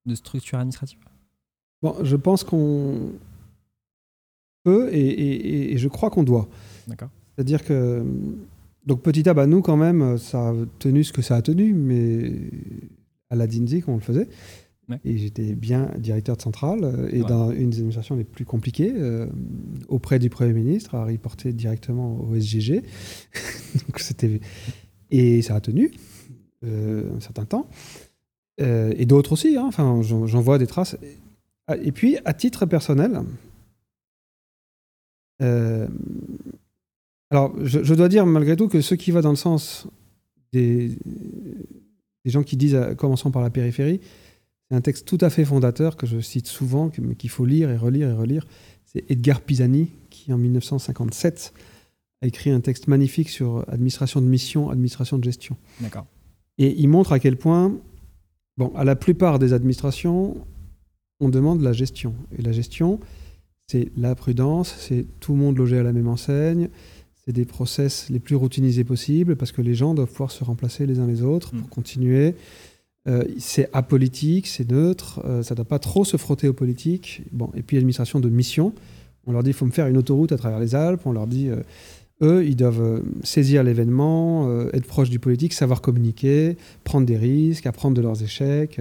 de 0.06 0.14
structure 0.14 0.58
administrative? 0.58 0.98
Bon, 1.82 1.96
je 2.02 2.16
pense 2.16 2.44
qu'on 2.44 3.12
peut 4.64 4.92
et, 4.92 5.76
je 5.76 5.88
crois 5.88 6.10
qu'on 6.10 6.22
doit. 6.22 6.48
D'accord. 6.86 7.10
C'est-à-dire 7.34 7.64
que. 7.64 8.04
Donc, 8.86 9.02
petit 9.02 9.28
A, 9.28 9.34
bah, 9.34 9.46
nous, 9.46 9.60
quand 9.60 9.76
même, 9.76 10.16
ça 10.18 10.50
a 10.50 10.54
tenu 10.78 11.04
ce 11.04 11.12
que 11.12 11.22
ça 11.22 11.36
a 11.36 11.42
tenu, 11.42 11.74
mais 11.74 12.32
à 13.28 13.36
la 13.36 13.46
DINSIC, 13.46 13.88
on 13.88 13.94
le 13.94 14.00
faisait. 14.00 14.28
Et 15.04 15.18
j'étais 15.18 15.54
bien 15.54 15.90
directeur 15.98 16.36
de 16.36 16.42
centrale 16.42 16.80
euh, 16.84 17.08
et 17.12 17.20
dans 17.20 17.50
une 17.50 17.70
des 17.70 17.78
administrations 17.78 18.16
les 18.16 18.24
plus 18.24 18.44
compliquées, 18.44 18.92
euh, 18.96 19.26
auprès 19.88 20.18
du 20.18 20.30
Premier 20.30 20.52
ministre, 20.52 20.94
à 20.94 21.04
reporter 21.04 21.52
directement 21.52 22.20
au 22.20 22.34
SGG. 22.34 22.82
Donc, 23.74 23.98
c'était... 23.98 24.40
Et 25.10 25.42
ça 25.42 25.56
a 25.56 25.60
tenu 25.60 25.90
euh, 26.64 27.16
un 27.16 27.20
certain 27.20 27.44
temps. 27.44 27.68
et 28.58 29.06
d'autres 29.06 29.32
aussi, 29.32 29.56
hein. 29.56 29.64
enfin, 29.66 30.02
j'en 30.02 30.40
vois 30.40 30.58
des 30.58 30.66
traces. 30.66 30.96
Et 31.82 31.92
puis, 31.92 32.18
à 32.24 32.32
titre 32.32 32.66
personnel, 32.66 33.22
alors, 37.30 37.54
je, 37.62 37.94
dois 37.94 38.08
dire 38.08 38.26
malgré 38.26 38.56
tout 38.56 38.68
que 38.68 38.80
ce 38.80 38.94
qui 38.94 39.10
va 39.10 39.22
dans 39.22 39.30
le 39.30 39.36
sens 39.36 39.86
des, 40.52 40.90
des 42.24 42.30
gens 42.30 42.42
qui 42.42 42.56
disent, 42.56 42.78
commençons 42.98 43.30
par 43.30 43.42
la 43.42 43.50
périphérie, 43.50 44.00
c'est 44.70 44.76
un 44.76 44.80
texte 44.80 45.04
tout 45.04 45.18
à 45.20 45.30
fait 45.30 45.44
fondateur 45.44 45.96
que 45.96 46.06
je 46.06 46.20
cite 46.20 46.46
souvent, 46.46 46.92
mais 47.02 47.16
qu'il 47.16 47.30
faut 47.30 47.44
lire 47.44 47.70
et 47.70 47.76
relire 47.76 48.08
et 48.08 48.12
relire. 48.12 48.46
C'est 48.84 49.10
Edgar 49.10 49.40
Pisani 49.40 49.90
qui, 50.10 50.32
en 50.32 50.38
1957, 50.38 51.52
a 52.22 52.26
écrit 52.26 52.50
un 52.50 52.60
texte 52.60 52.86
magnifique 52.86 53.30
sur 53.30 53.64
administration 53.68 54.20
de 54.20 54.26
mission, 54.26 54.70
administration 54.70 55.18
de 55.18 55.24
gestion. 55.24 55.56
D'accord. 55.80 56.06
Et 56.58 56.78
il 56.78 56.88
montre 56.88 57.12
à 57.12 57.18
quel 57.18 57.36
point, 57.36 57.76
bon, 58.58 58.72
à 58.76 58.84
la 58.84 58.94
plupart 58.94 59.40
des 59.40 59.54
administrations, 59.54 60.36
on 61.18 61.30
demande 61.30 61.62
la 61.62 61.72
gestion. 61.72 62.14
Et 62.38 62.42
la 62.42 62.52
gestion, 62.52 63.00
c'est 63.66 63.90
la 63.96 64.14
prudence, 64.14 64.76
c'est 64.78 65.06
tout 65.18 65.32
le 65.32 65.38
monde 65.38 65.58
logé 65.58 65.78
à 65.78 65.82
la 65.82 65.92
même 65.92 66.08
enseigne, 66.08 66.68
c'est 67.24 67.32
des 67.32 67.44
process 67.44 68.08
les 68.08 68.20
plus 68.20 68.36
routinisés 68.36 68.84
possibles 68.84 69.34
parce 69.34 69.50
que 69.50 69.62
les 69.62 69.74
gens 69.74 69.94
doivent 69.94 70.10
pouvoir 70.10 70.30
se 70.30 70.44
remplacer 70.44 70.86
les 70.86 71.00
uns 71.00 71.06
les 71.06 71.22
autres 71.22 71.50
pour 71.50 71.66
mm. 71.66 71.70
continuer. 71.70 72.34
Euh, 73.08 73.24
c'est 73.38 73.68
apolitique, 73.72 74.46
c'est 74.46 74.70
neutre, 74.70 75.22
euh, 75.24 75.42
ça 75.42 75.54
ne 75.54 75.56
doit 75.56 75.64
pas 75.64 75.78
trop 75.78 76.04
se 76.04 76.16
frotter 76.16 76.48
aux 76.48 76.52
politiques. 76.52 77.22
Bon, 77.32 77.50
et 77.54 77.62
puis 77.62 77.76
l'administration 77.76 78.20
de 78.20 78.28
mission, 78.28 78.74
on 79.26 79.32
leur 79.32 79.42
dit 79.42 79.50
il 79.50 79.54
faut 79.54 79.66
me 79.66 79.70
faire 79.70 79.86
une 79.86 79.96
autoroute 79.96 80.32
à 80.32 80.36
travers 80.36 80.58
les 80.58 80.74
Alpes, 80.74 81.02
on 81.06 81.12
leur 81.12 81.26
dit 81.26 81.48
euh, 81.48 81.62
eux, 82.22 82.44
ils 82.44 82.56
doivent 82.56 83.02
saisir 83.22 83.62
l'événement, 83.62 84.66
être 84.74 84.86
proche 84.86 85.08
du 85.08 85.18
politique, 85.18 85.54
savoir 85.54 85.80
communiquer, 85.80 86.58
prendre 86.84 87.06
des 87.06 87.16
risques, 87.16 87.64
apprendre 87.64 87.96
de 87.96 88.02
leurs 88.02 88.22
échecs. 88.22 88.78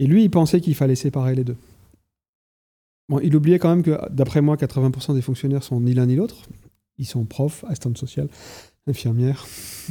Et 0.00 0.06
lui, 0.08 0.24
il 0.24 0.28
pensait 0.28 0.60
qu'il 0.60 0.74
fallait 0.74 0.96
séparer 0.96 1.36
les 1.36 1.44
deux 1.44 1.54
il 3.22 3.34
oubliait 3.34 3.58
quand 3.58 3.70
même 3.70 3.82
que, 3.82 3.98
d'après 4.10 4.40
moi, 4.40 4.56
80% 4.56 5.14
des 5.14 5.22
fonctionnaires 5.22 5.62
sont 5.62 5.80
ni 5.80 5.94
l'un 5.94 6.06
ni 6.06 6.16
l'autre. 6.16 6.48
Ils 6.98 7.06
sont 7.06 7.24
profs, 7.24 7.64
assistantes 7.64 7.98
sociales, 7.98 8.28
infirmières, 8.86 9.46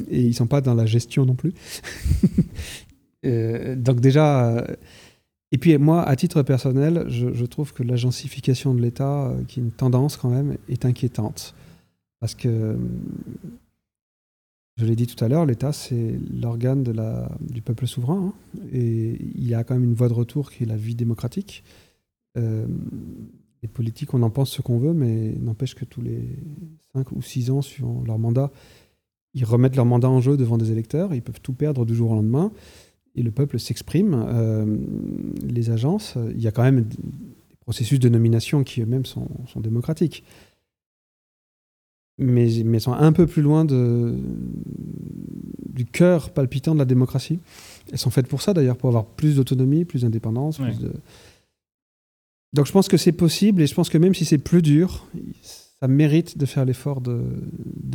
et 0.10 0.22
ils 0.22 0.34
sont 0.34 0.48
pas 0.48 0.62
dans 0.62 0.76
la 0.76 0.86
gestion 0.86 1.26
non 1.26 1.36
plus. 1.36 1.54
Euh, 3.26 3.76
donc 3.76 4.00
déjà, 4.00 4.50
euh, 4.50 4.76
et 5.52 5.58
puis 5.58 5.78
moi, 5.78 6.04
à 6.04 6.16
titre 6.16 6.44
personnel, 6.44 7.06
je, 7.08 7.46
trouve 7.46 7.74
que 7.74 7.84
l'agencification 7.84 8.74
de 8.74 8.82
l'État, 8.82 9.28
euh, 9.28 9.44
qui 9.48 9.60
est 9.60 9.64
une 9.64 9.72
tendance 9.72 10.18
quand 10.18 10.30
même, 10.30 10.58
est 10.70 10.86
inquiétante. 10.86 11.56
Parce 12.20 12.36
que, 12.36 12.78
je 14.78 14.86
l'ai 14.86 14.96
dit 14.96 15.08
tout 15.08 15.24
à 15.24 15.28
l'heure, 15.28 15.46
l'État, 15.46 15.72
c'est 15.72 16.20
l'organe 16.40 16.84
du 17.42 17.62
peuple 17.62 17.88
souverain, 17.88 18.28
hein, 18.28 18.62
et 18.72 19.18
il 19.36 19.48
y 19.48 19.56
a 19.56 19.64
quand 19.64 19.74
même 19.74 19.84
une 19.84 19.96
voie 19.96 20.10
de 20.10 20.14
retour 20.14 20.52
qui 20.52 20.64
est 20.64 20.68
la 20.68 20.78
vie 20.78 20.96
démocratique. 20.96 21.64
Les 22.36 23.68
politiques, 23.68 24.14
on 24.14 24.22
en 24.22 24.30
pense 24.30 24.52
ce 24.52 24.62
qu'on 24.62 24.78
veut, 24.78 24.94
mais 24.94 25.34
n'empêche 25.40 25.74
que 25.74 25.86
tous 25.86 26.02
les 26.02 26.30
5 26.94 27.12
ou 27.12 27.24
6 27.24 27.50
ans, 27.50 27.64
suivant 27.64 28.04
leur 28.06 28.20
mandat, 28.20 28.52
ils 29.34 29.46
remettent 29.46 29.76
leur 29.76 29.86
mandat 29.86 30.10
en 30.10 30.22
jeu 30.22 30.38
devant 30.38 30.58
des 30.58 30.72
électeurs, 30.72 31.14
ils 31.14 31.22
peuvent 31.22 31.42
tout 31.42 31.54
perdre 31.54 31.86
du 31.86 31.96
jour 31.96 32.12
au 32.12 32.16
lendemain, 32.16 32.52
et 33.18 33.24
le 33.24 33.32
peuple 33.32 33.60
s'exprime. 33.60 34.26
Euh, 34.28 34.78
les 35.44 35.70
agences, 35.70 36.16
il 36.34 36.42
y 36.42 36.48
a 36.48 36.52
quand 36.52 36.64
même 36.64 36.84
des 36.84 36.98
processus 37.60 38.00
de 38.00 38.08
nomination 38.08 38.64
qui 38.64 38.82
eux-mêmes 38.82 39.06
sont, 39.06 39.28
démocratiques, 39.58 40.24
mais, 42.18 42.48
mais 42.64 42.80
sont 42.80 42.94
un 42.94 43.12
peu 43.12 43.28
plus 43.28 43.42
loin 43.42 43.66
de, 43.66 44.16
du 45.68 45.86
cœur 45.86 46.30
palpitant 46.30 46.74
de 46.74 46.80
la 46.80 46.86
démocratie. 46.86 47.40
Elles 47.92 47.98
sont 47.98 48.10
faites 48.12 48.28
pour 48.28 48.42
ça 48.42 48.54
d'ailleurs, 48.54 48.78
pour 48.78 48.88
avoir 48.88 49.06
plus 49.06 49.36
d'autonomie, 49.36 49.84
plus 49.84 50.04
d'indépendance, 50.04 50.60
de 50.60 50.94
donc 52.54 52.66
je 52.66 52.72
pense 52.72 52.88
que 52.88 52.98
c'est 52.98 53.12
possible 53.12 53.62
et 53.62 53.68
je 53.68 53.74
pense 53.74 53.90
que 53.90 53.98
même 53.98 54.16
si 54.16 54.26
c'est 54.26 54.38
plus 54.38 54.62
dur, 54.62 55.06
ça 55.80 55.88
mérite 55.88 56.38
de 56.38 56.46
faire 56.46 56.66
l'effort 56.66 57.02
de, 57.02 57.22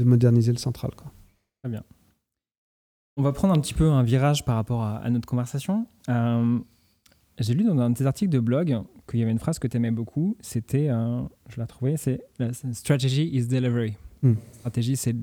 moderniser 0.05 0.53
le 0.53 0.59
central. 0.59 0.93
Quoi. 0.97 1.11
Très 1.63 1.71
bien. 1.71 1.83
On 3.17 3.23
va 3.23 3.33
prendre 3.33 3.55
un 3.55 3.61
petit 3.61 3.75
peu 3.75 3.91
un 3.91 4.03
virage 4.03 4.45
par 4.45 4.55
rapport 4.57 4.83
à, 4.83 5.09
notre 5.11 5.27
conversation. 5.27 5.87
Euh, 6.09 6.59
j'ai 7.39 7.55
lu 7.55 7.65
dans 7.65 7.79
un 7.79 7.91
de 7.91 7.97
tes 7.97 8.07
articles 8.07 8.31
de 8.31 8.41
blog 8.41 8.79
qu'il 9.09 9.21
y 9.21 9.23
avait 9.23 9.33
une 9.33 9.39
phrase 9.39 9.59
que 9.59 9.67
tu 9.67 9.77
aimais 9.77 9.91
beaucoup. 9.91 10.37
C'était, 10.41 10.89
euh, 10.89 11.21
je 11.49 11.61
l'ai 11.61 11.67
trouvée, 11.67 11.97
c'est 11.97 12.23
Strategy 12.73 13.29
is 13.33 13.47
delivery. 13.47 13.97
Hmm. 14.23 14.35
Stratégie, 14.53 14.97
c'est 14.97 15.15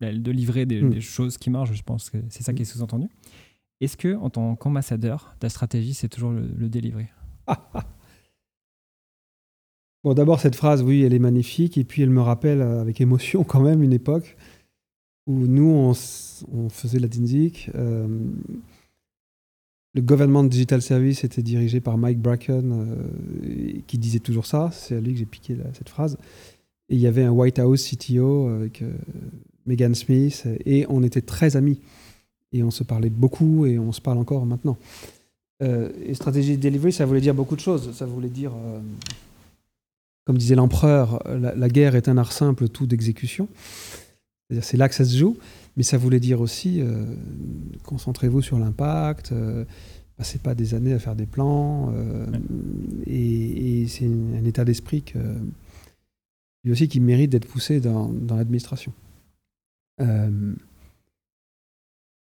de 0.00 0.30
livrer 0.30 0.66
des, 0.66 0.82
hmm. 0.82 0.90
des, 0.90 1.00
choses 1.00 1.36
qui 1.36 1.50
marchent. 1.50 1.72
Je 1.72 1.82
pense 1.82 2.10
que 2.10 2.18
c'est 2.30 2.42
ça 2.42 2.52
qui 2.52 2.62
est 2.62 2.66
sous-entendu. 2.66 3.08
Est-ce 3.80 3.96
que, 3.96 4.14
en 4.16 4.30
tant 4.30 4.56
qu'ambassadeur, 4.56 5.34
ta 5.38 5.48
stratégie, 5.48 5.94
c'est 5.94 6.08
toujours 6.08 6.30
le, 6.30 6.46
le 6.56 6.68
délivrer 6.68 7.10
Bon, 10.04 10.12
d'abord, 10.12 10.38
cette 10.38 10.54
phrase, 10.54 10.82
oui, 10.82 11.02
elle 11.02 11.14
est 11.14 11.18
magnifique. 11.18 11.78
Et 11.78 11.84
puis, 11.84 12.02
elle 12.02 12.10
me 12.10 12.20
rappelle 12.20 12.60
euh, 12.60 12.82
avec 12.82 13.00
émotion 13.00 13.42
quand 13.48 13.60
même 13.60 13.82
une 13.82 13.92
époque 13.92 14.36
où 15.26 15.46
nous, 15.46 15.94
on, 16.52 16.68
faisait 16.68 16.98
la 16.98 17.08
DINSIC. 17.08 17.70
Euh, 17.74 18.06
le 19.94 20.02
Government 20.02 20.44
Digital 20.44 20.82
Service 20.82 21.24
était 21.24 21.42
dirigé 21.42 21.80
par 21.80 21.96
Mike 21.96 22.18
Bracken, 22.18 22.72
euh, 22.72 23.80
qui 23.86 23.98
disait 23.98 24.18
toujours 24.18 24.46
ça. 24.46 24.70
C'est 24.72 24.96
à 24.96 25.00
lui 25.00 25.12
que 25.12 25.18
j'ai 25.18 25.26
piqué 25.26 25.56
cette 25.72 25.88
phrase. 25.88 26.18
Et 26.88 26.96
il 26.96 27.00
y 27.00 27.06
avait 27.06 27.24
un 27.24 27.30
White 27.30 27.58
House 27.58 27.88
CTO 27.88 28.48
avec 28.48 28.82
Megan 29.66 29.94
Smith. 29.94 30.46
Et 30.66 30.84
on 30.88 31.02
était 31.02 31.22
très 31.22 31.56
amis. 31.56 31.80
Et 32.52 32.62
on 32.62 32.70
se 32.70 32.84
parlait 32.84 33.10
beaucoup 33.10 33.66
et 33.66 33.78
on 33.78 33.92
se 33.92 34.00
parle 34.00 34.18
encore 34.18 34.44
maintenant. 34.44 34.76
et 35.60 36.14
stratégie 36.14 36.56
de 36.56 36.62
delivery, 36.62 36.92
ça 36.92 37.06
voulait 37.06 37.22
dire 37.22 37.34
beaucoup 37.34 37.56
de 37.56 37.60
choses. 37.60 37.92
Ça 37.92 38.04
voulait 38.04 38.28
dire 38.28 38.52
comme 40.24 40.38
disait 40.38 40.54
l'empereur, 40.54 41.22
la, 41.26 41.68
guerre 41.68 41.96
est 41.96 42.08
un 42.08 42.16
art 42.16 42.32
simple, 42.32 42.68
tout 42.68 42.86
d'exécution. 42.86 43.48
C'est 44.62 44.76
là 44.76 44.88
que 44.88 44.94
ça 44.94 45.04
se 45.04 45.16
joue. 45.16 45.36
Mais 45.76 45.82
ça 45.82 45.98
voulait 45.98 46.20
dire 46.20 46.40
aussi, 46.40 46.80
euh, 46.80 47.04
concentrez-vous 47.82 48.42
sur 48.42 48.58
l'impact, 48.58 49.32
euh, 49.32 49.64
passez 50.16 50.38
pas 50.38 50.54
des 50.54 50.74
années 50.74 50.92
à 50.92 50.98
faire 50.98 51.16
des 51.16 51.26
plans. 51.26 51.92
Euh, 51.94 52.26
et, 53.06 53.86
c'est 53.88 54.06
un 54.06 54.44
état 54.44 54.64
d'esprit 54.64 55.02
que, 55.02 55.18
lui 56.62 56.72
aussi 56.72 56.88
qui 56.88 57.00
mérite 57.00 57.30
d'être 57.30 57.48
poussé 57.48 57.80
dans, 57.80 58.08
dans 58.08 58.36
l'administration. 58.36 58.92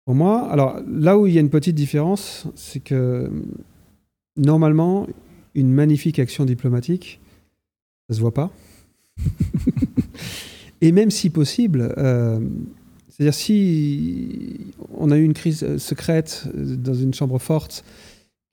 pour 0.05 0.15
moi, 0.15 0.49
alors 0.51 0.81
là 0.87 1.17
où 1.17 1.27
il 1.27 1.33
y 1.33 1.37
a 1.37 1.41
une 1.41 1.49
petite 1.49 1.75
différence, 1.75 2.47
c'est 2.55 2.79
que 2.79 3.29
normalement, 4.35 5.07
une 5.53 5.71
magnifique 5.71 6.17
action 6.19 6.45
diplomatique, 6.45 7.19
ça 8.09 8.15
se 8.15 8.21
voit 8.21 8.33
pas. 8.33 8.51
Et 10.83 10.91
même 10.91 11.11
si 11.11 11.29
possible, 11.29 11.95
euh, 11.97 12.41
c'est-à-dire 13.07 13.33
si 13.33 14.73
on 14.93 15.11
a 15.11 15.17
eu 15.17 15.23
une 15.23 15.33
crise 15.33 15.77
secrète 15.77 16.45
dans 16.53 16.93
une 16.93 17.13
chambre 17.13 17.39
forte, 17.39 17.85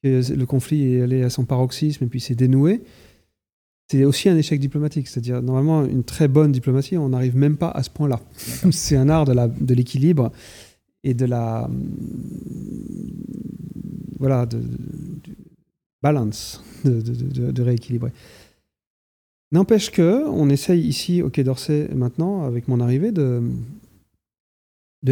et 0.05 0.21
le 0.23 0.47
conflit 0.47 0.95
est 0.95 1.03
allé 1.03 1.25
à 1.25 1.29
son 1.29 1.45
paroxysme 1.45 2.05
et 2.05 2.07
puis 2.07 2.21
s'est 2.21 2.37
dénoué, 2.37 2.83
c'est 3.91 4.05
aussi 4.05 4.29
un 4.29 4.37
échec 4.37 4.61
diplomatique. 4.61 5.09
C'est-à-dire, 5.09 5.43
normalement, 5.43 5.85
une 5.85 6.05
très 6.05 6.29
bonne 6.29 6.53
diplomatie, 6.53 6.97
on 6.97 7.09
n'arrive 7.09 7.37
même 7.37 7.57
pas 7.57 7.71
à 7.71 7.83
ce 7.83 7.91
point-là. 7.91 8.21
C'est 8.71 8.95
un 8.95 9.09
art 9.09 9.25
de 9.25 9.75
l'équilibre 9.75 10.31
et 11.03 11.15
de 11.15 11.27
la. 11.27 11.69
Voilà, 14.21 14.47
de, 14.47 14.63
balance, 16.01 16.63
de, 16.85 17.63
rééquilibrer. 17.63 18.13
N'empêche 19.53 19.91
que, 19.91 20.29
on 20.29 20.49
essaye 20.49 20.87
ici 20.87 21.23
au 21.23 21.31
Quai 21.31 21.43
d'Orsay 21.43 21.89
maintenant, 21.93 22.45
avec 22.45 22.69
mon 22.69 22.79
arrivée, 22.81 23.11
de, 23.11 23.43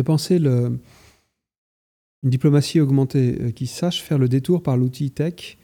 penser 0.04 0.36
une 0.36 0.78
diplomatie 2.22 2.80
augmentée 2.80 3.36
euh, 3.40 3.50
qui 3.50 3.66
sache 3.66 4.02
faire 4.02 4.18
le 4.18 4.28
détour 4.28 4.62
par 4.62 4.76
l'outil 4.76 5.10
tech 5.10 5.58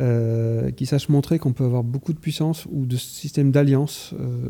euh, 0.00 0.70
qui 0.70 0.86
sache 0.86 1.08
montrer 1.08 1.40
qu'on 1.40 1.52
peut 1.52 1.64
avoir 1.64 1.82
beaucoup 1.82 2.12
de 2.12 2.18
puissance 2.18 2.66
ou 2.70 2.86
de 2.86 2.96
systèmes 2.96 3.50
d'alliance 3.50 4.14
euh, 4.20 4.48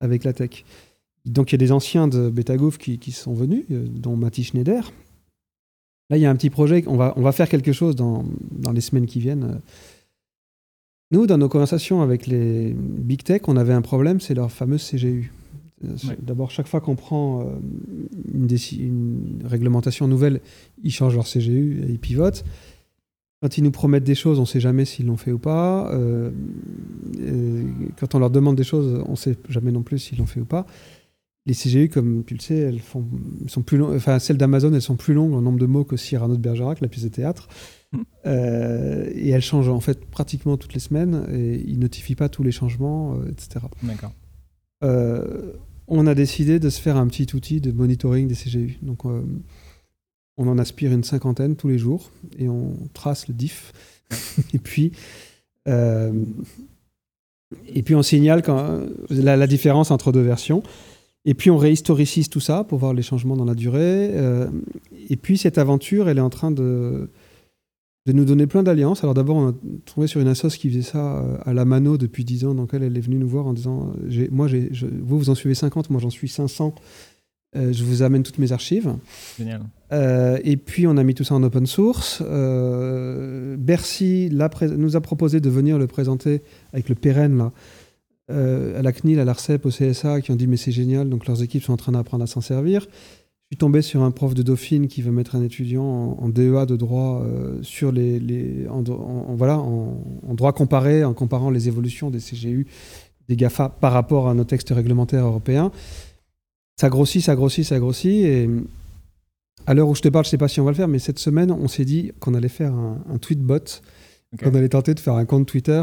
avec 0.00 0.22
la 0.24 0.34
tech. 0.34 0.64
Donc 1.24 1.50
il 1.50 1.54
y 1.54 1.56
a 1.56 1.58
des 1.58 1.72
anciens 1.72 2.08
de 2.08 2.28
Betagov 2.28 2.76
qui, 2.76 2.98
qui 2.98 3.12
sont 3.12 3.32
venus, 3.32 3.64
dont 3.70 4.16
Mati 4.16 4.44
Schneider. 4.44 4.92
Là, 6.10 6.18
il 6.18 6.20
y 6.20 6.26
a 6.26 6.30
un 6.30 6.36
petit 6.36 6.50
projet, 6.50 6.84
on 6.88 6.96
va, 6.96 7.32
faire 7.32 7.48
quelque 7.48 7.72
chose 7.72 7.94
dans 7.94 8.24
les 8.74 8.80
semaines 8.80 9.06
qui 9.06 9.20
viennent. 9.20 9.60
Nous, 11.10 11.26
dans 11.26 11.38
nos 11.38 11.48
conversations 11.48 12.02
avec 12.02 12.26
les 12.26 12.74
big 12.74 13.22
tech, 13.22 13.42
on 13.48 13.56
avait 13.56 13.72
un 13.72 13.82
problème, 13.82 14.20
c'est 14.20 14.34
leur 14.34 14.52
fameuse 14.52 14.88
CGU. 14.88 15.32
D'abord, 16.20 16.50
chaque 16.50 16.68
fois 16.68 16.80
qu'on 16.80 16.94
prend 16.94 17.46
une, 18.32 18.48
une, 18.78 19.42
réglementation 19.44 20.06
nouvelle, 20.06 20.40
ils 20.82 20.92
changent 20.92 21.14
leur 21.16 21.26
CGU 21.26 21.82
et 21.82 21.90
ils 21.90 21.98
pivotent. 21.98 22.44
Quand 23.42 23.56
ils 23.56 23.64
nous 23.64 23.70
promettent 23.70 24.04
des 24.04 24.14
choses, 24.14 24.38
on 24.38 24.42
ne 24.42 24.46
sait 24.46 24.60
jamais 24.60 24.84
s'ils 24.84 25.06
l'ont 25.06 25.16
fait 25.16 25.32
ou 25.32 25.38
pas. 25.38 25.90
Euh, 25.94 26.30
quand 27.98 28.14
on 28.14 28.18
leur 28.18 28.28
demande 28.28 28.54
des 28.54 28.64
choses, 28.64 29.02
on 29.06 29.12
ne 29.12 29.16
sait 29.16 29.36
jamais 29.48 29.72
non 29.72 29.82
plus 29.82 29.98
s'ils 29.98 30.18
l'ont 30.18 30.26
fait 30.26 30.40
ou 30.40 30.44
pas. 30.44 30.66
Les 31.50 31.54
CGU, 31.56 31.88
comme 31.88 32.22
tu 32.24 32.34
le 32.34 32.40
sais, 32.40 32.58
elles 32.58 32.78
font, 32.78 33.04
sont 33.48 33.62
plus 33.62 33.76
longues. 33.76 33.96
Enfin, 33.96 34.20
celles 34.20 34.36
d'Amazon, 34.36 34.72
elles 34.72 34.80
sont 34.80 34.94
plus 34.94 35.14
longues 35.14 35.34
en 35.34 35.42
nombre 35.42 35.58
de 35.58 35.66
mots 35.66 35.82
que 35.82 35.96
Cyrano 35.96 36.36
de 36.36 36.40
Bergerac, 36.40 36.80
la 36.80 36.86
pièce 36.86 37.02
de 37.02 37.08
théâtre. 37.08 37.48
Mm. 37.90 37.98
Euh, 38.26 39.10
et 39.12 39.30
elles 39.30 39.42
changent 39.42 39.68
en 39.68 39.80
fait 39.80 40.04
pratiquement 40.04 40.56
toutes 40.56 40.74
les 40.74 40.80
semaines 40.80 41.26
et 41.32 41.60
ils 41.66 41.80
notifient 41.80 42.14
pas 42.14 42.28
tous 42.28 42.44
les 42.44 42.52
changements, 42.52 43.16
euh, 43.16 43.32
etc. 43.32 43.66
D'accord. 43.82 44.12
on 45.88 46.06
a 46.06 46.14
décidé 46.14 46.60
de 46.60 46.70
se 46.70 46.80
faire 46.80 46.96
un 46.96 47.08
petit 47.08 47.34
outil 47.34 47.60
de 47.60 47.72
monitoring 47.72 48.28
des 48.28 48.36
CGU. 48.36 48.78
Donc, 48.82 49.04
on 49.04 50.48
en 50.48 50.56
aspire 50.56 50.92
une 50.92 51.02
cinquantaine 51.02 51.56
tous 51.56 51.66
les 51.66 51.78
jours 51.78 52.12
et 52.38 52.48
on 52.48 52.76
trace 52.94 53.26
le 53.26 53.34
diff. 53.34 53.72
et 54.54 54.58
puis, 54.58 54.92
euh, 55.66 56.12
et 57.66 57.82
puis 57.82 57.96
on 57.96 58.02
signale 58.02 58.42
quand, 58.42 58.80
la, 59.10 59.46
différence 59.46 59.90
entre 59.90 60.12
deux 60.12 60.22
versions. 60.22 60.62
Et 61.24 61.34
puis 61.34 61.50
on 61.50 61.58
réhistoricise 61.58 62.28
tout 62.28 62.40
ça 62.40 62.64
pour 62.64 62.78
voir 62.78 62.94
les 62.94 63.02
changements 63.02 63.36
dans 63.36 63.44
la 63.44 63.54
durée. 63.54 64.10
Euh, 64.12 64.48
et 65.08 65.16
puis 65.16 65.36
cette 65.36 65.58
aventure, 65.58 66.08
elle 66.08 66.18
est 66.18 66.22
en 66.22 66.30
train 66.30 66.50
de, 66.50 67.10
de 68.06 68.12
nous 68.12 68.24
donner 68.24 68.46
plein 68.46 68.62
d'alliances. 68.62 69.04
Alors 69.04 69.14
d'abord, 69.14 69.36
on 69.36 69.48
a 69.48 69.54
trouvé 69.84 70.06
sur 70.06 70.20
une 70.20 70.28
assoce 70.28 70.56
qui 70.56 70.70
faisait 70.70 70.82
ça 70.82 71.18
euh, 71.18 71.36
à 71.44 71.52
la 71.52 71.64
mano 71.64 71.98
depuis 71.98 72.24
10 72.24 72.46
ans, 72.46 72.54
donc 72.54 72.70
elle, 72.72 72.82
elle 72.82 72.96
est 72.96 73.02
venue 73.02 73.18
nous 73.18 73.28
voir 73.28 73.46
en 73.46 73.52
disant, 73.52 73.92
moi, 74.30 74.48
vous, 74.48 75.18
vous 75.18 75.30
en 75.30 75.34
suivez 75.34 75.54
50, 75.54 75.90
moi 75.90 76.00
j'en 76.00 76.10
suis 76.10 76.28
500. 76.28 76.74
Euh, 77.56 77.72
je 77.72 77.82
vous 77.82 78.02
amène 78.02 78.22
toutes 78.22 78.38
mes 78.38 78.52
archives. 78.52 78.94
Génial. 79.36 79.62
Euh, 79.92 80.38
et 80.44 80.56
puis, 80.56 80.86
on 80.86 80.96
a 80.96 81.02
mis 81.02 81.14
tout 81.14 81.24
ça 81.24 81.34
en 81.34 81.42
open 81.42 81.66
source. 81.66 82.22
Euh, 82.24 83.56
Bercy 83.58 84.30
nous 84.30 84.96
a 84.96 85.00
proposé 85.00 85.40
de 85.40 85.50
venir 85.50 85.78
le 85.78 85.88
présenter 85.88 86.42
avec 86.72 86.88
le 86.88 86.94
pérenne, 86.94 87.36
là, 87.36 87.52
à 88.30 88.82
la 88.82 88.92
CNIL, 88.92 89.18
à 89.18 89.24
l'ARCEP, 89.24 89.66
au 89.66 89.70
CSA, 89.70 90.20
qui 90.20 90.30
ont 90.30 90.36
dit 90.36 90.46
mais 90.46 90.56
c'est 90.56 90.72
génial, 90.72 91.08
donc 91.08 91.26
leurs 91.26 91.42
équipes 91.42 91.62
sont 91.62 91.72
en 91.72 91.76
train 91.76 91.92
d'apprendre 91.92 92.24
à 92.24 92.26
s'en 92.26 92.40
servir. 92.40 92.82
Je 92.82 93.56
suis 93.56 93.58
tombé 93.58 93.82
sur 93.82 94.02
un 94.02 94.12
prof 94.12 94.34
de 94.34 94.42
Dauphine 94.42 94.86
qui 94.86 95.02
veut 95.02 95.10
mettre 95.10 95.34
un 95.34 95.42
étudiant 95.42 95.82
en, 95.84 96.28
DEA 96.28 96.66
de 96.66 96.76
droit 96.76 97.26
sur 97.62 97.90
les, 97.90 98.20
les 98.20 98.68
en, 98.68 98.84
voilà, 99.34 99.58
en, 99.58 100.34
droit 100.34 100.52
comparé, 100.52 101.02
en 101.02 101.14
comparant 101.14 101.50
les 101.50 101.66
évolutions 101.66 102.10
des 102.10 102.20
CGU, 102.20 102.68
des 103.28 103.34
GAFA 103.34 103.68
par 103.68 103.92
rapport 103.92 104.28
à 104.28 104.34
nos 104.34 104.44
textes 104.44 104.70
réglementaires 104.70 105.26
européens 105.26 105.72
ça 106.80 106.88
grossit, 106.88 107.22
ça 107.22 107.34
grossit, 107.34 107.64
ça 107.64 107.78
grossit. 107.78 108.24
Et 108.24 108.48
à 109.66 109.74
l'heure 109.74 109.88
où 109.88 109.94
je 109.94 110.00
te 110.00 110.08
parle, 110.08 110.24
je 110.24 110.28
ne 110.28 110.30
sais 110.30 110.38
pas 110.38 110.48
si 110.48 110.60
on 110.60 110.64
va 110.64 110.70
le 110.70 110.76
faire, 110.76 110.88
mais 110.88 110.98
cette 110.98 111.18
semaine, 111.18 111.50
on 111.50 111.68
s'est 111.68 111.84
dit 111.84 112.12
qu'on 112.20 112.32
allait 112.32 112.48
faire 112.48 112.72
un, 112.72 113.18
tweet 113.20 113.40
bot, 113.40 113.82
qu'on 114.42 114.54
allait 114.54 114.70
tenter 114.70 114.94
de 114.94 115.00
faire 115.00 115.14
un 115.14 115.26
compte 115.26 115.46
Twitter 115.46 115.82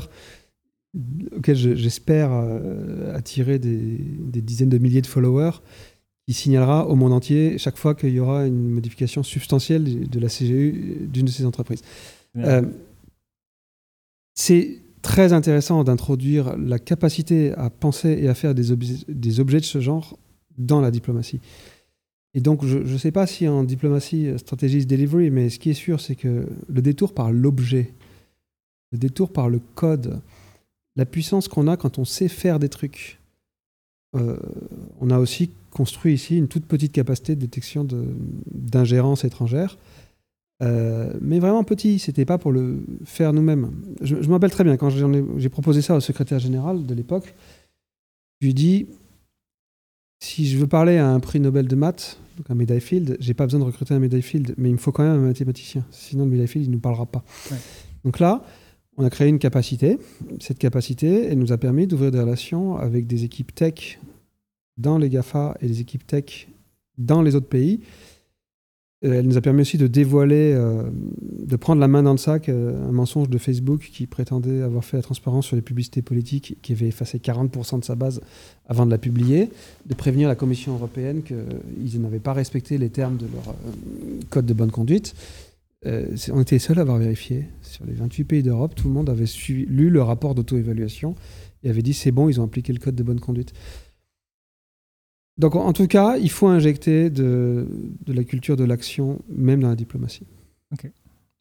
auquel 1.35 1.55
j'espère 1.55 2.31
euh, 2.31 3.15
attirer 3.15 3.59
des, 3.59 3.97
dizaines 4.41 4.69
de 4.69 4.77
milliers 4.77 5.01
de 5.01 5.07
followers, 5.07 5.61
qui 6.27 6.33
signalera 6.33 6.87
au 6.87 6.95
monde 6.95 7.13
entier 7.13 7.57
chaque 7.57 7.77
fois 7.77 7.95
qu'il 7.95 8.09
y 8.09 8.19
aura 8.19 8.45
une 8.45 8.69
modification 8.69 9.23
substantielle 9.23 10.09
de 10.09 10.19
la 10.19 10.27
CGU 10.27 11.07
d'une 11.11 11.25
de 11.25 11.31
ces 11.31 11.45
entreprises. 11.45 11.81
Euh, 12.37 12.63
c'est 14.33 14.79
très 15.01 15.33
intéressant 15.33 15.83
d'introduire 15.83 16.57
la 16.57 16.79
capacité 16.79 17.53
à 17.53 17.69
penser 17.69 18.17
et 18.21 18.27
à 18.27 18.33
faire 18.33 18.53
des, 18.53 18.75
des 19.07 19.39
objets 19.39 19.59
de 19.59 19.65
ce 19.65 19.79
genre 19.79 20.17
dans 20.57 20.81
la 20.81 20.91
diplomatie. 20.91 21.39
Et 22.33 22.39
donc, 22.39 22.65
je 22.65 22.77
ne 22.77 22.97
sais 22.97 23.11
pas 23.11 23.25
si 23.25 23.47
en 23.47 23.63
diplomatie, 23.63 24.27
euh, 24.27 24.37
stratégie 24.37 24.85
delivery, 24.85 25.31
mais 25.31 25.49
ce 25.49 25.59
qui 25.59 25.71
est 25.71 25.73
sûr, 25.73 25.99
c'est 25.99 26.15
que 26.15 26.47
le 26.67 26.81
détour 26.81 27.13
par 27.13 27.31
l'objet, 27.31 27.93
le 28.91 28.99
détour 28.99 29.31
par 29.31 29.49
le 29.49 29.59
code, 29.75 30.21
la 30.97 31.05
puissance 31.05 31.47
qu'on 31.47 31.67
a 31.67 31.77
quand 31.77 31.99
on 31.99 32.05
sait 32.05 32.27
faire 32.27 32.59
des 32.59 32.69
trucs. 32.69 33.19
Euh, 34.15 34.37
on 34.99 35.09
a 35.09 35.19
aussi 35.19 35.51
construit 35.71 36.13
ici 36.13 36.37
une 36.37 36.47
toute 36.47 36.65
petite 36.65 36.91
capacité 36.91 37.35
de 37.35 37.41
détection 37.41 37.87
d'ingérence 38.51 39.23
étrangère, 39.23 39.77
euh, 40.63 41.13
mais 41.21 41.39
vraiment 41.39 41.63
petit, 41.63 41.99
c'était 41.99 42.25
pas 42.25 42.37
pour 42.37 42.51
le 42.51 42.83
faire 43.05 43.31
nous-mêmes. 43.31 43.71
Je, 44.01 44.21
je 44.21 44.27
me 44.27 44.33
rappelle 44.33 44.51
très 44.51 44.63
bien, 44.63 44.75
quand 44.75 44.89
j'ai 44.89 45.49
proposé 45.49 45.81
ça 45.81 45.95
au 45.95 45.99
secrétaire 45.99 46.39
général 46.39 46.85
de 46.85 46.93
l'époque, 46.95 47.35
je 48.41 48.47
lui 48.47 48.51
ai 48.51 48.53
dit 48.53 48.87
si 50.19 50.47
je 50.47 50.57
veux 50.57 50.67
parler 50.67 50.97
à 50.97 51.09
un 51.09 51.19
prix 51.19 51.39
Nobel 51.39 51.67
de 51.67 51.75
maths, 51.75 52.17
donc 52.37 52.49
un 52.49 52.55
médaille 52.55 52.81
Field, 52.81 53.17
j'ai 53.19 53.33
pas 53.33 53.45
besoin 53.45 53.59
de 53.59 53.65
recruter 53.65 53.93
un 53.93 53.99
médaille 53.99 54.21
Field, 54.21 54.55
mais 54.57 54.69
il 54.69 54.73
me 54.73 54.77
faut 54.77 54.91
quand 54.91 55.03
même 55.03 55.23
un 55.23 55.27
mathématicien. 55.27 55.85
Sinon, 55.91 56.25
le 56.25 56.31
médaille 56.31 56.47
Field, 56.47 56.65
il 56.65 56.69
ne 56.69 56.75
nous 56.75 56.81
parlera 56.81 57.05
pas. 57.05 57.23
Donc 58.03 58.19
là, 58.19 58.43
on 58.97 59.05
a 59.05 59.09
créé 59.09 59.27
une 59.27 59.39
capacité. 59.39 59.99
Cette 60.39 60.59
capacité, 60.59 61.25
elle 61.25 61.39
nous 61.39 61.51
a 61.53 61.57
permis 61.57 61.87
d'ouvrir 61.87 62.11
des 62.11 62.19
relations 62.19 62.77
avec 62.77 63.07
des 63.07 63.23
équipes 63.23 63.53
tech 63.53 63.99
dans 64.77 64.97
les 64.97 65.09
GAFA 65.09 65.57
et 65.61 65.67
des 65.67 65.81
équipes 65.81 66.05
tech 66.05 66.47
dans 66.97 67.21
les 67.21 67.35
autres 67.35 67.47
pays 67.47 67.81
euh, 69.05 69.19
elle 69.19 69.27
nous 69.27 69.37
a 69.37 69.41
permis 69.41 69.61
aussi 69.61 69.77
de 69.77 69.85
dévoiler, 69.85 70.53
euh, 70.55 70.83
de 71.21 71.55
prendre 71.55 71.79
la 71.79 71.87
main 71.87 72.01
dans 72.01 72.13
le 72.13 72.17
sac, 72.17 72.49
euh, 72.49 72.89
un 72.89 72.91
mensonge 72.91 73.29
de 73.29 73.37
Facebook 73.37 73.89
qui 73.93 74.07
prétendait 74.07 74.63
avoir 74.63 74.83
fait 74.83 74.97
la 74.97 75.03
transparence 75.03 75.45
sur 75.45 75.55
les 75.55 75.61
publicités 75.61 76.01
politiques, 76.01 76.57
qui 76.63 76.73
avait 76.73 76.87
effacé 76.87 77.19
40% 77.19 77.79
de 77.79 77.85
sa 77.85 77.93
base 77.93 78.21
avant 78.67 78.87
de 78.87 78.91
la 78.91 78.97
publier, 78.97 79.49
de 79.85 79.93
prévenir 79.93 80.27
la 80.27 80.35
Commission 80.35 80.73
européenne 80.73 81.21
qu'ils 81.21 82.01
n'avaient 82.01 82.19
pas 82.19 82.33
respecté 82.33 82.77
les 82.79 82.89
termes 82.89 83.17
de 83.17 83.27
leur 83.31 83.55
code 84.29 84.47
de 84.47 84.53
bonne 84.53 84.71
conduite. 84.71 85.13
On 85.85 86.41
était 86.41 86.55
les 86.55 86.59
seuls 86.59 86.79
à 86.79 86.81
avoir 86.81 86.97
vérifié. 86.97 87.49
Sur 87.61 87.85
les 87.85 87.93
28 87.93 88.23
pays 88.23 88.43
d'Europe, 88.43 88.75
tout 88.75 88.87
le 88.87 88.93
monde 88.93 89.09
avait 89.09 89.25
lu 89.47 89.89
le 89.89 90.01
rapport 90.01 90.35
d'auto-évaluation 90.35 91.15
et 91.63 91.69
avait 91.69 91.81
dit 91.81 91.93
c'est 91.93 92.11
bon, 92.11 92.29
ils 92.29 92.41
ont 92.41 92.45
appliqué 92.45 92.73
le 92.73 92.79
code 92.79 92.95
de 92.95 93.03
bonne 93.03 93.19
conduite. 93.19 93.53
Donc 95.37 95.55
en 95.55 95.71
tout 95.73 95.87
cas, 95.87 96.17
il 96.17 96.31
faut 96.31 96.47
injecter 96.47 97.09
de, 97.09 97.67
la 98.07 98.23
culture 98.23 98.55
de 98.55 98.63
l'action, 98.63 99.21
même 99.29 99.61
dans 99.61 99.69
la 99.69 99.75
diplomatie. 99.75 100.25
Ok, 100.73 100.91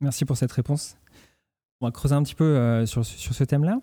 merci 0.01 0.25
pour 0.25 0.37
cette 0.37 0.53
réponse. 0.53 0.97
On 1.81 1.87
va 1.87 1.93
creuser 1.93 2.15
un 2.15 2.23
petit 2.23 2.35
peu 2.35 2.45
euh, 2.45 2.87
sur, 2.87 3.05
ce 3.05 3.45
thème-là. 3.45 3.81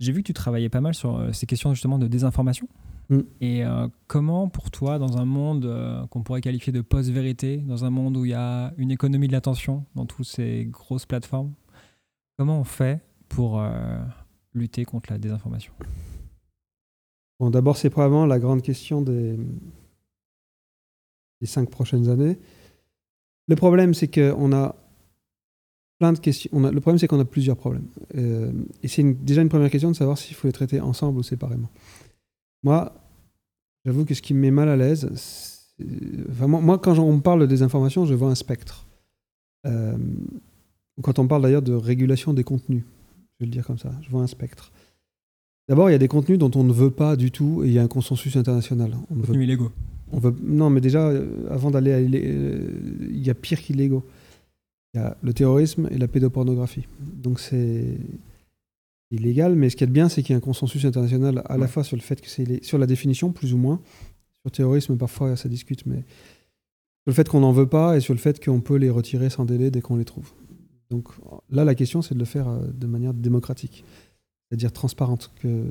J'ai 0.00 0.12
vu 0.12 0.22
que 0.22 0.26
tu 0.26 0.34
travaillais 0.34 0.68
pas 0.68 0.80
mal 0.80 0.94
sur 0.94 1.16
euh, 1.16 1.32
ces 1.32 1.46
questions 1.46 1.72
justement 1.72 1.98
de 1.98 2.08
désinformation. 2.08 2.68
Mm. 3.08 3.20
Et 3.40 3.64
euh, 3.64 3.88
comment, 4.06 4.48
pour 4.48 4.70
toi, 4.70 4.98
dans 4.98 5.18
un 5.18 5.24
monde 5.24 6.06
qu'on 6.10 6.22
pourrait 6.22 6.40
qualifier 6.40 6.72
de 6.72 6.80
post-vérité, 6.80 7.58
dans 7.58 7.84
un 7.84 7.90
monde 7.90 8.16
où 8.16 8.24
il 8.24 8.30
y 8.30 8.34
a 8.34 8.72
une 8.76 8.90
économie 8.90 9.28
de 9.28 9.32
l'attention 9.32 9.84
dans 9.94 10.06
toutes 10.06 10.26
ces 10.26 10.66
grosses 10.66 11.06
plateformes, 11.06 11.52
comment 12.38 12.60
on 12.60 12.64
fait 12.64 13.00
pour 13.28 13.62
lutter 14.54 14.84
contre 14.84 15.12
la 15.12 15.18
désinformation? 15.18 15.72
Bon, 17.40 17.50
d'abord, 17.50 17.76
c'est 17.76 17.90
probablement 17.90 18.26
la 18.26 18.38
grande 18.38 18.62
question 18.62 19.02
des, 19.02 19.36
des 21.40 21.46
cinq 21.46 21.68
prochaines 21.68 22.08
années. 22.08 22.38
Le 23.48 23.56
problème, 23.56 23.92
c'est 23.92 24.08
qu'on 24.08 24.52
a 24.52 24.76
plein 25.98 26.12
de 26.12 26.18
questions. 26.18 26.50
On 26.52 26.64
a, 26.64 26.70
le 26.70 26.80
problème, 26.80 26.98
c'est 26.98 27.08
qu'on 27.08 27.20
a 27.20 27.24
plusieurs 27.24 27.56
problèmes. 27.56 27.88
Euh, 28.16 28.52
et 28.82 28.88
c'est 28.88 29.02
déjà 29.02 29.42
une 29.42 29.48
première 29.48 29.70
question 29.70 29.90
de 29.90 29.96
savoir 29.96 30.16
s'il 30.16 30.34
faut 30.34 30.46
les 30.46 30.52
traiter 30.52 30.80
ensemble 30.80 31.18
ou 31.18 31.22
séparément. 31.22 31.68
Moi, 32.64 32.92
j'avoue 33.84 34.04
que 34.04 34.14
ce 34.14 34.22
qui 34.22 34.34
me 34.34 34.40
met 34.40 34.50
mal 34.50 34.68
à 34.68 34.76
l'aise, 34.76 35.08
enfin, 36.30 36.48
moi, 36.48 36.78
quand 36.78 36.98
on 36.98 37.16
me 37.16 37.20
parle 37.20 37.46
des 37.46 37.62
informations, 37.62 38.06
je 38.06 38.14
vois 38.14 38.30
un 38.30 38.34
spectre. 38.34 38.86
Euh, 39.66 39.96
quand 41.02 41.18
on 41.18 41.26
parle 41.26 41.42
d'ailleurs 41.42 41.62
de 41.62 41.74
régulation 41.74 42.32
des 42.32 42.44
contenus, 42.44 42.82
je 43.34 43.44
vais 43.44 43.46
le 43.46 43.52
dire 43.52 43.66
comme 43.66 43.78
ça, 43.78 43.92
je 44.02 44.10
vois 44.10 44.22
un 44.22 44.26
spectre. 44.26 44.72
D'abord, 45.68 45.88
il 45.88 45.92
y 45.92 45.96
a 45.96 45.98
des 45.98 46.08
contenus 46.08 46.38
dont 46.38 46.50
on 46.54 46.64
ne 46.64 46.72
veut 46.72 46.90
pas 46.90 47.16
du 47.16 47.30
tout, 47.30 47.62
et 47.64 47.68
il 47.68 47.72
y 47.72 47.78
a 47.78 47.82
un 47.82 47.88
consensus 47.88 48.36
international. 48.36 48.92
On 49.10 49.14
contenus 49.14 49.36
veut... 49.36 49.42
illégaux. 49.44 49.72
On 50.12 50.18
veut... 50.18 50.34
Non, 50.42 50.70
mais 50.70 50.80
déjà, 50.80 51.08
euh, 51.08 51.26
avant 51.50 51.70
d'aller 51.70 51.92
à... 51.92 52.00
Il 52.00 53.26
y 53.26 53.30
a 53.30 53.34
pire 53.34 53.60
qu'illégaux. 53.60 54.04
Il 54.94 54.98
y 54.98 55.00
a 55.00 55.16
le 55.22 55.32
terrorisme 55.34 55.88
et 55.90 55.98
la 55.98 56.08
pédopornographie. 56.08 56.86
Donc 57.00 57.40
c'est 57.40 57.98
illégal, 59.14 59.54
mais 59.54 59.70
ce 59.70 59.76
qui 59.76 59.84
est 59.84 59.88
bien, 59.88 60.08
c'est 60.08 60.22
qu'il 60.22 60.32
y 60.32 60.34
a 60.34 60.38
un 60.38 60.40
consensus 60.40 60.84
international 60.84 61.42
à 61.46 61.56
la 61.56 61.68
fois 61.68 61.84
sur 61.84 61.96
le 61.96 62.02
fait 62.02 62.20
que 62.20 62.28
c'est 62.28 62.64
sur 62.64 62.78
la 62.78 62.86
définition, 62.86 63.32
plus 63.32 63.54
ou 63.54 63.58
moins. 63.58 63.80
Sur 64.32 64.42
le 64.46 64.50
terrorisme, 64.50 64.96
parfois 64.96 65.36
ça 65.36 65.48
discute, 65.48 65.86
mais 65.86 65.96
sur 65.96 67.08
le 67.08 67.12
fait 67.12 67.28
qu'on 67.28 67.40
n'en 67.40 67.52
veut 67.52 67.68
pas 67.68 67.96
et 67.96 68.00
sur 68.00 68.14
le 68.14 68.20
fait 68.20 68.42
qu'on 68.44 68.60
peut 68.60 68.76
les 68.76 68.90
retirer 68.90 69.30
sans 69.30 69.44
délai 69.44 69.70
dès 69.70 69.80
qu'on 69.80 69.96
les 69.96 70.04
trouve. 70.04 70.32
Donc 70.90 71.08
là, 71.50 71.64
la 71.64 71.74
question, 71.74 72.02
c'est 72.02 72.14
de 72.14 72.18
le 72.18 72.24
faire 72.24 72.48
euh, 72.48 72.60
de 72.72 72.86
manière 72.86 73.14
démocratique, 73.14 73.84
c'est-à-dire 74.48 74.72
transparente, 74.72 75.32
que 75.40 75.64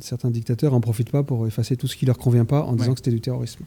certains 0.00 0.30
dictateurs 0.30 0.72
n'en 0.72 0.80
profitent 0.80 1.10
pas 1.10 1.22
pour 1.22 1.46
effacer 1.46 1.76
tout 1.76 1.86
ce 1.86 1.96
qui 1.96 2.06
leur 2.06 2.18
convient 2.18 2.44
pas 2.44 2.62
en 2.62 2.76
disant 2.76 2.92
que 2.92 2.98
c'était 2.98 3.10
du 3.10 3.20
terrorisme. 3.20 3.64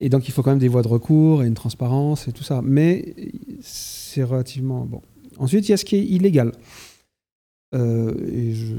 Et 0.00 0.08
donc, 0.08 0.28
il 0.28 0.32
faut 0.32 0.42
quand 0.42 0.50
même 0.50 0.58
des 0.58 0.68
voies 0.68 0.82
de 0.82 0.88
recours 0.88 1.42
et 1.42 1.46
une 1.46 1.54
transparence 1.54 2.26
et 2.26 2.32
tout 2.32 2.42
ça. 2.42 2.62
Mais 2.64 3.14
c'est 3.60 4.24
relativement 4.24 4.86
bon. 4.86 5.02
Ensuite, 5.36 5.68
il 5.68 5.72
y 5.72 5.74
a 5.74 5.76
ce 5.76 5.84
qui 5.84 5.96
est 5.96 6.04
illégal. 6.04 6.52
Euh, 7.74 8.14
et 8.26 8.52
je 8.52 8.74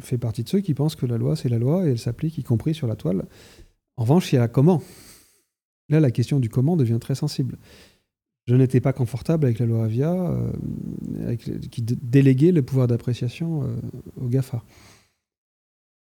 fais 0.00 0.18
partie 0.18 0.44
de 0.44 0.48
ceux 0.48 0.60
qui 0.60 0.74
pensent 0.74 0.94
que 0.94 1.06
la 1.06 1.18
loi, 1.18 1.36
c'est 1.36 1.48
la 1.48 1.58
loi 1.58 1.86
et 1.86 1.90
elle 1.90 1.98
s'applique, 1.98 2.38
y 2.38 2.42
compris 2.42 2.74
sur 2.74 2.86
la 2.86 2.96
toile. 2.96 3.24
En 3.96 4.02
revanche, 4.02 4.32
il 4.32 4.36
y 4.36 4.38
a 4.38 4.48
comment? 4.48 4.82
Là, 5.88 6.00
la 6.00 6.10
question 6.10 6.38
du 6.38 6.48
comment 6.48 6.76
devient 6.76 6.98
très 7.00 7.14
sensible. 7.14 7.58
Je 8.46 8.54
n'étais 8.54 8.80
pas 8.80 8.92
confortable 8.92 9.46
avec 9.46 9.58
la 9.58 9.66
loi 9.66 9.84
Avia, 9.84 10.12
euh, 10.12 11.36
qui 11.36 11.82
déléguait 11.82 12.52
le 12.52 12.62
pouvoir 12.62 12.86
d'appréciation 12.86 13.64
euh, 13.64 13.66
au 14.20 14.28
GAFA. 14.28 14.62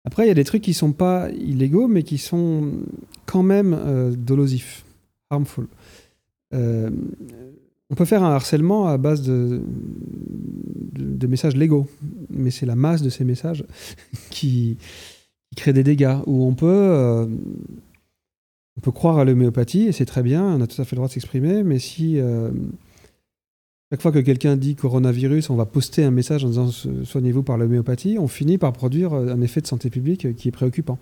Après, 0.05 0.25
il 0.25 0.29
y 0.29 0.33
a 0.33 0.35
des 0.35 0.45
trucs 0.45 0.63
qui 0.63 0.75
sont 0.75 0.93
pas 0.93 1.31
illégaux, 1.31 1.89
mais 1.89 2.05
qui 2.05 2.19
sont 2.19 2.73
quand 3.25 3.43
même 3.43 4.15
dolosifs, 4.17 4.85
harmful. 5.31 5.67
Euh, 7.91 7.93
on 7.93 7.95
peut 7.95 8.05
faire 8.05 8.23
un 8.23 8.33
harcèlement 8.33 8.87
à 8.89 8.99
base 8.99 9.23
de, 9.23 9.63
messages 11.27 11.57
légaux, 11.57 11.89
mais 12.31 12.51
c'est 12.51 12.67
la 12.67 12.77
masse 12.77 13.03
de 13.03 13.11
ces 13.11 13.25
messages 13.25 13.65
qui, 14.31 14.79
crée 15.57 15.73
des 15.73 15.83
dégâts. 15.83 16.19
Où 16.27 16.45
on 16.45 16.55
peut, 16.55 16.67
euh, 16.67 17.27
on 18.77 18.81
peut 18.81 18.93
croire 18.93 19.19
à 19.19 19.25
l'homéopathie, 19.25 19.87
et 19.87 19.93
c'est 19.93 20.07
très 20.07 20.23
bien, 20.23 20.45
on 20.45 20.61
a 20.61 20.67
tout 20.67 20.81
à 20.81 20.85
fait 20.85 20.95
le 20.95 20.99
droit 20.99 21.09
de 21.09 21.13
s'exprimer, 21.13 21.63
mais 21.63 21.79
si 21.79 22.19
chaque 23.91 24.03
fois 24.03 24.11
que 24.11 24.19
quelqu'un 24.19 24.57
dit 24.57 24.75
coronavirus, 24.75 25.51
on 25.51 25.57
va 25.57 25.65
poster 25.65 26.03
un 26.03 26.11
message 26.11 26.45
en 26.45 26.49
disant 26.49 26.71
soignez-vous 26.71 27.45
par 27.45 27.57
l'homéopathie, 27.57 28.19
on 28.19 28.27
finit 28.27 28.59
par 28.59 28.73
produire 28.73 29.15
un 29.15 29.41
effet 29.41 29.61
de 29.61 29.67
santé 29.67 29.91
publique 29.91 30.35
qui 30.35 30.49
est 30.49 30.53
préoccupant. 30.53 30.99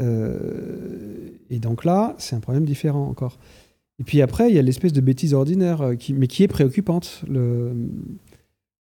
Euh, 0.00 1.30
et 1.50 1.58
donc 1.58 1.84
là, 1.84 2.14
c'est 2.18 2.34
un 2.34 2.40
problème 2.40 2.64
différent 2.64 3.06
encore. 3.06 3.38
Et 4.02 4.04
puis 4.04 4.20
après, 4.20 4.50
il 4.50 4.56
y 4.56 4.58
a 4.58 4.62
l'espèce 4.62 4.92
de 4.92 5.00
bêtise 5.00 5.32
ordinaire, 5.32 5.80
euh, 5.80 5.94
qui, 5.94 6.12
mais 6.12 6.26
qui 6.26 6.42
est 6.42 6.48
préoccupante. 6.48 7.22
Le, 7.28 7.72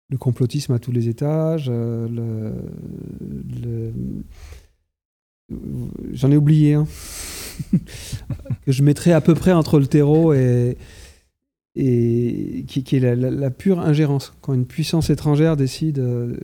le 0.10 0.18
complotisme 0.18 0.74
à 0.74 0.80
tous 0.80 0.92
les 0.92 1.10
étages, 1.10 1.68
euh, 1.70 2.08
le, 3.60 3.94
j'en 6.12 6.32
ai 6.32 6.38
oublié 6.38 6.74
un, 6.74 6.88
que 8.66 8.72
je 8.72 8.82
mettrais 8.82 9.12
à 9.12 9.22
peu 9.22 9.36
près 9.36 9.52
entre 9.52 9.80
le 9.80 9.86
terreau 9.86 10.34
et, 10.34 10.76
et 11.76 12.66
qui, 12.68 12.96
est 12.96 13.16
la, 13.16 13.52
pure 13.52 13.80
ingérence. 13.80 14.34
Quand 14.42 14.56
une 14.56 14.66
puissance 14.66 15.12
étrangère 15.12 15.56
décide 15.56 16.00
euh, 16.00 16.36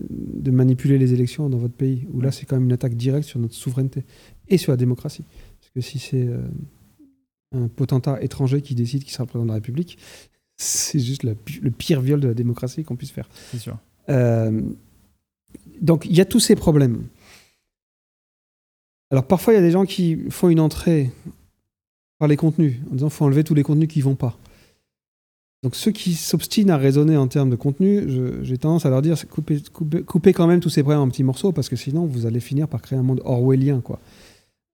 de 0.00 0.50
manipuler 0.50 0.96
les 0.96 1.12
élections 1.12 1.50
dans 1.50 1.58
votre 1.58 1.74
pays, 1.74 2.08
où 2.10 2.22
là 2.22 2.32
c'est 2.32 2.46
quand 2.46 2.56
même 2.56 2.64
une 2.64 2.72
attaque 2.72 2.94
directe 2.94 3.28
sur 3.28 3.38
notre 3.38 3.54
souveraineté 3.54 4.04
et 4.48 4.56
sur 4.56 4.72
la 4.72 4.78
démocratie. 4.78 5.24
Parce 5.60 5.70
que 5.74 5.82
si 5.82 5.98
c'est 5.98 6.26
euh, 6.26 6.40
un 7.52 7.68
potentat 7.68 8.20
étranger 8.22 8.62
qui 8.62 8.74
décide 8.74 9.04
qui 9.04 9.12
sera 9.12 9.24
le 9.24 9.28
président 9.28 9.44
de 9.44 9.50
la 9.50 9.54
République, 9.54 9.98
c'est 10.56 10.98
juste 10.98 11.22
le 11.22 11.34
pire 11.70 12.00
viol 12.00 12.20
de 12.20 12.28
la 12.28 12.34
démocratie 12.34 12.84
qu'on 12.84 12.96
puisse 12.96 13.12
faire. 13.12 13.28
C'est 13.50 13.58
sûr. 13.58 13.78
Euh, 14.08 14.62
donc 15.80 16.04
il 16.06 16.16
y 16.16 16.20
a 16.20 16.24
tous 16.24 16.40
ces 16.40 16.56
problèmes. 16.56 17.04
Alors 19.10 19.26
parfois 19.26 19.52
il 19.52 19.56
y 19.56 19.60
a 19.60 19.62
des 19.62 19.70
gens 19.70 19.86
qui 19.86 20.18
font 20.30 20.48
une 20.48 20.60
entrée 20.60 21.10
par 22.18 22.28
les 22.28 22.36
contenus, 22.36 22.76
en 22.90 22.94
disant 22.94 23.08
qu'il 23.08 23.16
faut 23.16 23.24
enlever 23.24 23.44
tous 23.44 23.54
les 23.54 23.62
contenus 23.62 23.88
qui 23.88 24.00
ne 24.00 24.04
vont 24.04 24.16
pas. 24.16 24.36
Donc 25.62 25.74
ceux 25.74 25.90
qui 25.90 26.14
s'obstinent 26.14 26.70
à 26.70 26.76
raisonner 26.76 27.16
en 27.16 27.26
termes 27.26 27.50
de 27.50 27.56
contenu, 27.56 28.04
j'ai 28.42 28.58
tendance 28.58 28.86
à 28.86 28.90
leur 28.90 29.02
dire 29.02 29.16
coupez, 29.28 29.60
coupez, 30.06 30.32
quand 30.32 30.46
même 30.46 30.60
tous 30.60 30.70
ces 30.70 30.82
problèmes 30.82 31.02
en 31.02 31.08
petits 31.08 31.24
morceaux 31.24 31.52
parce 31.52 31.68
que 31.68 31.76
sinon 31.76 32.06
vous 32.06 32.26
allez 32.26 32.40
finir 32.40 32.68
par 32.68 32.80
créer 32.82 32.98
un 32.98 33.02
monde 33.02 33.22
orwellien. 33.24 33.80
Quoi. 33.80 33.98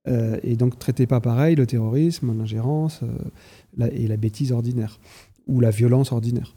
Euh, 0.07 0.39
et 0.43 0.57
donc 0.57 0.79
traitez 0.79 1.07
pas 1.07 1.21
pareil 1.21 1.57
le 1.57 1.67
terrorisme, 1.67 2.37
l'ingérence 2.37 3.01
euh, 3.03 3.89
et 3.93 4.07
la 4.07 4.17
bêtise 4.17 4.53
ordinaire 4.53 5.01
ou 5.47 5.61
la 5.61 5.71
violence 5.71 6.13
ordinaire. 6.13 6.55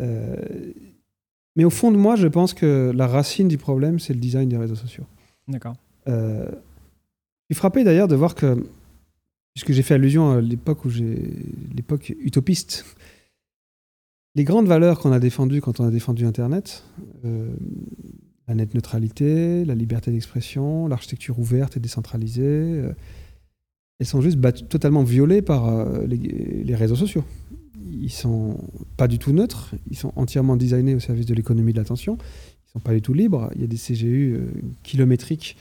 Euh, 0.00 0.36
mais 1.54 1.64
au 1.64 1.70
fond 1.70 1.92
de 1.92 1.96
moi, 1.96 2.16
je 2.16 2.26
pense 2.28 2.54
que 2.54 2.92
la 2.94 3.06
racine 3.06 3.48
du 3.48 3.58
problème, 3.58 3.98
c'est 3.98 4.14
le 4.14 4.20
design 4.20 4.48
des 4.48 4.56
réseaux 4.56 4.74
sociaux. 4.74 5.04
D'accord. 5.48 5.76
je 6.06 6.54
suis 7.50 7.54
frappé 7.54 7.84
d'ailleurs 7.84 8.08
de 8.08 8.16
voir 8.16 8.34
que, 8.34 8.64
puisque 9.54 9.72
j'ai 9.72 9.82
fait 9.82 9.94
allusion 9.94 10.32
à 10.32 10.40
l'époque 10.40 10.84
où 10.84 10.90
j'ai 10.90 11.18
l'époque 11.74 12.14
utopiste 12.20 12.84
les 14.34 14.44
grandes 14.44 14.66
valeurs 14.66 14.98
qu'on 14.98 15.12
a 15.12 15.18
défendues 15.18 15.60
quand 15.60 15.78
on 15.80 15.84
a 15.84 15.90
défendu 15.90 16.24
Internet, 16.24 16.84
la 18.52 18.56
net 18.56 18.74
neutralité, 18.74 19.64
la 19.64 19.74
liberté 19.74 20.10
d'expression, 20.10 20.86
l'architecture 20.86 21.38
ouverte 21.38 21.76
et 21.76 21.80
décentralisée, 21.80 22.42
euh, 22.42 22.92
elles 23.98 24.06
sont 24.06 24.20
juste 24.20 24.38
totalement 24.68 25.02
violées 25.04 25.42
par 25.42 25.68
euh, 25.68 26.06
les, 26.06 26.74
réseaux 26.74 26.96
sociaux. 26.96 27.24
Ils 27.90 28.12
sont 28.12 28.58
pas 28.96 29.08
du 29.08 29.18
tout 29.18 29.32
neutres, 29.32 29.74
ils 29.90 29.96
sont 29.96 30.12
entièrement 30.16 30.56
designés 30.56 30.94
au 30.94 31.00
service 31.00 31.26
de 31.26 31.34
l'économie 31.34 31.72
de 31.72 31.78
l'attention, 31.78 32.18
ils 32.66 32.72
sont 32.72 32.80
pas 32.80 32.92
du 32.92 33.02
tout 33.02 33.14
libres. 33.14 33.50
Il 33.54 33.60
y 33.60 33.64
a 33.64 33.66
des 33.66 33.76
CGU 33.76 34.40
kilométriques 34.82 35.56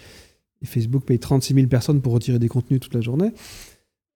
et 0.61 0.65
Facebook 0.65 1.05
paye 1.05 1.19
36 1.19 1.53
000 1.53 1.67
personnes 1.67 2.01
pour 2.01 2.13
retirer 2.13 2.39
des 2.39 2.47
contenus 2.47 2.79
toute 2.79 2.93
la 2.93 3.01
journée. 3.01 3.31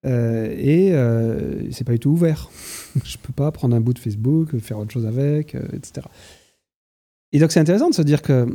Euh, 0.05 0.55
et 0.59 0.93
euh, 0.93 1.71
c'est 1.73 1.85
pas 1.85 1.93
du 1.93 1.99
tout 1.99 2.11
ouvert. 2.11 2.51
je 3.05 3.17
peux 3.19 3.33
pas 3.33 3.51
prendre 3.53 3.75
un 3.75 3.81
bout 3.81 3.95
de 3.95 3.99
Facebook, 3.99 4.57
faire 4.59 4.79
autre 4.79 4.93
chose 4.93 5.07
avec, 5.07 5.55
euh, 5.55 5.63
etc. 5.73 6.07
Et 7.35 7.41
donc 7.41 7.51
c'est 7.51 7.61
intéressant 7.61 7.91
de 7.91 7.95
se 7.95 8.03
dire 8.03 8.23
que 8.23 8.47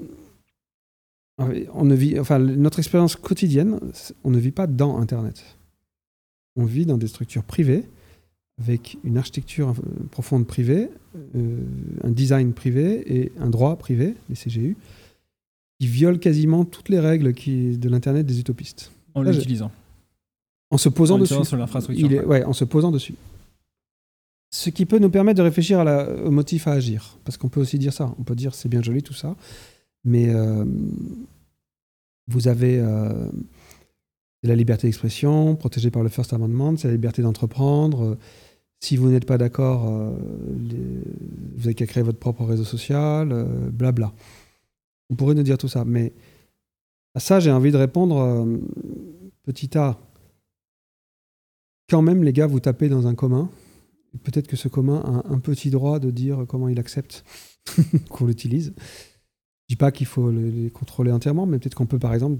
on 1.38 1.86
ne 1.86 1.96
vit, 1.96 2.20
enfin, 2.20 2.40
notre 2.40 2.80
expérience 2.80 3.16
quotidienne, 3.16 3.80
on 4.24 4.32
ne 4.32 4.40
vit 4.40 4.52
pas 4.52 4.68
dans 4.68 4.98
Internet. 4.98 5.44
On 6.56 6.66
vit 6.66 6.86
dans 6.86 6.98
des 6.98 7.08
structures 7.08 7.44
privées, 7.44 7.86
avec 8.62 8.98
une 9.06 9.18
architecture 9.18 9.74
profonde 10.12 10.48
privée, 10.48 10.90
un 12.04 12.10
design 12.10 12.54
privé 12.54 13.22
et 13.22 13.32
un 13.40 13.50
droit 13.50 13.78
privé, 13.78 14.16
les 14.30 14.36
CGU, 14.36 14.76
qui 15.80 15.88
violent 15.88 16.20
quasiment 16.20 16.66
toutes 16.66 16.90
les 16.90 17.00
règles 17.00 17.34
qui, 17.34 17.78
de 17.78 17.88
l'Internet 17.88 18.26
des 18.26 18.40
utopistes. 18.40 18.92
En 19.14 19.22
l'utilisant. 19.22 19.72
En 20.72 20.78
se 20.78 20.90
posant 20.90 21.18
dessus. 21.18 21.36
Ouais, 22.26 22.44
en 22.44 22.54
se 22.54 22.66
posant 22.66 22.92
dessus. 22.92 23.16
Ce 24.52 24.70
qui 24.70 24.86
peut 24.86 25.00
nous 25.00 25.10
permettre 25.10 25.38
de 25.38 25.43
réfléchir 25.43 25.80
au 26.26 26.32
motif 26.32 26.68
à 26.68 26.72
agir. 26.72 27.18
Parce 27.24 27.38
qu'on 27.38 27.50
peut 27.50 27.60
aussi 27.60 27.78
dire 27.78 27.93
ça. 27.93 28.14
On 28.20 28.24
peut 28.24 28.36
dire 28.36 28.56
c'est 28.56 28.70
bien 28.70 28.82
joli 28.82 29.04
tout 29.04 29.14
ça, 29.14 29.36
mais 30.04 30.30
euh, 30.30 30.66
vous 32.28 32.47
avez 32.47 32.80
euh, 32.80 33.30
la 34.43 34.56
liberté 34.56 34.88
d'expression 34.88 35.56
protégée 35.56 35.91
par 35.91 36.04
le 36.04 36.10
First 36.10 36.34
Amendment, 36.34 36.78
c'est 36.78 36.88
la 36.88 36.95
liberté 36.95 37.22
d'entreprendre. 37.22 38.18
Si 38.82 38.95
vous 38.95 39.10
n'êtes 39.10 39.26
pas 39.26 39.38
d'accord, 39.38 39.88
euh, 39.89 40.12
vous 41.58 41.66
avez 41.66 41.76
qu'à 41.76 41.86
créer 41.86 42.04
votre 42.04 42.20
propre 42.20 42.45
réseau 42.45 42.64
social, 42.64 43.45
blabla. 43.72 44.14
On 45.10 45.16
pourrait 45.16 45.36
nous 45.36 45.43
dire 45.43 45.58
tout 45.58 45.68
ça, 45.68 45.86
mais 45.86 46.14
à 47.14 47.20
ça 47.20 47.39
j'ai 47.39 47.52
envie 47.52 47.72
de 47.72 47.78
répondre 47.78 48.47
petit 49.43 49.78
A 49.78 49.97
quand 51.89 52.02
même, 52.02 52.24
les 52.24 52.34
gars, 52.34 52.47
vous 52.47 52.60
tapez 52.60 52.88
dans 52.88 53.08
un 53.08 53.16
commun. 53.16 53.50
Peut-être 54.24 54.47
que 54.47 54.55
ce 54.55 54.68
commun 54.68 55.01
a 55.05 55.32
un 55.32 55.39
petit 55.39 55.70
droit 55.70 55.99
de 55.99 56.12
dire 56.12 56.45
comment 56.47 56.68
il 56.68 56.80
accepte 56.80 57.24
qu'on 58.10 58.26
l'utilise. 58.26 58.74
Je 58.78 59.76
dis 59.76 59.76
pas 59.76 59.91
qu'il 59.91 60.07
faut 60.07 60.32
les 60.32 60.70
contrôler 60.72 61.12
entièrement, 61.12 61.45
mais 61.45 61.60
peut-être 61.60 61.76
qu'on 61.76 61.86
peut, 61.86 61.99
par 61.99 62.14
exemple, 62.14 62.39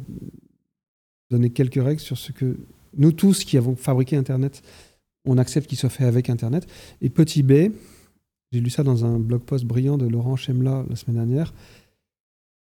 donner 1.30 1.51
quelques 1.51 1.84
règles 1.84 1.99
sur 1.99 2.17
ce 2.17 2.32
que 2.32 2.57
nous 2.97 3.11
tous 3.11 3.43
qui 3.43 3.57
avons 3.57 3.76
fabriqué 3.76 4.15
Internet, 4.15 4.63
on 5.26 5.38
accepte 5.38 5.67
qu'il 5.67 5.78
soit 5.78 5.89
fait 5.89 6.05
avec 6.05 6.30
Internet. 6.30 6.67
Et 7.01 7.09
petit 7.09 7.43
b, 7.43 7.72
J'ai 8.51 8.61
lu 8.61 8.72
ça 8.72 8.82
dans 8.82 9.05
un 9.05 9.20
blog 9.20 9.41
post 9.41 9.65
brillant 9.65 9.97
de 9.97 10.07
Laurent 10.07 10.36
Chemla 10.36 10.84
la 10.89 10.95
semaine 10.95 11.17
dernière. 11.17 11.53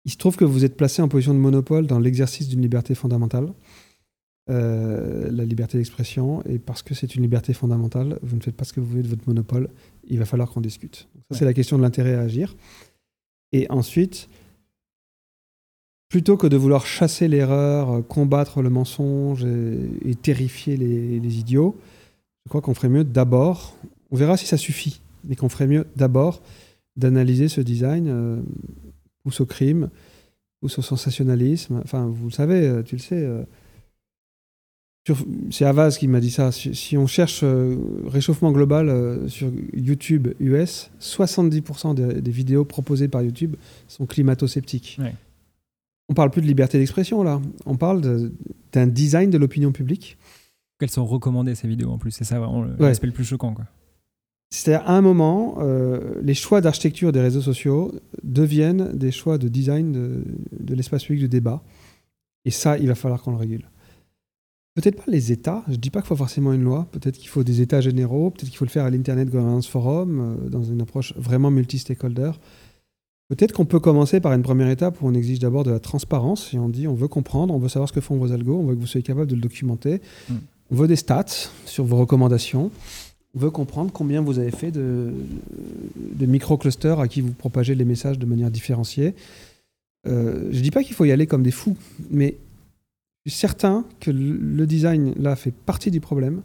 Il 0.05 0.11
se 0.11 0.17
trouve 0.17 0.37
que 0.37 0.45
vous 0.45 0.63
êtes 0.63 0.77
placé 0.77 1.01
en 1.01 1.07
position 1.07 1.33
de 1.33 1.39
monopole 1.39 1.87
dans 1.87 1.99
l'exercice 1.99 2.47
d'une 2.47 2.61
liberté 2.61 2.93
fondamentale, 2.93 3.51
euh, 4.49 5.29
la 5.31 5.45
liberté 5.45 5.77
d'expression, 5.77 6.43
et 6.45 6.59
parce 6.59 6.81
que 6.81 6.93
c'est 6.93 7.15
une 7.15 7.21
liberté 7.21 7.53
fondamentale, 7.53 8.19
vous 8.23 8.35
ne 8.35 8.41
faites 8.41 8.55
pas 8.55 8.65
ce 8.65 8.73
que 8.73 8.79
vous 8.79 8.87
voulez 8.87 9.03
de 9.03 9.07
votre 9.07 9.27
monopole, 9.27 9.69
il 10.07 10.17
va 10.17 10.25
falloir 10.25 10.49
qu'on 10.49 10.61
discute. 10.61 11.07
ça, 11.29 11.39
c'est 11.39 11.45
la 11.45 11.53
question 11.53 11.77
de 11.77 11.83
l'intérêt 11.83 12.15
à 12.15 12.21
agir. 12.21 12.55
Et 13.51 13.67
ensuite, 13.69 14.27
plutôt 16.09 16.37
que 16.37 16.47
de 16.47 16.57
vouloir 16.57 16.85
chasser 16.85 17.27
l'erreur, 17.27 18.05
combattre 18.07 18.61
le 18.61 18.69
mensonge 18.69 19.45
et, 19.45 20.15
terrifier 20.15 20.77
les, 20.77 21.39
idiots, 21.39 21.75
je 22.45 22.49
crois 22.49 22.61
qu'on 22.61 22.73
ferait 22.73 22.89
mieux 22.89 23.03
d'abord, 23.03 23.75
on 24.11 24.15
verra 24.15 24.35
si 24.35 24.47
ça 24.47 24.57
suffit, 24.57 25.01
mais 25.23 25.35
qu'on 25.35 25.49
ferait 25.49 25.67
mieux 25.67 25.85
d'abord 25.95 26.41
d'analyser 26.95 27.47
ce 27.47 27.61
design, 27.61 28.07
euh, 28.07 28.41
pousse 29.23 29.39
au 29.41 29.45
crime, 29.45 29.89
pousse 30.59 30.79
au 30.79 30.81
sensationnalisme. 30.81 31.79
Enfin, 31.83 32.07
vous 32.07 32.25
le 32.25 32.33
savez, 32.33 32.67
euh, 32.67 32.83
tu 32.83 32.95
le 32.95 33.01
sais. 33.01 33.23
Euh, 33.23 33.43
c'est 35.51 35.65
Avaz 35.65 35.97
qui 35.97 36.07
m'a 36.07 36.19
dit 36.19 36.31
ça. 36.31 36.51
Si, 36.51 36.97
on 36.97 37.07
cherche 37.07 37.43
réchauffement 38.07 38.51
global 38.51 39.27
sur 39.27 39.49
YouTube 39.73 40.29
US, 40.39 40.91
70% 41.01 41.93
des, 41.93 42.31
vidéos 42.31 42.65
proposées 42.65 43.07
par 43.07 43.21
YouTube 43.21 43.55
sont 43.87 44.05
climato-sceptiques. 44.05 44.99
On 46.09 46.13
parle 46.13 46.31
plus 46.31 46.41
de 46.41 46.47
liberté 46.47 46.79
d'expression 46.79 47.21
là, 47.23 47.41
on 47.65 47.77
parle 47.77 48.31
d'un 48.71 48.87
design 48.87 49.29
de 49.29 49.37
l'opinion 49.37 49.71
publique. 49.71 50.17
Qu'elles 50.79 50.89
sont 50.89 51.05
recommandées 51.05 51.55
ces 51.55 51.67
vidéos 51.67 51.89
en 51.89 51.97
plus, 51.97 52.11
c'est 52.11 52.23
ça 52.23 52.39
vraiment 52.39 52.65
l'aspect 52.79 53.07
le 53.07 53.13
plus 53.13 53.25
choquant. 53.25 53.53
C'est-à-dire, 54.51 54.87
à 54.89 54.97
un 54.97 55.01
moment, 55.01 55.57
euh, 55.59 56.15
les 56.23 56.33
choix 56.33 56.59
d'architecture 56.59 57.11
des 57.11 57.21
réseaux 57.21 57.41
sociaux 57.41 57.93
deviennent 58.23 58.97
des 58.97 59.11
choix 59.11 59.37
de 59.37 59.47
design 59.47 59.91
de, 59.91 60.75
l'espace 60.75 61.03
public 61.03 61.21
de 61.21 61.27
débat. 61.27 61.61
Et 62.45 62.51
ça, 62.51 62.77
il 62.77 62.87
va 62.87 62.95
falloir 62.95 63.21
qu'on 63.21 63.31
le 63.31 63.37
régule. 63.37 63.69
Peut-être 64.79 64.95
pas 64.95 65.11
les 65.11 65.33
États, 65.33 65.61
je 65.67 65.73
ne 65.73 65.77
dis 65.77 65.89
pas 65.89 65.99
qu'il 65.99 66.07
faut 66.07 66.15
forcément 66.15 66.53
une 66.53 66.63
loi, 66.63 66.87
peut-être 66.93 67.17
qu'il 67.17 67.27
faut 67.27 67.43
des 67.43 67.59
États 67.59 67.81
généraux, 67.81 68.29
peut-être 68.29 68.47
qu'il 68.47 68.57
faut 68.57 68.63
le 68.63 68.69
faire 68.69 68.85
à 68.85 68.89
l'Internet 68.89 69.29
Governance 69.29 69.67
Forum, 69.67 70.37
euh, 70.45 70.49
dans 70.49 70.63
une 70.63 70.79
approche 70.79 71.13
vraiment 71.17 71.51
multi-stakeholder. 71.51 72.31
Peut-être 73.27 73.51
qu'on 73.51 73.65
peut 73.65 73.81
commencer 73.81 74.21
par 74.21 74.31
une 74.31 74.41
première 74.41 74.69
étape 74.69 75.01
où 75.01 75.07
on 75.07 75.13
exige 75.13 75.39
d'abord 75.39 75.65
de 75.65 75.71
la 75.71 75.81
transparence 75.81 76.53
et 76.53 76.59
on 76.59 76.69
dit 76.69 76.87
on 76.87 76.93
veut 76.93 77.09
comprendre, 77.09 77.53
on 77.53 77.57
veut 77.57 77.67
savoir 77.67 77.89
ce 77.89 77.93
que 77.93 77.99
font 77.99 78.15
vos 78.15 78.31
algos, 78.31 78.57
on 78.57 78.67
veut 78.67 78.75
que 78.75 78.79
vous 78.79 78.87
soyez 78.87 79.03
capable 79.03 79.27
de 79.27 79.35
le 79.35 79.41
documenter. 79.41 79.99
Mm. 80.29 80.35
On 80.71 80.75
veut 80.75 80.87
des 80.87 80.95
stats 80.95 81.49
sur 81.65 81.83
vos 81.83 81.97
recommandations. 81.97 82.71
On 83.35 83.39
veut 83.39 83.51
comprendre 83.51 83.91
combien 83.91 84.21
vous 84.21 84.39
avez 84.39 84.51
fait 84.51 84.71
de, 84.71 85.11
de 85.97 86.25
micro-clusters 86.25 87.01
à 87.01 87.09
qui 87.09 87.19
vous 87.19 87.33
propagez 87.33 87.75
les 87.75 87.85
messages 87.85 88.17
de 88.17 88.25
manière 88.25 88.49
différenciée. 88.49 89.13
Euh, 90.07 90.47
je 90.51 90.57
ne 90.57 90.63
dis 90.63 90.71
pas 90.71 90.83
qu'il 90.83 90.95
faut 90.95 91.03
y 91.03 91.11
aller 91.11 91.27
comme 91.27 91.43
des 91.43 91.51
fous, 91.51 91.75
mais 92.09 92.37
je 93.25 93.31
suis 93.31 93.39
certain 93.39 93.85
que 93.99 94.11
le 94.11 94.65
design, 94.65 95.13
là, 95.17 95.35
fait 95.35 95.51
partie 95.51 95.91
du 95.91 95.99
problème 95.99 96.41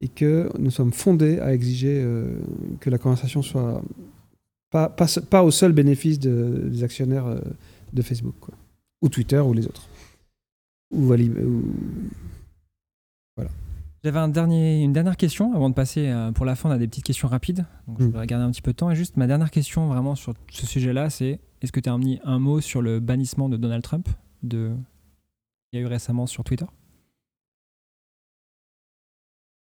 et 0.00 0.08
que 0.08 0.50
nous 0.58 0.70
sommes 0.70 0.92
fondés 0.92 1.38
à 1.40 1.54
exiger 1.54 2.00
euh, 2.02 2.38
que 2.80 2.90
la 2.90 2.98
conversation 2.98 3.42
soit 3.42 3.82
pas, 4.70 4.88
pas, 4.88 5.42
au 5.42 5.50
seul 5.50 5.72
bénéfice 5.72 6.18
des 6.18 6.84
actionnaires 6.84 7.26
euh, 7.26 7.40
de 7.92 8.02
Facebook, 8.02 8.34
ou 9.00 9.08
Twitter, 9.08 9.38
ou 9.38 9.52
les 9.52 9.66
autres. 9.66 9.88
Ou, 10.92 11.06
voilà. 13.36 13.50
J'avais 14.04 14.18
un 14.18 14.28
dernier, 14.28 14.82
une 14.82 14.92
dernière 14.92 15.16
question 15.16 15.54
avant 15.54 15.70
de 15.70 15.74
passer 15.74 16.08
euh, 16.08 16.30
pour 16.30 16.44
la 16.44 16.54
fin. 16.56 16.68
On 16.68 16.72
a 16.72 16.78
des 16.78 16.86
petites 16.86 17.04
questions 17.04 17.28
rapides, 17.28 17.64
donc 17.88 18.00
je 18.00 18.06
mm. 18.06 18.10
vais 18.10 18.26
garder 18.26 18.44
un 18.44 18.50
petit 18.50 18.62
peu 18.62 18.72
de 18.72 18.76
temps. 18.76 18.90
Et 18.90 18.96
juste 18.96 19.16
ma 19.16 19.26
dernière 19.26 19.50
question 19.50 19.88
vraiment 19.88 20.14
sur 20.14 20.34
ce 20.50 20.66
sujet-là, 20.66 21.10
c'est 21.10 21.40
est-ce 21.62 21.72
que 21.72 21.80
tu 21.80 21.88
as 21.88 21.92
un, 21.92 22.00
un 22.24 22.38
mot 22.38 22.60
sur 22.60 22.82
le 22.82 23.00
bannissement 23.00 23.48
de 23.48 23.56
Donald 23.56 23.82
Trump 23.82 24.08
de... 24.42 24.72
y 25.76 25.78
a 25.78 25.82
eu 25.82 25.86
récemment 25.86 26.26
sur 26.26 26.44
Twitter? 26.44 26.66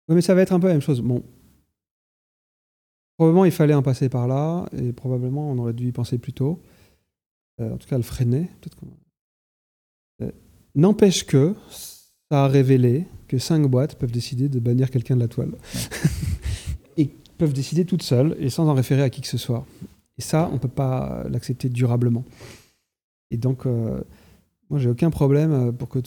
Oui, 0.07 0.15
mais 0.15 0.21
ça 0.21 0.35
va 0.35 0.41
être 0.41 0.53
un 0.53 0.59
peu 0.59 0.67
la 0.67 0.73
même 0.73 0.81
chose. 0.81 1.01
Bon, 1.01 1.23
Probablement, 3.17 3.45
il 3.45 3.51
fallait 3.51 3.73
en 3.73 3.81
passer 3.81 4.09
par 4.09 4.27
là, 4.27 4.65
et 4.77 4.91
probablement, 4.91 5.49
on 5.49 5.57
aurait 5.57 5.73
dû 5.73 5.87
y 5.87 5.91
penser 5.91 6.17
plus 6.17 6.33
tôt. 6.33 6.61
Euh, 7.61 7.73
en 7.73 7.77
tout 7.77 7.87
cas, 7.87 7.95
le 7.95 8.03
freiner. 8.03 8.49
Euh, 10.21 10.31
n'empêche 10.75 11.25
que 11.25 11.55
ça 11.69 12.43
a 12.43 12.47
révélé 12.47 13.05
que 13.29 13.37
cinq 13.37 13.65
boîtes 13.67 13.95
peuvent 13.95 14.11
décider 14.11 14.49
de 14.49 14.59
bannir 14.59 14.91
quelqu'un 14.91 15.15
de 15.15 15.21
la 15.21 15.29
toile. 15.29 15.53
et 16.97 17.09
peuvent 17.37 17.53
décider 17.53 17.85
toutes 17.85 18.03
seules 18.03 18.35
et 18.39 18.49
sans 18.49 18.67
en 18.67 18.73
référer 18.73 19.03
à 19.03 19.09
qui 19.09 19.21
que 19.21 19.27
ce 19.27 19.37
soit. 19.37 19.65
Et 20.17 20.21
ça, 20.21 20.49
on 20.51 20.55
ne 20.55 20.59
peut 20.59 20.67
pas 20.67 21.23
l'accepter 21.29 21.69
durablement. 21.69 22.25
Et 23.31 23.37
donc, 23.37 23.65
euh, 23.65 24.01
moi, 24.69 24.79
j'ai 24.79 24.89
aucun 24.89 25.11
problème 25.11 25.73
pour 25.73 25.89
que 25.89 25.99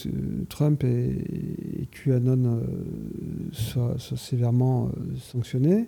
Trump 0.48 0.82
et, 0.84 1.88
QAnon 1.92 2.60
soient, 3.52 3.96
sévèrement 3.98 4.90
sanctionnés. 5.20 5.86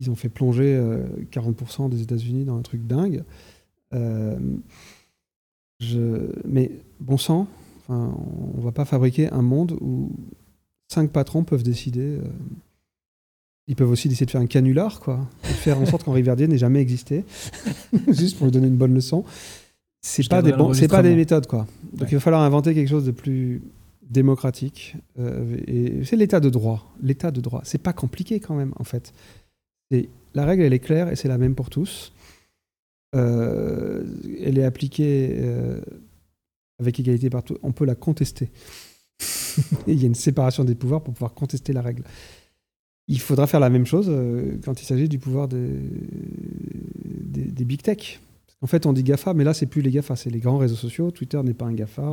Ils 0.00 0.10
ont 0.10 0.14
fait 0.14 0.28
plonger 0.28 0.78
40% 1.30 1.86
euh, 1.86 1.88
des 1.88 2.02
États-Unis 2.02 2.44
dans 2.44 2.58
un 2.58 2.62
truc 2.62 2.86
dingue. 2.86 3.24
Euh. 3.94 4.38
Mais 6.44 6.70
bon 7.00 7.18
sang, 7.18 7.46
on 7.88 8.12
ne 8.56 8.62
va 8.62 8.72
pas 8.72 8.84
fabriquer 8.84 9.30
un 9.30 9.42
monde 9.42 9.76
où 9.80 10.10
cinq 10.88 11.10
patrons 11.10 11.44
peuvent 11.44 11.62
décider. 11.62 12.18
Euh, 12.18 12.22
ils 13.66 13.76
peuvent 13.76 13.90
aussi 13.90 14.08
décider 14.08 14.26
de 14.26 14.30
faire 14.30 14.40
un 14.40 14.46
canular, 14.46 15.00
quoi, 15.00 15.26
faire 15.42 15.80
en 15.80 15.86
sorte 15.86 16.04
qu'Henri 16.04 16.22
Verdier 16.22 16.46
n'ait 16.48 16.58
jamais 16.58 16.80
existé, 16.80 17.24
juste 18.08 18.36
pour 18.36 18.46
lui 18.46 18.52
donner 18.52 18.68
une 18.68 18.76
bonne 18.76 18.94
leçon. 18.94 19.24
C'est 20.06 20.28
pas 20.28 20.42
des 20.42 20.52
c'est 20.74 20.88
pas 20.88 21.02
des 21.02 21.16
méthodes, 21.16 21.46
quoi. 21.46 21.66
Donc 21.92 22.10
il 22.10 22.14
va 22.14 22.20
falloir 22.20 22.42
inventer 22.42 22.74
quelque 22.74 22.88
chose 22.88 23.06
de 23.06 23.10
plus 23.10 23.62
démocratique. 24.02 24.96
et 25.66 26.04
c'est 26.04 26.16
l'état 26.16 26.40
de 26.40 26.50
droit. 26.50 26.92
L'état 27.02 27.30
de 27.30 27.40
droit, 27.40 27.62
c'est 27.64 27.82
pas 27.82 27.92
compliqué 27.92 28.38
quand 28.38 28.54
même, 28.54 28.72
en 28.76 28.84
fait 28.84 29.12
la 30.34 30.44
règle, 30.44 30.62
elle 30.62 30.72
est 30.72 30.80
claire 30.80 31.08
et 31.08 31.16
c'est 31.16 31.28
la 31.28 31.38
même 31.38 31.54
pour 31.54 31.70
tous. 31.70 32.12
Euh, 33.14 34.04
elle 34.42 34.58
est 34.58 34.64
appliquée 34.64 35.36
euh, 35.38 35.80
avec 36.80 36.98
égalité 36.98 37.30
partout. 37.30 37.56
On 37.62 37.72
peut 37.72 37.84
la 37.84 37.94
contester. 37.94 38.50
il 39.86 40.00
y 40.00 40.04
a 40.04 40.06
une 40.06 40.14
séparation 40.14 40.64
des 40.64 40.74
pouvoirs 40.74 41.02
pour 41.02 41.14
pouvoir 41.14 41.34
contester 41.34 41.72
la 41.72 41.82
règle. 41.82 42.02
Il 43.06 43.20
faudra 43.20 43.46
faire 43.46 43.60
la 43.60 43.70
même 43.70 43.86
chose 43.86 44.06
euh, 44.08 44.58
quand 44.64 44.80
il 44.80 44.84
s'agit 44.84 45.08
du 45.08 45.18
pouvoir 45.18 45.46
des, 45.46 45.68
des, 47.04 47.64
big 47.64 47.82
tech. 47.82 48.20
En 48.64 48.66
fait, 48.66 48.86
on 48.86 48.94
dit 48.94 49.02
GAFA, 49.02 49.34
mais 49.34 49.44
là, 49.44 49.52
c'est 49.52 49.66
plus 49.66 49.82
les 49.82 49.90
GAFA, 49.90 50.16
c'est 50.16 50.30
les 50.30 50.40
grands 50.40 50.56
réseaux 50.56 50.74
sociaux. 50.74 51.10
Twitter 51.10 51.38
n'est 51.42 51.52
pas 51.52 51.66
un 51.66 51.74
GAFA 51.74 52.12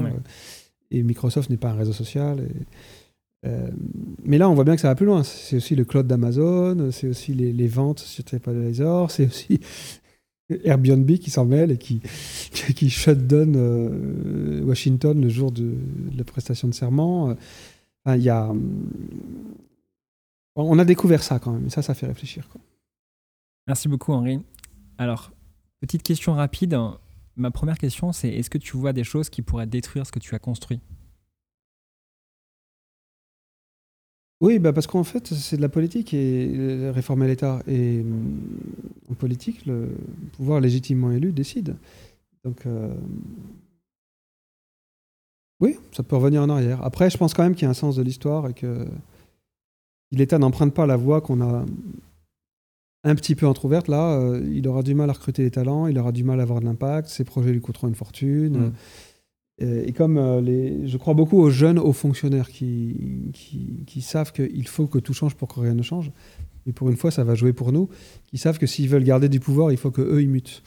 et 0.92 1.02
Microsoft 1.02 1.50
n'est 1.50 1.56
pas 1.56 1.70
un 1.70 1.76
réseau 1.76 1.94
social. 1.94 2.42
Et, 2.42 3.48
euh, 3.48 3.70
mais 4.26 4.38
là, 4.38 4.50
on 4.50 4.54
voit 4.54 4.66
bien 4.66 4.76
que 4.76 4.82
ça 4.82 4.90
va 4.90 4.96
plus 4.96 5.06
loin. 5.06 5.24
C'est 5.24 5.56
aussi 5.56 5.78
le 5.78 5.86
cloud 5.86 6.08
d'Amazon, 6.08 6.92
c'est 6.92 7.08
aussi 7.08 7.34
les, 7.34 7.68
ventes 7.70 8.00
sur 8.00 8.26
TripAdvisor, 8.26 9.10
c'est 9.12 9.28
aussi 9.28 9.62
Airbnb 10.66 11.10
qui 11.14 11.30
s'en 11.30 11.46
mêle 11.46 11.72
et 11.72 11.78
qui, 11.78 12.02
qui 12.52 12.90
shutdown 12.90 13.54
euh, 13.56 14.62
Washington 14.66 15.22
le 15.22 15.30
jour 15.30 15.54
de, 15.54 15.74
la 16.18 16.26
prestation 16.26 16.68
de 16.68 16.74
serment. 16.74 17.34
y 18.08 18.28
a, 18.28 18.54
on 20.58 20.80
a 20.80 20.84
découvert 20.84 21.24
ça 21.24 21.40
quand 21.40 21.54
même, 21.54 21.68
et 21.68 21.70
ça, 21.70 21.82
ça 21.82 21.94
fait 21.94 22.08
réfléchir. 22.08 22.50
Quoi. 22.50 22.60
Merci 23.68 23.88
beaucoup, 23.88 24.12
Henri. 24.12 24.42
Alors, 24.98 25.32
petite 25.82 26.04
question 26.04 26.34
rapide. 26.34 26.78
Ma 27.36 27.52
première 27.52 27.78
question, 27.78 28.14
c'est 28.14 28.30
est-ce 28.30 28.50
que 28.50 28.58
tu 28.58 28.78
vois 28.78 28.94
des 28.94 29.04
choses 29.04 29.30
qui 29.30 29.42
pourraient 29.42 29.68
détruire 29.68 30.06
ce 30.06 30.12
que 30.12 30.20
tu 30.20 30.34
as 30.36 30.40
construit? 30.40 30.80
Oui, 34.42 34.58
bah 34.58 34.74
parce 34.74 34.88
qu'en 34.88 35.04
fait, 35.04 35.28
c'est 35.28 35.58
de 35.58 35.62
la 35.62 35.70
politique 35.70 36.14
et 36.14 36.90
réformer 36.90 37.28
l'État. 37.28 37.62
Et 37.68 38.02
mm, 38.02 38.40
en 39.12 39.14
politique, 39.14 39.66
le 39.66 39.90
pouvoir 40.38 40.60
légitimement 40.60 41.12
élu 41.12 41.32
décide. 41.32 41.76
Donc, 42.44 42.66
euh, 42.66 42.94
oui, 45.60 45.78
ça 45.92 46.02
peut 46.02 46.16
revenir 46.16 46.42
en 46.42 46.50
arrière. 46.50 46.84
Après, 46.84 47.10
je 47.12 47.18
pense 47.18 47.36
quand 47.36 47.44
même 47.44 47.54
qu'il 47.54 47.64
y 47.64 47.68
a 47.68 47.70
un 47.70 47.76
sens 47.76 47.96
de 47.96 48.02
l'histoire 48.02 48.50
et 48.50 48.54
que 48.54 48.88
l'État 50.12 50.40
n'emprunte 50.40 50.74
pas 50.74 50.88
la 50.88 50.98
voie 50.98 51.22
qu'on 51.22 51.42
a 51.42 51.64
un 53.04 53.16
petit 53.16 53.36
peu 53.36 53.48
entrouverte. 53.48 53.88
Là, 53.88 54.14
euh, 54.14 54.48
il 54.52 54.68
aura 54.68 54.84
du 54.84 54.94
mal 54.94 55.10
à 55.10 55.14
recruter 55.14 55.44
des 55.44 55.52
talents, 55.52 55.88
il 55.88 55.98
aura 55.98 56.12
du 56.12 56.24
mal 56.24 56.40
à 56.40 56.44
avoir 56.44 56.60
de 56.60 56.66
l'impact, 56.66 57.10
ses 57.10 57.24
projets 57.24 57.52
lui 57.52 57.62
coûteront 57.62 57.88
une 57.88 57.96
fortune. 57.96 58.58
Mm. 58.58 58.72
Euh, 59.62 59.84
et 59.86 59.92
comme 59.92 60.18
euh, 60.18 60.42
les, 60.42 60.88
je 60.88 60.98
crois 60.98 61.14
beaucoup 61.14 61.40
aux 61.40 61.50
jeunes 61.50 61.78
hauts 61.78 61.94
fonctionnaires 61.94 62.50
qui, 62.50 63.32
qui, 63.86 64.02
savent 64.02 64.32
qu'il 64.32 64.68
faut 64.68 64.88
que 64.88 64.98
tout 64.98 65.14
change 65.14 65.36
pour 65.36 65.48
que 65.48 65.60
rien 65.60 65.74
ne 65.74 65.84
change. 65.84 66.12
Et 66.68 66.74
pour 66.74 66.90
une 66.90 66.96
fois, 66.96 67.10
ça 67.10 67.24
va 67.24 67.34
jouer 67.34 67.54
pour 67.54 67.72
nous, 67.72 67.90
qui 68.28 68.38
savent 68.38 68.60
que 68.60 68.68
s'ils 68.68 68.88
veulent 68.88 69.04
garder 69.04 69.30
du 69.30 69.40
pouvoir, 69.40 69.72
il 69.72 69.78
faut 69.78 69.90
que 69.90 70.02
eux 70.02 70.22
ils 70.22 70.30
mutent. 70.30 70.62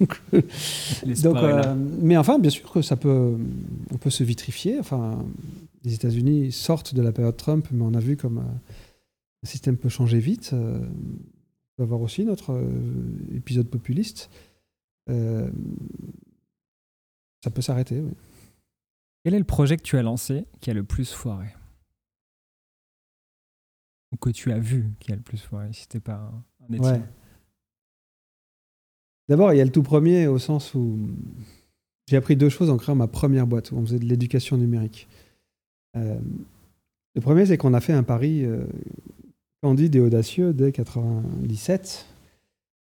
donc, 0.00 0.20
euh, 0.34 1.74
mais 2.00 2.16
enfin, 2.16 2.40
bien 2.40 2.50
sûr 2.50 2.70
que 2.70 2.82
ça 2.82 2.96
peut, 2.96 3.36
on 3.92 3.98
peut 3.98 4.10
se 4.10 4.24
vitrifier. 4.24 4.78
Enfin, 4.80 5.24
les 5.84 5.94
États-Unis 5.94 6.50
sortent 6.50 6.94
de 6.94 7.02
la 7.02 7.12
période 7.12 7.36
Trump, 7.36 7.68
mais 7.70 7.84
on 7.84 7.94
a 7.94 8.00
vu 8.00 8.16
comme 8.16 8.38
un 8.38 9.46
système 9.46 9.76
peut 9.76 9.88
changer 9.88 10.18
vite. 10.18 10.52
Peut 11.76 11.82
avoir 11.82 12.00
aussi 12.00 12.24
notre 12.24 12.60
épisode 13.34 13.68
populiste. 13.68 14.30
ça 15.08 15.50
peut 17.52 17.62
s'arrêter, 17.62 18.00
oui. 18.00 18.12
Quel 19.26 19.34
est 19.34 19.38
le 19.40 19.44
projet 19.44 19.76
que 19.76 19.82
tu 19.82 19.98
as 19.98 20.02
lancé 20.02 20.46
qui 20.60 20.70
a 20.70 20.72
le 20.72 20.84
plus 20.84 21.12
foiré? 21.12 21.48
Ou 24.12 24.16
que 24.16 24.30
tu 24.30 24.52
as 24.52 24.58
vu 24.60 24.90
qui 25.00 25.10
a 25.10 25.16
le 25.16 25.20
plus 25.20 25.38
foiré, 25.38 25.72
si 25.72 25.80
c'était 25.80 25.98
pas 25.98 26.32
un, 26.70 26.80
un 26.80 27.02
D'abord, 29.28 29.52
il 29.52 29.56
y 29.56 29.60
a 29.60 29.64
le 29.64 29.72
tout 29.72 29.82
premier 29.82 30.28
au 30.28 30.38
sens 30.38 30.74
où 30.74 30.96
j'ai 32.06 32.16
appris 32.16 32.36
deux 32.36 32.48
choses 32.48 32.70
en 32.70 32.76
créant 32.76 32.94
ma 32.94 33.08
première 33.08 33.48
boîte, 33.48 33.72
où 33.72 33.76
on 33.76 33.84
faisait 33.84 33.98
de 33.98 34.04
l'éducation 34.04 34.56
numérique. 34.56 35.08
Euh, 35.96 36.20
le 37.16 37.20
premier, 37.20 37.46
c'est 37.46 37.58
qu'on 37.58 37.74
a 37.74 37.80
fait 37.80 37.94
un 37.94 38.04
pari 38.04 38.44
euh, 38.44 38.64
candide 39.62 39.96
et 39.96 40.00
audacieux 40.00 40.52
dès 40.52 40.72
97. 40.72 42.06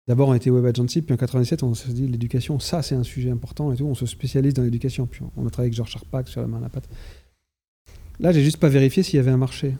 D'abord, 0.06 0.28
on 0.28 0.34
était 0.34 0.50
Web 0.50 0.66
Agency, 0.66 1.00
puis 1.00 1.14
en 1.14 1.16
97, 1.16 1.62
on 1.62 1.74
s'est 1.74 1.92
dit 1.92 2.06
l'éducation, 2.06 2.58
ça, 2.58 2.82
c'est 2.82 2.94
un 2.94 3.04
sujet 3.04 3.30
important 3.30 3.72
et 3.72 3.76
tout. 3.76 3.86
On 3.86 3.94
se 3.94 4.04
spécialise 4.04 4.52
dans 4.52 4.62
l'éducation. 4.62 5.06
Puis 5.06 5.22
on 5.36 5.46
a 5.46 5.50
travaillé 5.50 5.68
avec 5.68 5.74
Georges 5.74 5.92
Charpak 5.92 6.28
sur 6.28 6.42
la 6.42 6.46
main 6.46 6.58
à 6.58 6.62
la 6.62 6.68
patte. 6.68 6.88
Là, 8.20 8.32
j'ai 8.32 8.42
juste 8.42 8.58
pas 8.58 8.68
vérifié 8.68 9.02
s'il 9.02 9.16
y 9.16 9.18
avait 9.18 9.30
un 9.30 9.38
marché. 9.38 9.74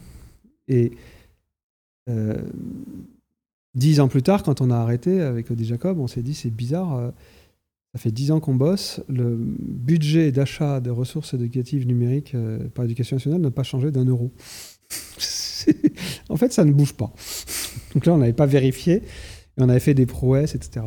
Et 0.67 0.93
euh, 2.09 2.43
dix 3.75 4.01
ans 4.01 4.09
plus 4.09 4.23
tard, 4.23 4.43
quand 4.43 4.61
on 4.61 4.71
a 4.71 4.77
arrêté 4.77 5.21
avec 5.21 5.51
Odie 5.51 5.67
Jacob, 5.67 5.99
on 5.99 6.07
s'est 6.07 6.23
dit 6.23 6.35
c'est 6.35 6.51
bizarre. 6.51 6.97
Euh, 6.97 7.11
ça 7.95 8.01
fait 8.01 8.11
dix 8.11 8.33
ans 8.33 8.41
qu'on 8.41 8.57
bosse. 8.57 9.01
Le 9.09 9.37
budget 9.37 10.33
d'achat 10.33 10.81
de 10.81 10.91
ressources 10.91 11.35
éducatives 11.35 11.87
numériques 11.87 12.35
euh, 12.35 12.59
par 12.75 12.85
l'éducation 12.85 13.17
nationale 13.17 13.41
n'a 13.41 13.51
pas 13.51 13.63
changé 13.63 13.93
d'un 13.93 14.05
euro. 14.05 14.33
en 16.29 16.37
fait, 16.37 16.53
ça 16.53 16.65
ne 16.65 16.73
bouge 16.73 16.95
pas. 16.95 17.13
Donc 17.95 18.07
là, 18.07 18.15
on 18.15 18.19
n'avait 18.19 18.33
pas 18.33 18.47
vérifié 18.47 18.95
et 18.97 19.03
on 19.59 19.69
avait 19.69 19.81
fait 19.81 19.95
des 19.95 20.07
prouesses, 20.07 20.55
etc. 20.55 20.87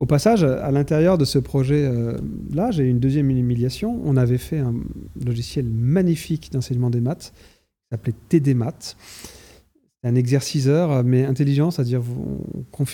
Au 0.00 0.06
passage, 0.06 0.42
à 0.42 0.70
l'intérieur 0.70 1.16
de 1.18 1.24
ce 1.24 1.38
projet-là, 1.38 2.70
j'ai 2.70 2.84
eu 2.84 2.88
une 2.88 2.98
deuxième 2.98 3.30
humiliation. 3.30 4.00
On 4.04 4.16
avait 4.16 4.38
fait 4.38 4.58
un 4.58 4.74
logiciel 5.24 5.66
magnifique 5.66 6.50
d'enseignement 6.52 6.90
des 6.90 7.00
maths 7.00 7.32
qui 7.32 7.88
s'appelait 7.90 8.14
TD 8.28 8.54
Maths. 8.54 8.96
un 10.02 10.14
exerciceur, 10.16 11.02
mais 11.04 11.24
intelligent, 11.24 11.70
c'est-à-dire 11.70 12.02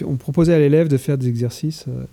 on, 0.07 0.17
proposait 0.17 0.55
à 0.55 0.59
l'élève 0.59 0.87
de 0.87 0.97
faire 0.97 1.19
des 1.19 1.27
exercices, 1.27 1.87
euh, 1.89 2.05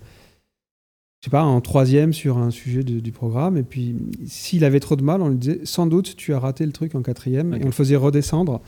je 1.20 1.26
sais 1.26 1.30
pas, 1.30 1.42
en 1.42 1.60
troisième 1.60 2.12
sur 2.12 2.38
un 2.38 2.50
sujet 2.50 2.84
du 2.84 3.12
programme, 3.12 3.56
et 3.56 3.62
puis 3.64 3.96
s'il 4.26 4.64
avait 4.64 4.80
trop 4.80 4.96
de 4.96 5.02
mal, 5.02 5.20
on 5.20 5.28
lui 5.28 5.36
disait 5.36 5.60
sans 5.64 5.86
doute 5.86 6.14
tu 6.16 6.32
as 6.32 6.38
raté 6.38 6.64
le 6.64 6.72
truc 6.72 6.94
en 6.94 7.02
quatrième, 7.02 7.54
et 7.54 7.60
on 7.62 7.66
le 7.66 7.72
faisait 7.72 7.96
redescendre 7.96 8.60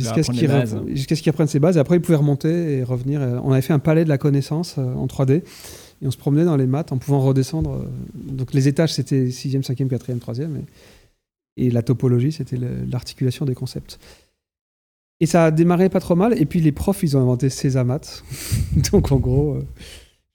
jusqu'à 0.00 0.22
ce 0.22 1.20
qu'il 1.22 1.30
apprenne 1.30 1.46
ses 1.46 1.60
bases. 1.60 1.76
Et 1.76 1.80
après, 1.80 1.96
il 1.96 2.00
pouvait 2.00 2.18
remonter 2.18 2.78
et 2.78 2.82
revenir. 2.82 3.20
On 3.44 3.52
avait 3.52 3.62
fait 3.62 3.72
un 3.72 3.78
palais 3.78 4.04
de 4.04 4.08
la 4.08 4.18
connaissance 4.18 4.76
euh, 4.78 4.94
en 4.94 5.06
3D. 5.06 5.42
Et 6.02 6.06
on 6.06 6.10
se 6.10 6.16
promenait 6.16 6.44
dans 6.44 6.56
les 6.56 6.66
maths 6.66 6.92
en 6.92 6.98
pouvant 6.98 7.20
redescendre. 7.20 7.72
Euh, 7.72 7.84
donc 8.14 8.52
les 8.52 8.68
étages, 8.68 8.94
c'était 8.94 9.26
6e, 9.26 9.62
5e, 9.62 9.88
4e, 9.88 10.18
3e. 10.18 10.48
Et, 11.56 11.70
la 11.70 11.82
topologie, 11.82 12.32
c'était 12.32 12.56
l'articulation 12.90 13.44
des 13.44 13.54
concepts. 13.54 13.98
Et 15.22 15.26
ça 15.26 15.46
a 15.46 15.50
démarré 15.50 15.90
pas 15.90 16.00
trop 16.00 16.14
mal. 16.14 16.40
Et 16.40 16.46
puis 16.46 16.60
les 16.60 16.72
profs, 16.72 17.02
ils 17.02 17.16
ont 17.16 17.20
inventé 17.20 17.50
Césamat. 17.50 18.00
donc 18.92 19.12
en 19.12 19.18
gros, 19.18 19.56
euh, 19.56 19.66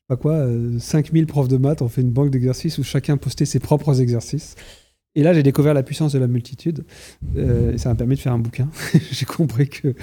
pas 0.08 0.18
quoi, 0.18 0.48
5000 0.80 1.26
profs 1.26 1.48
de 1.48 1.58
maths 1.58 1.82
ont 1.82 1.90
fait 1.90 2.02
une 2.02 2.12
banque 2.12 2.30
d'exercices 2.30 2.78
où 2.78 2.84
chacun 2.84 3.18
postait 3.18 3.46
ses 3.46 3.60
propres 3.60 4.02
exercices. 4.02 4.56
Et 5.16 5.24
là, 5.24 5.34
j'ai 5.34 5.44
découvert 5.44 5.74
la 5.74 5.84
puissance 5.84 6.12
de 6.12 6.20
la 6.20 6.28
multitude. 6.28 6.84
Euh, 7.38 7.74
et 7.74 7.78
ça 7.78 7.90
m'a 7.90 7.96
permis 7.96 8.16
de 8.16 8.20
faire 8.20 8.34
un 8.34 8.40
bouquin. 8.40 8.70
j'ai 9.12 9.26
compris 9.26 9.70
que 9.70 9.96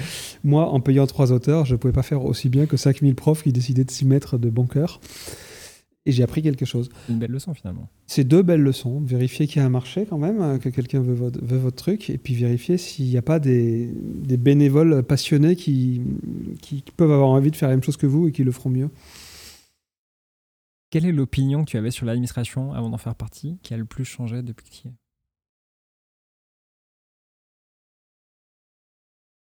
moi, 0.43 0.69
en 0.69 0.79
payant 0.79 1.05
trois 1.05 1.31
auteurs, 1.31 1.65
je 1.65 1.73
ne 1.73 1.77
pouvais 1.77 1.93
pas 1.93 2.01
faire 2.01 2.25
aussi 2.25 2.49
bien 2.49 2.65
que 2.65 2.77
5000 2.77 3.13
profs 3.13 3.43
qui 3.43 3.53
décidaient 3.53 3.83
de 3.83 3.91
s'y 3.91 4.05
mettre 4.05 4.37
de 4.37 4.49
bon 4.49 4.65
cœur. 4.65 4.99
Et 6.05 6.11
j'ai 6.11 6.23
appris 6.23 6.41
quelque 6.41 6.65
chose. 6.65 6.89
Une 7.07 7.19
belle 7.19 7.31
leçon 7.31 7.53
finalement. 7.53 7.87
C'est 8.07 8.25
deux 8.25 8.41
belles 8.41 8.61
leçons. 8.61 8.99
Vérifier 8.99 9.47
qu'il 9.47 9.61
y 9.61 9.63
a 9.63 9.65
un 9.65 9.69
marché 9.69 10.05
quand 10.09 10.17
même, 10.17 10.41
hein, 10.41 10.57
que 10.57 10.67
quelqu'un 10.67 10.99
veut 10.99 11.13
votre, 11.13 11.39
veut 11.41 11.59
votre, 11.59 11.77
truc, 11.77 12.09
et 12.09 12.17
puis 12.17 12.33
vérifier 12.33 12.77
s'il 12.77 13.05
n'y 13.05 13.15
a 13.15 13.21
pas 13.21 13.39
des, 13.39 13.89
des, 13.93 14.35
bénévoles 14.35 15.03
passionnés 15.03 15.55
qui, 15.55 16.01
qui 16.61 16.83
peuvent 16.97 17.11
avoir 17.11 17.29
envie 17.29 17.51
de 17.51 17.55
faire 17.55 17.69
la 17.69 17.75
même 17.75 17.83
chose 17.83 17.95
que 17.95 18.05
vous 18.05 18.27
et 18.27 18.31
qui 18.33 18.43
le 18.43 18.51
feront 18.51 18.69
mieux. 18.69 18.89
Quelle 20.93 21.07
est 21.07 21.11
l'opinion 21.11 21.65
que 21.65 21.71
tu 21.71 21.77
avais 21.77 21.89
sur 21.89 22.05
l'administration 22.05 22.71
avant 22.71 22.91
d'en 22.91 22.99
faire 22.99 23.15
partie 23.15 23.57
qui 23.63 23.73
a 23.73 23.77
le 23.77 23.85
plus 23.85 24.05
changé 24.05 24.43
depuis 24.43 24.63
que 24.63 24.69
tu 24.69 24.81
y 24.85 24.89
es? 24.89 24.93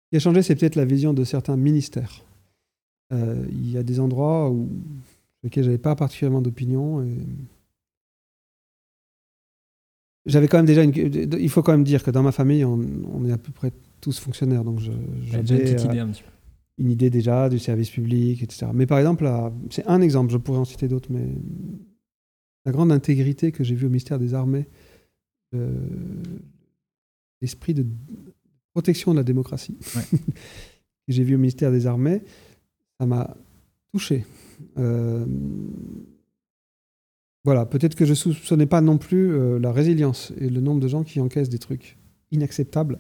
Ce 0.06 0.10
qui 0.10 0.16
a 0.16 0.20
changé, 0.20 0.42
c'est 0.42 0.56
peut-être 0.56 0.76
la 0.76 0.86
vision 0.86 1.14
de 1.14 1.24
certains 1.24 1.56
ministères. 1.56 2.26
Euh, 3.14 3.46
il 3.52 3.70
y 3.70 3.78
a 3.78 3.84
des 3.84 4.00
endroits 4.00 4.50
où, 4.50 4.68
sur 5.04 5.44
lesquels 5.44 5.64
je 5.66 5.70
n'avais 5.70 5.78
pas 5.78 5.96
particulièrement 5.96 6.42
d'opinion. 6.42 7.04
Et... 7.04 7.16
J'avais 10.26 10.48
quand 10.48 10.58
même 10.58 10.66
déjà 10.66 10.82
une... 10.82 10.96
Il 10.96 11.50
faut 11.52 11.62
quand 11.62 11.74
même 11.74 11.84
dire 11.84 12.02
que 12.02 12.10
dans 12.10 12.24
ma 12.24 12.32
famille, 12.32 12.66
on, 12.66 13.24
est 13.24 13.32
à 13.32 13.38
peu 13.38 13.52
près 13.52 13.72
tous 14.02 14.18
fonctionnaires. 14.18 14.64
Donc 14.64 14.80
j'avais 14.80 15.74
une, 15.74 15.80
idée, 15.80 16.02
une 16.78 16.90
idée 16.90 17.10
déjà 17.10 17.50
du 17.50 17.60
service 17.60 17.90
public, 17.90 18.44
etc. 18.44 18.68
Mais 18.74 18.86
par 18.86 19.00
exemple, 19.00 19.30
c'est 19.70 19.86
un 19.88 20.02
exemple, 20.02 20.32
je 20.32 20.38
pourrais 20.38 20.60
en 20.60 20.66
citer 20.66 20.88
d'autres, 20.88 21.10
mais 21.12 21.28
la 22.66 22.72
grande 22.72 22.92
intégrité 22.92 23.52
que 23.52 23.64
j'ai 23.64 23.76
vue 23.76 23.86
au 23.86 23.90
ministère 23.90 24.20
des 24.20 24.34
Armées, 24.34 24.68
l'esprit 27.42 27.74
de 27.74 27.86
protection 28.74 29.14
de 29.14 29.18
la 29.18 29.24
démocratie 29.24 29.78
que 30.12 31.14
j'ai 31.14 31.24
vu 31.24 31.36
au 31.36 31.38
ministère 31.38 31.72
des 31.72 31.88
Armées, 31.88 32.22
ça 33.00 33.06
m'a 33.06 33.36
touché. 33.92 34.26
Euh, 34.78 35.26
voilà, 37.46 37.66
peut-être 37.66 37.96
que 37.96 38.06
je 38.06 38.12
ne 38.12 38.16
soupçonnais 38.16 38.66
pas 38.66 38.82
non 38.82 38.98
plus 38.98 39.32
euh, 39.32 39.60
la 39.60 39.72
résilience 39.72 40.34
et 40.38 40.50
le 40.50 40.62
nombre 40.62 40.82
de 40.82 40.88
gens 40.88 41.04
qui 41.04 41.22
encaissent 41.22 41.50
des 41.50 41.60
trucs 41.60 41.98
inacceptables 42.32 43.00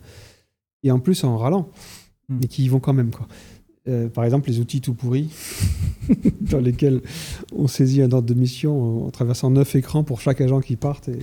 et 0.83 0.91
en 0.91 0.99
plus 0.99 1.23
en 1.23 1.37
râlant, 1.37 1.69
hmm. 2.29 2.37
mais 2.41 2.47
qui 2.47 2.63
y 2.63 2.69
vont 2.69 2.79
quand 2.79 2.93
même. 2.93 3.11
Quoi. 3.11 3.27
Euh, 3.87 4.09
par 4.09 4.23
exemple, 4.23 4.49
les 4.49 4.59
outils 4.59 4.81
tout 4.81 4.93
pourris, 4.93 5.29
dans 6.41 6.59
lesquels 6.59 7.01
on 7.53 7.67
saisit 7.67 8.01
un 8.01 8.11
ordre 8.11 8.27
de 8.27 8.33
mission 8.33 9.05
en 9.05 9.11
traversant 9.11 9.51
neuf 9.51 9.75
écrans 9.75 10.03
pour 10.03 10.21
chaque 10.21 10.41
agent 10.41 10.61
qui 10.61 10.75
parte. 10.75 11.09
Et, 11.09 11.19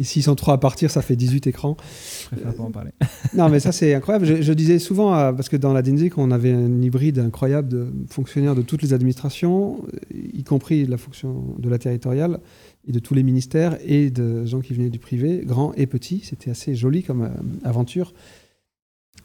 et 0.00 0.04
s'ils 0.04 0.22
sont 0.22 0.34
trois 0.34 0.54
à 0.54 0.58
partir, 0.58 0.90
ça 0.90 1.02
fait 1.02 1.14
18 1.14 1.46
écrans. 1.46 1.76
Je 2.22 2.36
préfère 2.36 2.54
pas 2.54 2.62
en 2.62 2.70
parler. 2.70 2.90
non, 3.36 3.50
mais 3.50 3.60
ça, 3.60 3.70
c'est 3.70 3.92
incroyable. 3.94 4.42
Je, 4.42 4.52
disais 4.54 4.78
souvent, 4.78 5.10
parce 5.34 5.50
que 5.50 5.58
dans 5.58 5.74
la 5.74 5.82
DINSIC, 5.82 6.16
on 6.16 6.30
avait 6.30 6.52
un 6.52 6.80
hybride 6.80 7.18
incroyable 7.18 7.68
de 7.68 7.92
fonctionnaires 8.08 8.54
de 8.54 8.62
toutes 8.62 8.80
les 8.80 8.94
administrations, 8.94 9.84
y 10.10 10.42
compris 10.42 10.86
la 10.86 10.96
fonction 10.96 11.54
de 11.58 11.68
la 11.68 11.78
territoriale, 11.78 12.40
et 12.88 12.92
de 12.92 12.98
tous 12.98 13.12
les 13.12 13.22
ministères, 13.22 13.76
et 13.84 14.08
de 14.08 14.46
gens 14.46 14.60
qui 14.60 14.72
venaient 14.72 14.88
du 14.88 14.98
privé, 14.98 15.42
grands 15.44 15.74
et 15.74 15.86
petits. 15.86 16.22
C'était 16.24 16.50
assez 16.50 16.74
joli 16.74 17.02
comme 17.02 17.24
euh, 17.24 17.28
aventure. 17.64 18.14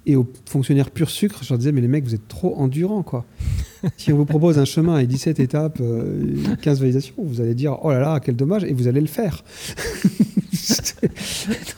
Et 0.06 0.16
aux 0.16 0.28
fonctionnaires 0.46 0.92
pur 0.92 1.10
sucre, 1.10 1.44
je 1.44 1.50
leur 1.50 1.58
disais, 1.58 1.72
mais 1.72 1.82
les 1.82 1.88
mecs, 1.88 2.04
vous 2.04 2.14
êtes 2.14 2.28
trop 2.28 2.56
endurants, 2.58 3.04
quoi. 3.04 3.26
si 3.98 4.14
on 4.14 4.18
vous 4.18 4.26
propose 4.26 4.60
un 4.60 4.66
chemin 4.66 4.96
avec 4.96 5.08
17 5.08 5.40
étapes, 5.40 5.78
15 5.78 5.84
euh, 5.84 6.82
validations, 6.82 7.16
vous 7.18 7.42
allez 7.42 7.56
dire, 7.56 7.78
oh 7.84 7.92
là 7.92 8.00
là, 8.00 8.20
quel 8.20 8.36
dommage, 8.36 8.64
et 8.64 8.74
vous 8.74 8.88
allez 8.88 9.02
le 9.02 9.08
faire. 9.08 9.44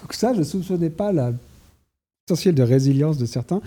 Donc 0.04 0.14
ça, 0.14 0.34
je 0.34 0.40
ne 0.40 0.44
soupçonnais 0.44 0.90
pas 0.90 1.12
la 1.12 1.34
potentiel 2.26 2.56
de 2.56 2.64
résilience 2.64 3.18
de 3.18 3.26
certains. 3.26 3.62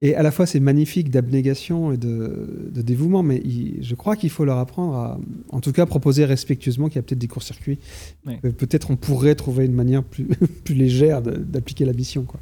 Et 0.00 0.14
à 0.14 0.22
la 0.22 0.30
fois, 0.30 0.46
c'est 0.46 0.60
magnifique 0.60 1.10
d'abnégation 1.10 1.90
et 1.92 1.96
de, 1.96 2.70
dévouement, 2.70 3.24
mais 3.24 3.42
je 3.80 3.94
crois 3.96 4.14
qu'il 4.14 4.30
faut 4.30 4.44
leur 4.44 4.58
apprendre 4.58 4.94
à, 4.94 5.18
en 5.48 5.60
tout 5.60 5.72
cas, 5.72 5.86
proposer 5.86 6.24
respectueusement 6.24 6.88
qu'il 6.88 6.96
y 6.96 6.98
a 7.00 7.02
peut-être 7.02 7.18
des 7.18 7.26
courts-circuits. 7.26 7.80
Euh, 8.28 8.52
peut-être 8.52 8.92
on 8.92 8.96
pourrait 8.96 9.34
trouver 9.34 9.64
une 9.64 9.74
manière 9.74 10.04
plus, 10.04 10.26
plus 10.64 10.74
légère 10.76 11.20
d'appliquer 11.20 11.84
la 11.84 11.92
mission. 11.94 12.22
Quoi. 12.22 12.38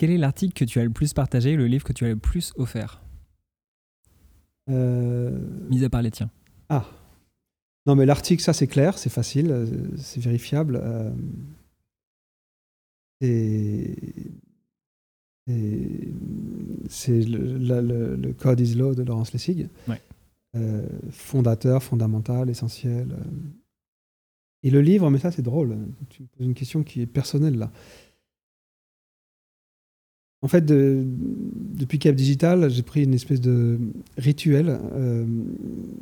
Quel 0.00 0.10
est 0.12 0.16
l'article 0.16 0.54
que 0.54 0.64
tu 0.64 0.80
as 0.80 0.84
le 0.84 0.88
plus 0.88 1.12
partagé, 1.12 1.56
le 1.56 1.66
livre 1.66 1.84
que 1.84 1.92
tu 1.92 2.06
as 2.06 2.08
le 2.08 2.16
plus 2.16 2.54
offert? 2.56 3.02
Euh... 4.70 5.38
Mis 5.68 5.84
à 5.84 5.90
part 5.90 6.00
les 6.00 6.10
tiens. 6.10 6.30
Ah, 6.70 6.86
non, 7.84 7.96
mais 7.96 8.06
l'article, 8.06 8.42
ça 8.42 8.54
c'est 8.54 8.66
clair, 8.66 8.96
c'est 8.96 9.10
facile, 9.10 9.50
euh, 9.50 9.66
c'est 9.98 10.22
vérifiable. 10.22 10.80
Euh, 10.82 11.10
c'est 16.88 17.20
le, 17.22 18.32
Code 18.32 18.60
is 18.60 18.76
Law 18.76 18.94
de 18.94 19.02
Laurence 19.02 19.34
Lessig. 19.34 19.68
Euh, 20.56 20.88
fondateur, 21.10 21.82
fondamental, 21.82 22.48
essentiel. 22.48 23.14
Et 24.62 24.70
le 24.70 24.80
livre, 24.80 25.10
mais 25.10 25.18
ça 25.18 25.30
c'est 25.30 25.42
drôle, 25.42 25.76
tu 26.08 26.22
me 26.22 26.28
poses 26.28 26.46
une 26.46 26.54
question 26.54 26.82
qui 26.82 27.02
est 27.02 27.06
personnelle 27.06 27.58
là. 27.58 27.70
En 30.42 30.48
fait, 30.48 30.64
depuis 30.64 31.98
Cap 31.98 32.14
Digital, 32.14 32.70
j'ai 32.70 32.82
pris 32.82 33.04
une 33.04 33.12
espèce 33.12 33.40
de 33.40 33.78
rituel. 34.16 34.78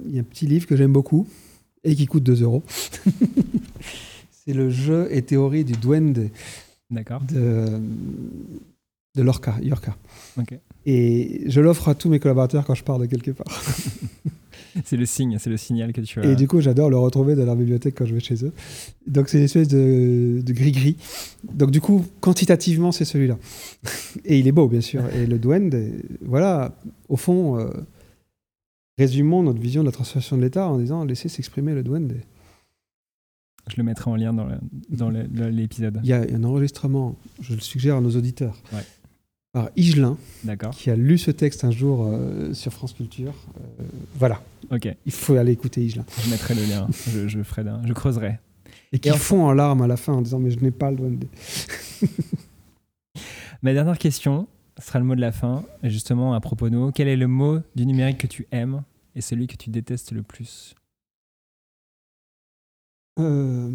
Il 0.06 0.14
y 0.14 0.18
a 0.18 0.20
un 0.20 0.24
petit 0.24 0.46
livre 0.46 0.66
que 0.66 0.76
j'aime 0.76 0.92
beaucoup, 0.92 1.26
et 1.84 1.94
qui 1.94 2.06
coûte 2.06 2.22
2 2.22 2.42
euros. 2.42 2.62
c'est 4.30 4.52
le 4.52 4.70
jeu 4.70 5.08
et 5.10 5.22
théorie 5.22 5.64
du 5.64 5.72
duende 5.72 6.28
D'accord. 6.90 7.22
de, 7.22 7.80
de 9.14 9.22
Lorca, 9.22 9.56
Yorka. 9.62 9.96
Et 10.86 11.42
je 11.46 11.60
l'offre 11.60 11.88
à 11.88 11.94
tous 11.94 12.08
mes 12.08 12.18
collaborateurs 12.18 12.64
quand 12.64 12.74
je 12.74 12.84
pars 12.84 12.98
de 12.98 13.06
quelque 13.06 13.30
part. 13.30 13.46
c'est 14.84 14.96
le 14.96 15.06
signe, 15.06 15.38
c'est 15.38 15.50
le 15.50 15.56
signal 15.56 15.92
que 15.92 16.00
tu 16.00 16.20
as. 16.20 16.24
Et 16.24 16.36
du 16.36 16.48
coup, 16.48 16.60
j'adore 16.60 16.90
le 16.90 16.96
retrouver 16.96 17.34
dans 17.34 17.44
leur 17.44 17.56
bibliothèque 17.56 17.94
quand 17.96 18.06
je 18.06 18.14
vais 18.14 18.20
chez 18.20 18.44
eux. 18.44 18.52
Donc, 19.06 19.28
c'est 19.28 19.38
une 19.38 19.44
espèce 19.44 19.68
de 19.68 20.42
gris-gris. 20.52 20.96
Donc, 21.52 21.70
du 21.70 21.80
coup, 21.80 22.04
quantitativement, 22.20 22.92
c'est 22.92 23.04
celui-là. 23.04 23.38
Et 24.24 24.38
il 24.38 24.46
est 24.46 24.52
beau, 24.52 24.68
bien 24.68 24.80
sûr. 24.80 25.02
Et 25.14 25.26
le 25.26 25.38
Duende, 25.38 25.76
voilà, 26.22 26.76
au 27.08 27.16
fond, 27.16 27.58
euh, 27.58 27.70
résumons 28.98 29.42
notre 29.42 29.60
vision 29.60 29.82
de 29.82 29.86
la 29.86 29.92
transformation 29.92 30.36
de 30.36 30.42
l'État 30.42 30.66
en 30.68 30.78
disant 30.78 31.04
laissez 31.04 31.28
s'exprimer 31.28 31.74
le 31.74 31.82
Duende. 31.82 32.14
Je 33.68 33.76
le 33.76 33.82
mettrai 33.82 34.10
en 34.10 34.16
lien 34.16 34.32
dans 34.32 35.10
l'épisode. 35.10 36.00
Il 36.02 36.08
y 36.08 36.14
a 36.14 36.20
un 36.20 36.44
enregistrement, 36.44 37.16
je 37.40 37.54
le 37.54 37.60
suggère 37.60 37.96
à 37.96 38.00
nos 38.00 38.16
auditeurs, 38.16 38.56
par 39.52 39.70
Igelin, 39.76 40.16
qui 40.72 40.90
a 40.90 40.96
lu 40.96 41.16
ce 41.18 41.30
texte 41.30 41.64
un 41.64 41.70
jour 41.70 42.06
euh, 42.06 42.52
sur 42.52 42.72
France 42.72 42.92
Culture. 42.92 43.34
Euh, 43.80 43.84
voilà. 44.14 44.42
Ok. 44.70 44.88
Il 45.06 45.12
faut 45.12 45.34
aller 45.36 45.52
écouter 45.52 45.82
Igelin. 45.84 46.04
Je 46.22 46.30
mettrai 46.30 46.54
le 46.54 46.64
lien, 46.64 46.86
je, 47.26 47.42
ferai 47.42 47.64
je 47.84 47.92
creuserai. 47.92 48.38
Et 48.92 48.98
qui 48.98 49.10
fond 49.10 49.44
en 49.46 49.52
larmes 49.52 49.82
à 49.82 49.86
la 49.86 49.96
fin 49.96 50.14
en 50.14 50.22
disant 50.22 50.38
Mais 50.38 50.50
je 50.50 50.60
n'ai 50.60 50.70
pas 50.70 50.90
le 50.90 50.96
Duende. 50.96 51.24
Ma 53.62 53.72
dernière 53.72 53.98
question 53.98 54.46
sera 54.78 54.98
le 54.98 55.04
mot 55.04 55.14
de 55.16 55.20
la 55.20 55.32
fin. 55.32 55.64
justement, 55.82 56.34
à 56.34 56.40
propos 56.40 56.68
de 56.68 56.74
nous, 56.74 56.92
quel 56.92 57.08
est 57.08 57.16
le 57.16 57.26
mot 57.26 57.58
du 57.74 57.84
numérique 57.86 58.18
que 58.18 58.26
tu 58.28 58.46
aimes 58.52 58.84
et 59.16 59.20
celui 59.20 59.46
que 59.46 59.56
tu 59.56 59.70
détestes 59.70 60.12
le 60.12 60.22
plus? 60.22 60.74
Euh, 63.18 63.70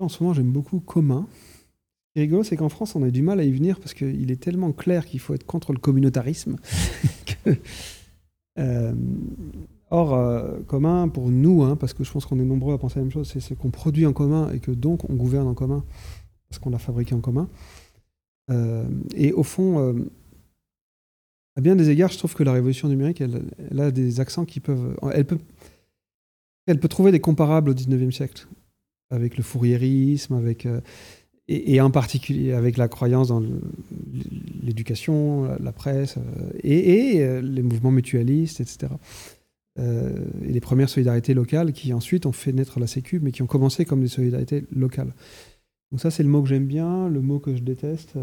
En 0.00 0.08
ce 0.08 0.22
moment, 0.22 0.34
j'aime 0.34 0.50
beaucoup 0.50 0.80
commun. 0.80 1.28
Qui 2.12 2.18
est 2.18 2.22
rigolo, 2.22 2.42
c'est 2.42 2.56
qu'en 2.56 2.68
France, 2.68 2.94
on 2.94 3.02
a 3.02 3.10
du 3.10 3.22
mal 3.22 3.40
à 3.40 3.44
y 3.44 3.50
venir 3.50 3.80
parce 3.80 3.94
qu'il 3.94 4.30
est 4.30 4.40
tellement 4.40 4.72
clair 4.72 5.06
qu'il 5.06 5.18
faut 5.18 5.32
être 5.32 5.46
contre 5.46 5.72
le 5.72 5.78
communautarisme. 5.78 6.56
Euh, 8.58 8.92
or, 9.88 10.12
euh, 10.12 10.60
commun, 10.66 11.08
pour 11.08 11.30
nous, 11.30 11.62
hein, 11.62 11.74
parce 11.74 11.94
que 11.94 12.04
je 12.04 12.12
pense 12.12 12.26
qu'on 12.26 12.38
est 12.38 12.44
nombreux 12.44 12.74
à 12.74 12.78
penser 12.78 12.96
la 12.96 13.04
même 13.04 13.10
chose, 13.10 13.26
c'est 13.32 13.40
ce 13.40 13.54
qu'on 13.54 13.70
produit 13.70 14.04
en 14.04 14.12
commun 14.12 14.52
et 14.52 14.58
que 14.58 14.70
donc 14.70 15.08
on 15.08 15.14
gouverne 15.14 15.48
en 15.48 15.54
commun 15.54 15.82
parce 16.50 16.58
qu'on 16.58 16.68
l'a 16.68 16.78
fabriqué 16.78 17.14
en 17.14 17.22
commun. 17.22 17.48
et 19.16 19.32
au 19.32 19.42
fond, 19.42 20.04
à 21.56 21.62
bien 21.62 21.76
des 21.76 21.88
égards, 21.88 22.12
je 22.12 22.18
trouve 22.18 22.34
que 22.34 22.42
la 22.42 22.52
révolution 22.52 22.88
numérique, 22.88 23.22
elle, 23.22 23.40
elle, 23.70 23.80
a 23.80 23.90
des 23.90 24.20
accents 24.20 24.44
qui 24.44 24.60
peuvent. 24.60 24.98
Elle 25.14 25.24
peut, 25.24 25.38
elle 26.66 26.78
peut 26.78 26.88
trouver 26.88 27.10
des 27.10 27.20
comparables 27.20 27.70
au 27.70 27.74
19e 27.74 28.10
siècle, 28.10 28.46
avec 29.08 29.38
le 29.38 29.42
fourriérisme, 29.42 30.34
avec, 30.34 30.68
euh, 31.50 31.58
et, 31.66 31.80
en 31.80 31.90
particulier 31.90 32.52
avec 32.52 32.76
la 32.76 32.88
croyance 32.88 33.28
dans 33.28 33.42
l'éducation, 34.62 35.56
la, 35.60 35.72
presse, 35.72 36.16
euh, 36.18 36.50
et, 36.62 37.20
euh, 37.22 37.40
les 37.40 37.62
mouvements 37.62 37.90
mutualistes, 37.90 38.60
etc. 38.60 38.92
et 39.78 40.52
les 40.52 40.60
premières 40.60 40.90
solidarités 40.90 41.32
locales 41.32 41.72
qui 41.72 41.94
ensuite 41.94 42.26
ont 42.26 42.32
fait 42.32 42.52
naître 42.52 42.78
la 42.78 42.86
Sécu, 42.86 43.20
mais 43.20 43.32
qui 43.32 43.42
ont 43.42 43.46
commencé 43.46 43.84
comme 43.86 44.02
des 44.02 44.08
solidarités 44.08 44.64
locales. 44.70 45.14
Donc 45.90 46.00
ça, 46.00 46.10
c'est 46.10 46.22
le 46.22 46.28
mot 46.28 46.42
que 46.42 46.48
j'aime 46.48 46.66
bien, 46.66 47.08
le 47.08 47.22
mot 47.22 47.38
que 47.38 47.54
je 47.56 47.62
déteste. 47.62 48.16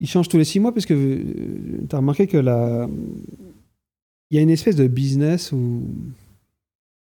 il 0.00 0.08
change 0.08 0.28
tous 0.28 0.38
les 0.38 0.44
six 0.44 0.60
mois 0.60 0.72
parce 0.72 0.86
que 0.86 0.94
euh, 0.94 1.86
tu 1.88 1.94
as 1.94 1.98
remarqué 1.98 2.26
que 2.26 2.36
la... 2.36 2.88
il 4.30 4.36
y 4.36 4.38
a 4.38 4.42
une 4.42 4.50
espèce 4.50 4.76
de 4.76 4.86
business 4.86 5.52
où 5.52 5.82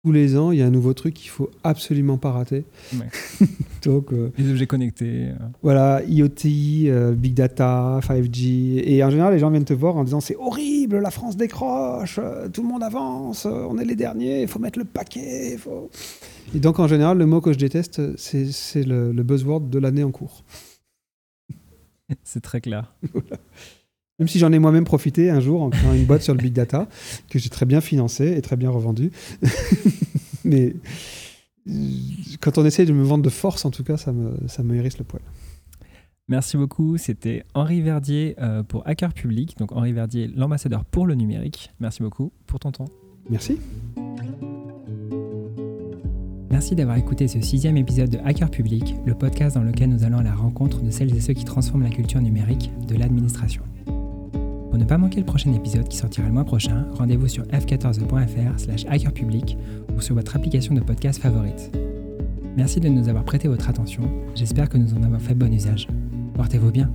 tous 0.04 0.12
les 0.12 0.38
ans, 0.38 0.52
il 0.52 0.60
y 0.60 0.62
a 0.62 0.66
un 0.66 0.72
nouveau 0.72 0.94
truc 0.94 1.14
qu'il 1.14 1.30
faut 1.30 1.50
absolument 1.64 2.18
pas 2.18 2.32
rater. 2.32 2.64
Donc, 3.84 4.14
euh, 4.14 4.32
les 4.38 4.50
objets 4.50 4.68
connectés. 4.68 5.28
Euh. 5.30 5.36
Voilà, 5.62 6.02
IoT, 6.08 7.16
Big 7.16 7.34
Data, 7.34 8.00
5G. 8.02 8.82
Et 8.86 9.04
en 9.04 9.10
général, 9.10 9.34
les 9.34 9.40
gens 9.40 9.50
viennent 9.50 9.66
te 9.66 9.74
voir 9.74 9.98
en 9.98 10.04
disant 10.04 10.22
c'est 10.22 10.38
horrible, 10.38 11.00
la 11.00 11.12
France 11.12 11.36
décroche, 11.36 12.20
tout 12.54 12.62
le 12.62 12.68
monde 12.68 12.84
avance, 12.84 13.46
on 13.46 13.78
est 13.78 13.86
les 13.86 13.96
derniers, 13.96 14.44
il 14.44 14.48
faut 14.48 14.60
mettre 14.60 14.80
le 14.80 14.86
paquet. 14.86 15.58
Faut... 15.58 15.90
Et 16.56 16.60
donc, 16.60 16.80
en 16.80 16.88
général, 16.88 17.18
le 17.18 17.26
mot 17.26 17.42
que 17.42 17.52
je 17.54 17.58
déteste, 17.58 18.18
c'est 18.18 18.84
le, 18.84 19.12
le 19.12 19.24
buzzword 19.24 19.70
de 19.70 19.80
l'année 19.80 20.04
en 20.04 20.12
cours. 20.12 20.44
C'est 22.24 22.42
très 22.42 22.62
clair. 22.62 22.94
Même 24.20 24.28
si 24.28 24.38
j'en 24.38 24.52
ai 24.52 24.60
moi-même 24.60 24.84
profité 24.84 25.30
un 25.30 25.40
jour 25.40 25.62
en 25.62 25.70
créant 25.70 25.94
une 25.94 26.06
boîte 26.06 26.22
sur 26.22 26.34
le 26.34 26.40
big 26.40 26.54
data 26.54 26.88
que 27.30 27.40
j'ai 27.40 27.50
très 27.50 27.66
bien 27.66 27.82
financée 27.82 28.34
et 28.38 28.42
très 28.42 28.58
bien 28.58 28.70
revendue. 28.70 29.12
Mais 30.44 30.76
quand 32.42 32.58
on 32.58 32.66
essaie 32.66 32.86
de 32.86 32.94
me 32.94 33.04
vendre 33.04 33.24
de 33.24 33.30
force, 33.30 33.66
en 33.66 33.72
tout 33.72 33.84
cas, 33.84 33.98
ça 33.98 34.12
me, 34.12 34.36
ça 34.48 34.64
me 34.64 34.76
hérisse 34.76 34.98
le 34.98 35.06
poil. 35.06 35.22
Merci 36.28 36.58
beaucoup. 36.58 36.98
C'était 36.98 37.44
Henri 37.56 37.82
Verdier 37.82 38.36
euh, 38.40 38.62
pour 38.62 38.88
Hacker 38.88 39.14
Public. 39.14 39.58
Donc 39.58 39.72
Henri 39.72 39.94
Verdier, 39.94 40.28
l'ambassadeur 40.28 40.86
pour 40.86 41.08
le 41.08 41.16
numérique. 41.16 41.72
Merci 41.80 42.04
beaucoup 42.04 42.32
pour 42.46 42.60
ton 42.60 42.72
temps. 42.72 42.90
Merci. 43.30 43.58
Merci 46.52 46.76
d'avoir 46.76 46.98
écouté 46.98 47.28
ce 47.28 47.42
sixième 47.42 47.78
épisode 47.78 48.10
de 48.10 48.18
Hacker 48.24 48.52
Public, 48.52 48.96
le 49.06 49.16
podcast 49.16 49.56
dans 49.56 49.64
lequel 49.64 49.90
nous 49.90 50.04
allons 50.04 50.18
à 50.18 50.24
la 50.24 50.36
rencontre 50.36 50.82
de 50.82 50.92
celles 50.92 51.16
et 51.16 51.22
ceux 51.22 51.34
qui 51.34 51.46
transforment 51.46 51.84
la 51.84 51.90
culture 51.90 52.22
numérique 52.22 52.72
de 52.88 52.96
l'administration. 52.96 53.64
Pour 54.70 54.78
ne 54.78 54.86
pas 54.86 55.00
manquer 55.00 55.20
le 55.20 55.26
prochain 55.26 55.52
épisode 55.54 55.88
qui 55.88 55.98
sortira 55.98 56.28
le 56.28 56.34
mois 56.34 56.46
prochain, 56.46 56.86
rendez-vous 56.94 57.28
sur 57.28 57.44
f14.fr 57.46 58.60
slash 58.60 58.86
hackerpublic 58.88 59.58
ou 59.96 60.00
sur 60.00 60.14
votre 60.14 60.36
application 60.36 60.76
de 60.76 60.82
podcast 60.82 61.20
favorite. 61.20 61.72
Merci 62.56 62.80
de 62.80 62.88
nous 62.88 63.10
avoir 63.10 63.24
prêté 63.24 63.48
votre 63.48 63.68
attention, 63.68 64.04
j'espère 64.36 64.70
que 64.70 64.78
nous 64.78 64.94
en 64.94 65.02
avons 65.02 65.20
fait 65.20 65.34
bon 65.34 65.52
usage. 65.52 65.88
Portez-vous 66.36 66.72
bien 66.72 66.92